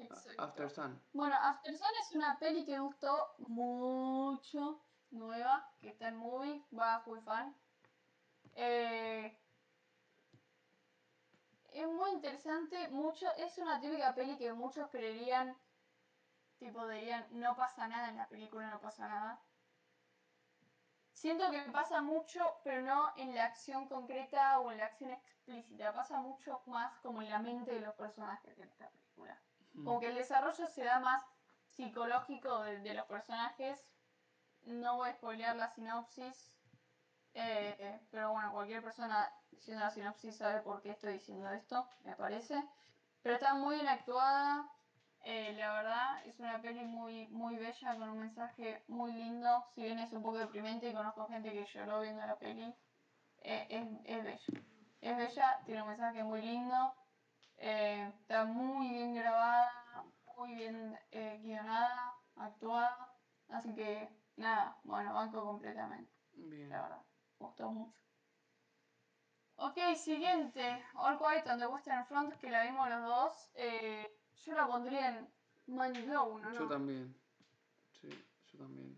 Exacto. 0.00 0.42
After 0.42 0.70
Sun. 0.70 1.02
Bueno, 1.12 1.36
After 1.36 1.76
Sun 1.76 1.88
es 2.00 2.14
una 2.14 2.38
peli 2.38 2.64
que 2.64 2.72
me 2.72 2.80
gustó 2.80 3.34
mucho, 3.38 4.80
nueva, 5.10 5.68
que 5.80 5.90
está 5.90 6.08
en 6.08 6.16
movie, 6.16 6.64
va 6.76 7.00
fui 7.00 7.20
fan. 7.20 7.54
Eh, 8.54 9.38
es 11.72 11.86
muy 11.86 12.10
interesante, 12.10 12.88
mucho, 12.88 13.30
es 13.36 13.56
una 13.58 13.80
típica 13.80 14.14
peli 14.14 14.36
que 14.36 14.52
muchos 14.52 14.88
creerían, 14.90 15.56
tipo 16.58 16.86
dirían, 16.88 17.26
no 17.30 17.54
pasa 17.56 17.86
nada 17.86 18.08
en 18.08 18.16
la 18.16 18.28
película, 18.28 18.70
no 18.70 18.80
pasa 18.80 19.08
nada. 19.08 19.40
Siento 21.12 21.50
que 21.50 21.60
pasa 21.70 22.00
mucho, 22.00 22.40
pero 22.64 22.80
no 22.80 23.12
en 23.16 23.34
la 23.34 23.44
acción 23.44 23.86
concreta 23.88 24.58
o 24.60 24.72
en 24.72 24.78
la 24.78 24.86
acción 24.86 25.10
explícita, 25.10 25.92
pasa 25.92 26.18
mucho 26.18 26.62
más 26.66 26.98
como 27.00 27.20
en 27.20 27.28
la 27.28 27.38
mente 27.38 27.72
de 27.72 27.80
los 27.80 27.94
personajes 27.94 28.56
de 28.56 28.64
esta 28.64 28.88
película 28.88 29.38
como 29.74 30.00
el 30.02 30.14
desarrollo 30.14 30.66
se 30.66 30.84
da 30.84 31.00
más 31.00 31.22
psicológico 31.68 32.62
de, 32.62 32.80
de 32.80 32.94
los 32.94 33.06
personajes. 33.06 33.80
No 34.62 34.96
voy 34.96 35.10
a 35.10 35.14
spoilear 35.14 35.56
la 35.56 35.68
sinopsis, 35.68 36.52
eh, 37.34 38.00
pero 38.10 38.32
bueno, 38.32 38.52
cualquier 38.52 38.82
persona 38.82 39.32
diciendo 39.50 39.84
la 39.84 39.90
sinopsis 39.90 40.36
sabe 40.36 40.60
por 40.60 40.82
qué 40.82 40.90
estoy 40.90 41.14
diciendo 41.14 41.48
esto, 41.50 41.88
me 42.04 42.14
parece. 42.16 42.62
Pero 43.22 43.34
está 43.34 43.54
muy 43.54 43.76
bien 43.76 43.88
actuada, 43.88 44.70
eh, 45.22 45.52
la 45.58 45.72
verdad, 45.74 46.26
es 46.26 46.38
una 46.40 46.60
peli 46.62 46.84
muy, 46.84 47.26
muy 47.28 47.56
bella, 47.56 47.96
con 47.96 48.08
un 48.08 48.18
mensaje 48.18 48.82
muy 48.88 49.12
lindo. 49.12 49.64
Si 49.74 49.82
bien 49.82 49.98
es 49.98 50.12
un 50.12 50.22
poco 50.22 50.38
deprimente 50.38 50.88
y 50.88 50.94
conozco 50.94 51.26
gente 51.26 51.52
que 51.52 51.66
lloró 51.66 52.00
viendo 52.00 52.26
la 52.26 52.38
peli, 52.38 52.74
eh, 53.42 53.66
es, 53.68 53.86
es 54.04 54.24
bella. 54.24 54.62
Es 55.00 55.16
bella, 55.16 55.60
tiene 55.64 55.82
un 55.82 55.88
mensaje 55.88 56.22
muy 56.24 56.42
lindo. 56.42 56.94
Eh, 57.62 58.10
está 58.20 58.44
muy 58.46 58.88
bien 58.88 59.14
grabada, 59.14 59.70
muy 60.36 60.54
bien 60.54 60.98
eh, 61.10 61.38
guionada. 61.42 62.14
actuada. 62.36 63.14
Así 63.48 63.74
que, 63.74 64.08
nada, 64.36 64.78
bueno, 64.84 65.12
banco 65.12 65.44
completamente, 65.44 66.10
Bien. 66.32 66.70
la 66.70 66.82
verdad. 66.82 67.02
Me 67.38 67.46
gustó 67.46 67.70
mucho. 67.70 67.98
Ok, 69.56 69.76
siguiente. 69.96 70.82
All 70.94 71.18
Quiet 71.18 71.46
on 71.48 71.58
the 71.58 71.66
Western 71.66 72.06
Front, 72.06 72.34
que 72.38 72.50
la 72.50 72.62
vimos 72.64 72.88
los 72.88 73.02
dos. 73.02 73.50
Eh, 73.54 74.10
yo 74.46 74.54
la 74.54 74.66
pondría 74.66 75.08
en 75.08 75.28
Mind 75.66 76.06
Blown, 76.06 76.40
¿no? 76.40 76.50
Yo 76.52 76.66
también. 76.66 77.14
Sí, 78.00 78.08
yo 78.52 78.58
también. 78.58 78.96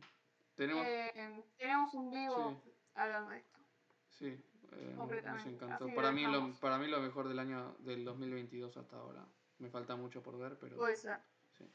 Tenemos. 0.55 0.87
Eh, 0.87 1.45
tenemos 1.57 1.93
un 1.95 2.11
vivo 2.11 2.61
Sí. 2.63 2.73
hablando 2.95 3.31
de 3.31 3.39
esto. 3.39 3.59
Sí, 4.07 4.45
eh, 4.75 4.95
nos- 4.97 5.47
encantó. 5.47 5.85
Así 5.87 5.95
Para 5.95 6.13
mí, 6.13 6.27
lo, 6.27 6.53
para 6.61 6.79
mí 6.79 6.87
lo 6.89 7.01
mejor 7.01 7.29
del 7.29 7.39
año 7.39 7.75
del 7.81 8.05
2022 8.05 8.77
hasta 8.77 8.97
ahora. 8.97 9.25
Me 9.59 9.71
falta 9.71 9.97
mucho 9.97 10.23
por 10.23 10.39
ver, 10.39 10.59
pero... 10.59 10.77
Puede 10.77 10.97
ser, 10.97 11.19
sí. 11.57 11.71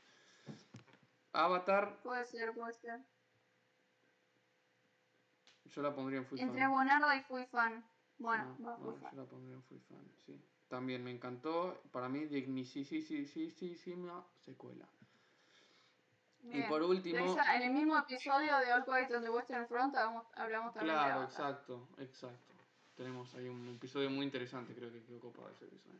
Avatar, 1.34 1.99
puede 2.03 2.26
ser, 2.26 2.53
puede 2.53 2.74
ser. 2.74 2.99
yo 5.65 5.82
la 5.82 5.94
pondría 5.94 6.19
en 6.19 6.26
Full 6.26 6.40
Entre 6.40 6.61
Fan. 6.61 6.72
Bonarda 6.72 7.15
y 7.15 7.22
Fui 7.24 7.45
Fan. 7.45 7.84
Bueno, 8.18 8.56
No, 8.60 8.68
va 8.68 8.78
no, 8.78 8.91
Fui 8.94 9.02
yo 9.11 9.18
la 9.18 9.26
pondría 9.26 9.56
en 9.56 9.64
Full 9.64 9.80
Fan, 9.88 10.11
sí. 10.26 10.41
También 10.68 11.03
me 11.03 11.11
encantó. 11.11 11.82
Para 11.91 12.10
mí, 12.10 12.26
dignísima 12.26 14.26
secuela. 14.40 14.86
Bien. 16.41 16.65
Y 16.65 16.68
por 16.68 16.82
último... 16.84 17.26
Esa- 17.26 17.56
en 17.56 17.61
el 17.64 17.72
mismo 17.74 17.98
episodio 17.98 18.57
de 18.57 18.74
All 18.74 18.84
Quiet 18.86 19.11
on 19.15 19.24
the 19.24 19.30
Western 19.30 19.68
Front 19.68 19.95
hablamos, 19.95 20.26
hablamos 20.36 20.74
también 20.74 20.95
de 20.95 21.02
Claro, 21.03 21.24
exacto, 21.24 21.88
exacto. 21.99 22.53
Tenemos 22.98 23.34
ahí 23.36 23.48
un 23.48 23.68
episodio 23.69 24.10
muy 24.10 24.26
interesante, 24.26 24.74
creo 24.74 24.91
que 24.91 25.03
quedó 25.03 25.19
copado 25.19 25.49
ese 25.52 25.65
episodio. 25.65 25.99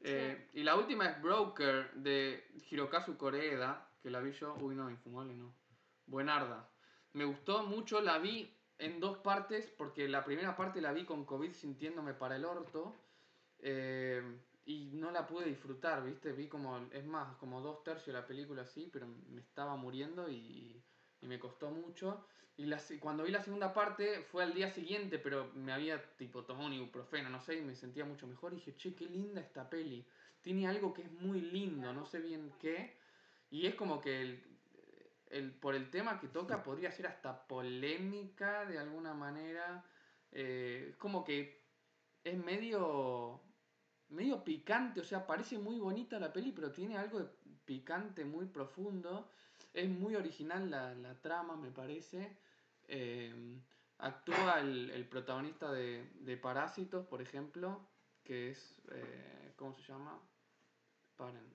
Eh, 0.00 0.48
y 0.54 0.62
la 0.62 0.76
última 0.76 1.06
es 1.06 1.20
Broker 1.20 1.92
de 1.94 2.44
Hirokazu 2.70 3.16
Koreeda, 3.16 3.88
que 4.02 4.10
la 4.10 4.20
vi 4.20 4.32
yo. 4.32 4.54
Uy, 4.60 4.74
no, 4.74 4.88
infumable, 4.88 5.34
no. 5.34 5.52
Buenarda. 6.06 6.68
Me 7.12 7.24
gustó 7.24 7.64
mucho, 7.64 8.00
la 8.00 8.18
vi 8.18 8.56
en 8.78 9.00
dos 9.00 9.18
partes, 9.18 9.66
porque 9.76 10.08
la 10.08 10.24
primera 10.24 10.56
parte 10.56 10.80
la 10.80 10.92
vi 10.92 11.04
con 11.04 11.24
COVID 11.24 11.52
sintiéndome 11.52 12.14
para 12.14 12.36
el 12.36 12.44
orto. 12.44 12.94
eh, 13.58 14.22
y 14.64 14.90
no 14.94 15.10
la 15.10 15.26
pude 15.26 15.46
disfrutar, 15.46 16.04
¿viste? 16.04 16.32
Vi 16.32 16.48
como, 16.48 16.78
es 16.92 17.04
más, 17.04 17.36
como 17.36 17.60
dos 17.60 17.82
tercios 17.82 18.06
de 18.06 18.12
la 18.12 18.26
película 18.26 18.62
así, 18.62 18.88
pero 18.92 19.06
me 19.06 19.40
estaba 19.40 19.76
muriendo 19.76 20.30
y, 20.30 20.80
y 21.22 21.26
me 21.26 21.38
costó 21.38 21.70
mucho. 21.70 22.26
Y 22.56 22.66
la 22.66 22.80
cuando 23.00 23.24
vi 23.24 23.30
la 23.32 23.42
segunda 23.42 23.72
parte 23.72 24.22
fue 24.22 24.42
al 24.44 24.54
día 24.54 24.70
siguiente, 24.70 25.18
pero 25.18 25.50
me 25.54 25.72
había 25.72 26.02
tipo 26.16 26.44
tomado 26.44 26.66
un 26.66 26.74
ibuprofeno, 26.74 27.30
no 27.30 27.40
sé, 27.40 27.56
y 27.56 27.62
me 27.62 27.74
sentía 27.76 28.04
mucho 28.04 28.26
mejor. 28.26 28.52
Y 28.52 28.56
dije, 28.56 28.76
che, 28.76 28.94
qué 28.94 29.06
linda 29.06 29.40
esta 29.40 29.70
peli. 29.70 30.06
Tiene 30.42 30.68
algo 30.68 30.92
que 30.92 31.02
es 31.02 31.12
muy 31.12 31.40
lindo, 31.40 31.92
no 31.92 32.04
sé 32.06 32.20
bien 32.20 32.52
qué. 32.60 32.96
Y 33.50 33.66
es 33.66 33.74
como 33.74 34.00
que 34.00 34.20
el- 35.30 35.52
por 35.52 35.74
el 35.74 35.90
tema 35.90 36.20
que 36.20 36.28
toca 36.28 36.62
podría 36.62 36.90
ser 36.92 37.06
hasta 37.06 37.46
polémica 37.46 38.66
de 38.66 38.78
alguna 38.78 39.14
manera. 39.14 39.84
Eh, 40.30 40.88
es 40.90 40.96
como 40.96 41.24
que 41.24 41.62
es 42.24 42.36
medio 42.38 43.42
medio 44.10 44.44
picante, 44.44 45.00
o 45.00 45.04
sea, 45.04 45.26
parece 45.26 45.58
muy 45.58 45.78
bonita 45.78 46.18
la 46.20 46.32
peli, 46.32 46.52
pero 46.52 46.72
tiene 46.72 46.98
algo 46.98 47.20
de 47.20 47.28
picante 47.64 48.24
muy 48.24 48.46
profundo. 48.46 49.30
Es 49.72 49.88
muy 49.88 50.14
original 50.16 50.70
la, 50.70 50.94
la 50.94 51.20
trama, 51.20 51.56
me 51.56 51.70
parece. 51.70 52.36
Eh, 52.88 53.60
actúa 53.98 54.60
el, 54.60 54.90
el 54.90 55.08
protagonista 55.08 55.72
de, 55.72 56.10
de 56.20 56.36
Parásitos, 56.36 57.06
por 57.06 57.22
ejemplo, 57.22 57.80
que 58.24 58.50
es. 58.50 58.80
eh, 58.90 59.52
¿Cómo 59.56 59.72
se 59.74 59.82
llama? 59.82 60.20
Paren. 61.16 61.48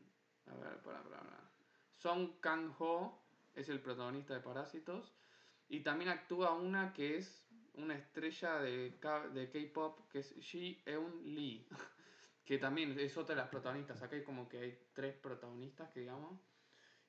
A 0.48 0.56
ver, 0.56 0.82
para, 0.82 1.04
para. 1.04 1.52
Song 1.92 2.40
Kang-ho 2.40 3.20
es 3.56 3.70
el 3.70 3.82
protagonista 3.82 4.34
de 4.34 4.40
Parásitos. 4.42 5.14
Y 5.70 5.82
también 5.82 6.10
actúa 6.10 6.54
una 6.54 6.94
que 6.94 7.18
es 7.18 7.46
una 7.74 7.96
estrella 7.96 8.60
de 8.60 8.92
de 9.34 9.50
K-pop, 9.50 10.10
que 10.10 10.20
es 10.20 10.34
Ji 10.40 10.82
Eun 10.86 11.22
Lee 11.36 11.68
que 12.46 12.58
también 12.58 12.98
es 12.98 13.18
otra 13.18 13.36
de 13.36 13.42
las 13.42 13.50
protagonistas. 13.50 14.02
Acá 14.02 14.16
hay 14.16 14.24
como 14.24 14.48
que 14.48 14.58
hay 14.60 14.80
tres 14.94 15.16
protagonistas, 15.18 15.92
que 15.92 16.00
digamos, 16.02 16.40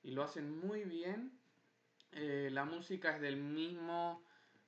y 0.02 0.12
lo 0.12 0.22
hacen 0.22 0.58
muy 0.58 0.84
bien. 0.84 1.38
Eh, 2.12 2.48
la 2.52 2.64
música 2.64 3.16
es 3.16 3.20
del 3.20 3.36
mismo 3.36 4.22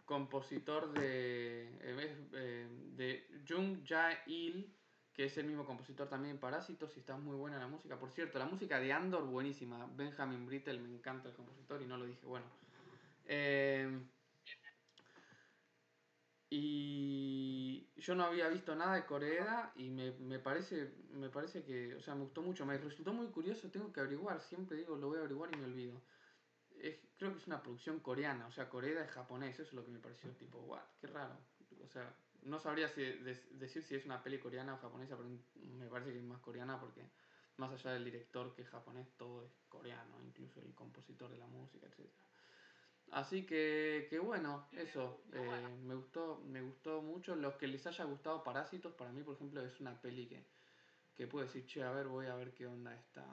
compositor 0.04 0.92
de, 0.92 1.68
eh, 1.80 2.28
eh, 2.32 2.68
de 2.96 3.42
Jung 3.48 3.84
Jae-il, 3.86 4.74
que 5.12 5.24
es 5.24 5.36
el 5.38 5.46
mismo 5.46 5.64
compositor 5.64 6.08
también 6.08 6.38
Parásitos, 6.38 6.96
y 6.96 7.00
está 7.00 7.16
muy 7.16 7.36
buena 7.36 7.58
la 7.58 7.68
música. 7.68 7.98
Por 7.98 8.10
cierto, 8.10 8.38
la 8.38 8.46
música 8.46 8.78
de 8.78 8.92
Andor, 8.92 9.24
buenísima. 9.26 9.86
Benjamin 9.96 10.46
Brittle, 10.46 10.78
me 10.78 10.88
encanta 10.88 11.28
el 11.28 11.34
compositor, 11.34 11.80
y 11.82 11.86
no 11.86 11.96
lo 11.96 12.06
dije, 12.06 12.26
bueno. 12.26 12.46
Y 16.50 17.88
yo 17.96 18.14
no 18.16 18.24
había 18.24 18.48
visto 18.48 18.74
nada 18.74 18.96
de 18.96 19.06
Corea 19.06 19.72
y 19.76 19.88
me, 19.90 20.12
me 20.18 20.38
parece 20.40 20.92
me 21.12 21.28
parece 21.30 21.62
que, 21.64 21.94
o 21.94 22.00
sea, 22.02 22.14
me 22.14 22.22
gustó 22.24 22.42
mucho. 22.42 22.66
Me 22.66 22.76
resultó 22.78 23.12
muy 23.12 23.28
curioso, 23.28 23.70
tengo 23.70 23.92
que 23.92 24.00
averiguar, 24.00 24.40
siempre 24.40 24.76
digo, 24.78 24.96
lo 24.96 25.08
voy 25.08 25.18
a 25.18 25.20
averiguar 25.20 25.50
y 25.54 25.56
me 25.58 25.66
olvido. 25.66 26.00
Es, 26.80 26.98
creo 27.18 27.32
que 27.32 27.38
es 27.38 27.46
una 27.46 27.62
producción 27.62 28.00
coreana, 28.00 28.46
o 28.46 28.52
sea, 28.52 28.68
Corea 28.68 29.04
es 29.04 29.10
japonés, 29.10 29.54
eso 29.54 29.62
es 29.70 29.72
lo 29.74 29.84
que 29.84 29.90
me 29.92 29.98
pareció 29.98 30.30
tipo, 30.32 30.58
what, 30.60 30.82
qué 31.00 31.06
raro. 31.08 31.36
O 31.84 31.88
sea, 31.88 32.14
no 32.42 32.58
sabría 32.58 32.88
si, 32.88 33.02
de- 33.02 33.34
decir 33.52 33.82
si 33.82 33.94
es 33.96 34.04
una 34.06 34.22
peli 34.22 34.38
coreana 34.38 34.74
o 34.74 34.78
japonesa, 34.78 35.16
pero 35.16 35.28
me 35.28 35.88
parece 35.88 36.12
que 36.12 36.18
es 36.18 36.24
más 36.24 36.40
coreana 36.40 36.80
porque 36.80 37.02
más 37.58 37.70
allá 37.72 37.92
del 37.92 38.04
director 38.04 38.54
que 38.54 38.62
es 38.62 38.68
japonés, 38.68 39.08
todo 39.16 39.44
es 39.44 39.52
coreano, 39.68 40.20
incluso 40.22 40.60
el 40.60 40.74
compositor 40.74 41.30
de 41.30 41.38
la 41.38 41.46
música, 41.46 41.86
etcétera. 41.86 42.29
Así 43.10 43.44
que, 43.44 44.06
que 44.08 44.18
bueno, 44.20 44.68
eso, 44.72 45.20
eh, 45.32 45.78
me 45.84 45.94
gustó, 45.94 46.42
me 46.46 46.62
gustó 46.62 47.02
mucho. 47.02 47.34
Los 47.34 47.54
que 47.56 47.66
les 47.66 47.86
haya 47.86 48.04
gustado 48.04 48.44
Parásitos, 48.44 48.92
para 48.94 49.10
mí, 49.12 49.22
por 49.22 49.34
ejemplo, 49.34 49.64
es 49.64 49.80
una 49.80 50.00
peli 50.00 50.26
que, 50.26 50.44
que 51.16 51.26
puedo 51.26 51.44
decir, 51.44 51.66
che, 51.66 51.82
a 51.82 51.90
ver, 51.90 52.06
voy 52.08 52.26
a 52.26 52.36
ver 52.36 52.54
qué 52.54 52.66
onda 52.66 52.94
esta, 52.94 53.26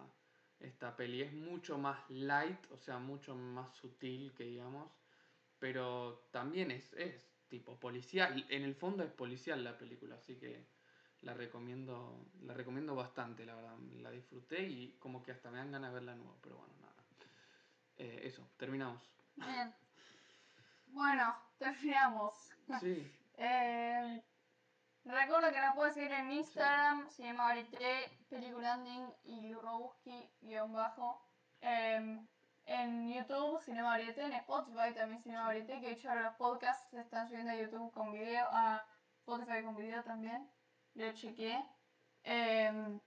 esta 0.59 0.95
peli. 0.95 1.21
Es 1.21 1.33
mucho 1.33 1.77
más 1.77 2.09
light, 2.09 2.59
o 2.71 2.77
sea, 2.77 2.97
mucho 2.99 3.35
más 3.35 3.75
sutil 3.75 4.33
que 4.35 4.45
digamos, 4.45 4.91
pero 5.59 6.27
también 6.31 6.71
es, 6.71 6.93
es 6.93 7.15
tipo 7.47 7.79
policial. 7.79 8.45
En 8.49 8.63
el 8.63 8.75
fondo 8.75 9.03
es 9.03 9.11
policial 9.11 9.63
la 9.63 9.77
película, 9.77 10.15
así 10.15 10.35
que 10.37 10.65
la 11.21 11.33
recomiendo, 11.33 12.25
la 12.43 12.53
recomiendo 12.53 12.95
bastante, 12.95 13.45
la 13.45 13.55
verdad. 13.55 13.77
La 14.01 14.11
disfruté 14.11 14.63
y 14.67 14.95
como 14.99 15.23
que 15.23 15.31
hasta 15.31 15.51
me 15.51 15.57
dan 15.57 15.71
ganas 15.71 15.91
de 15.91 15.95
verla 15.95 16.11
de 16.13 16.17
nuevo, 16.19 16.37
pero 16.41 16.57
bueno, 16.57 16.73
nada. 16.81 16.93
Eh, 17.97 18.21
eso, 18.23 18.47
terminamos. 18.57 19.01
Bien. 19.37 19.73
Bueno, 20.87 21.35
terminamos. 21.57 22.33
Sí, 22.79 23.13
Eh, 23.39 24.23
recuerdo 25.05 25.51
que 25.51 25.61
nos 25.61 25.75
pueden 25.75 25.93
seguir 25.93 26.11
en 26.11 26.31
Instagram, 26.31 27.07
Cinema 27.11 27.43
Varieté, 27.45 28.11
Peliculanding 28.29 29.13
y 29.23 29.53
Robuski 29.53 30.29
guion 30.41 30.73
bajo. 30.73 31.21
Eh, 31.61 32.19
en 32.65 33.13
YouTube, 33.13 33.61
Cinema 33.61 33.89
Varieté, 33.89 34.23
en 34.23 34.33
Spotify 34.33 34.93
también 34.95 35.21
Cinema 35.21 35.45
Varieté, 35.45 35.79
que 35.79 35.87
de 35.87 35.91
hecho 35.93 36.09
ahora 36.09 36.23
los 36.23 36.35
podcasts 36.35 36.89
se 36.89 36.99
están 36.99 37.27
subiendo 37.27 37.51
a 37.51 37.55
YouTube 37.55 37.91
con 37.93 38.11
video, 38.11 38.47
a 38.51 38.83
Spotify 39.19 39.63
con 39.63 39.75
video 39.75 40.03
también, 40.03 40.49
lo 40.95 41.13
chequeé. 41.13 41.63
Eh, 42.23 42.99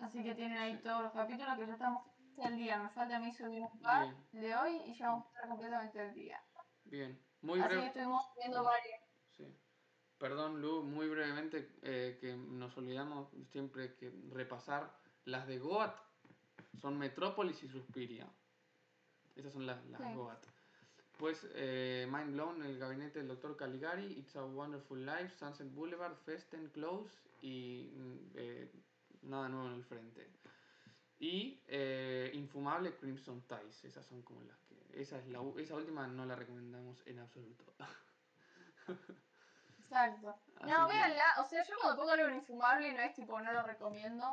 así 0.00 0.22
que 0.22 0.34
tienen 0.34 0.58
ahí 0.58 0.76
todos 0.82 1.04
los 1.04 1.12
capítulos 1.12 1.56
que 1.56 1.66
ya 1.66 1.72
estamos 1.72 2.02
al 2.44 2.56
día. 2.56 2.78
Me 2.82 2.88
falta 2.90 3.16
a 3.16 3.20
mí 3.20 3.32
subir 3.32 3.62
un 3.62 3.80
par 3.80 4.14
de 4.32 4.54
hoy 4.56 4.82
y 4.86 4.94
ya 4.94 5.08
vamos 5.10 5.26
a 5.26 5.28
estar 5.28 5.48
completamente 5.48 6.00
al 6.00 6.14
día. 6.14 6.40
bien. 6.84 7.20
Muy 7.42 7.60
Así 7.60 7.68
que 7.68 7.74
breve. 7.74 7.86
estuvimos 7.88 8.22
viendo 8.38 8.64
varios. 8.64 9.00
Sí. 9.36 9.54
Perdón, 10.18 10.60
Lu, 10.62 10.82
muy 10.82 11.06
brevemente 11.08 11.70
eh, 11.82 12.16
que 12.20 12.34
nos 12.34 12.76
olvidamos 12.78 13.28
siempre 13.52 13.94
que 13.96 14.10
repasar 14.30 14.90
las 15.24 15.46
de 15.46 15.58
Goat 15.58 15.94
son 16.80 16.98
Metrópolis 16.98 17.62
y 17.62 17.68
Suspiria. 17.68 18.26
Esas 19.36 19.52
son 19.52 19.66
las, 19.66 19.84
las 19.86 20.00
Sí. 20.00 20.14
Goat. 20.14 20.44
Pues 21.18 21.46
eh, 21.54 22.06
Mind 22.10 22.32
Blown, 22.32 22.62
El 22.62 22.78
Gabinete 22.78 23.20
del 23.20 23.28
Dr. 23.28 23.56
Caligari, 23.56 24.18
It's 24.18 24.36
a 24.36 24.44
Wonderful 24.44 25.04
Life, 25.04 25.30
Sunset 25.38 25.70
Boulevard, 25.72 26.14
Festen 26.24 26.68
Close 26.70 27.10
y 27.40 27.90
mm, 27.94 28.18
eh, 28.34 28.70
Nada 29.22 29.48
Nuevo 29.48 29.68
en 29.68 29.74
el 29.74 29.84
Frente. 29.84 30.30
Y 31.18 31.62
eh, 31.68 32.30
Infumable 32.34 32.94
Crimson 32.96 33.40
Ties, 33.42 33.84
esas 33.84 34.04
son 34.04 34.22
como 34.22 34.42
las 34.44 34.58
que... 34.64 34.76
Esa, 35.00 35.18
es 35.18 35.26
la, 35.28 35.40
esa 35.58 35.74
última 35.76 36.06
no 36.06 36.26
la 36.26 36.36
recomendamos 36.36 37.02
en 37.06 37.18
absoluto. 37.18 37.64
Exacto. 39.78 40.34
Así 40.60 40.70
No, 40.70 40.86
que- 40.88 40.92
véanla. 40.94 41.24
O 41.40 41.44
sea, 41.44 41.62
yo 41.64 41.74
cuando 41.80 41.96
pongo 42.00 42.12
algo 42.12 42.28
infumable 42.34 42.92
no 42.92 43.00
es 43.00 43.14
tipo, 43.14 43.40
no 43.40 43.52
lo 43.52 43.62
recomiendo. 43.62 44.24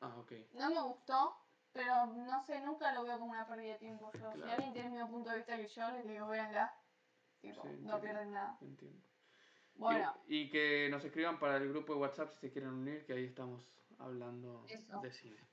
Ah, 0.00 0.14
ok. 0.18 0.32
No 0.54 0.70
me 0.70 0.80
gustó, 0.82 1.36
pero 1.72 2.06
no 2.06 2.42
sé, 2.44 2.60
nunca 2.60 2.92
lo 2.92 3.04
veo 3.04 3.18
como 3.18 3.32
una 3.32 3.46
pérdida 3.46 3.72
de 3.72 3.78
tiempo 3.78 4.10
yo. 4.12 4.30
Si 4.32 4.38
Claro. 4.38 4.52
alguien 4.52 4.72
tiene 4.72 4.88
el 4.88 4.92
mismo 4.94 5.10
punto 5.10 5.30
de 5.30 5.36
vista 5.36 5.56
que 5.56 5.68
yo, 5.68 5.90
les 5.92 6.06
digo, 6.06 6.28
véanla. 6.28 6.74
Tipo, 7.40 7.62
Sí, 7.62 7.68
no 7.80 8.00
pierden 8.00 8.32
nada. 8.32 8.58
Entiendo. 8.60 9.00
Bueno, 9.76 10.12
Y, 10.26 10.40
y 10.42 10.50
que 10.50 10.88
nos 10.90 11.04
escriban 11.04 11.38
para 11.38 11.56
el 11.56 11.68
grupo 11.68 11.94
de 11.94 12.00
WhatsApp 12.00 12.30
si 12.30 12.38
se 12.40 12.50
quieren 12.50 12.70
unir, 12.70 13.06
que 13.06 13.12
ahí 13.12 13.24
estamos 13.24 13.64
hablando 13.98 14.64
Eso. 14.68 15.00
de 15.00 15.12
cine. 15.12 15.47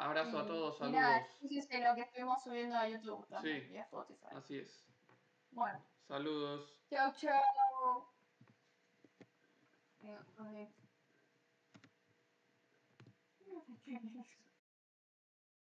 Abrazo 0.00 0.38
a 0.38 0.46
todos, 0.46 0.76
Y 0.80 0.92
nada, 0.92 1.18
saludos. 1.18 1.38
fíjense 1.40 1.84
lo 1.84 1.94
que 1.96 2.00
estuvimos 2.02 2.42
subiendo 2.44 2.76
a 2.76 2.88
YouTube 2.88 3.26
también 3.28 3.66
Sí. 3.66 3.72
y 3.72 3.76
a 3.78 3.82
Spotify. 3.82 4.26
Así 4.30 4.58
es. 4.58 4.84
Bueno, 5.50 5.82
Saludos. 6.06 6.72
chao, 6.88 7.12
chao. 7.16 8.12
Eh, 10.04 10.18
ok. 10.38 10.68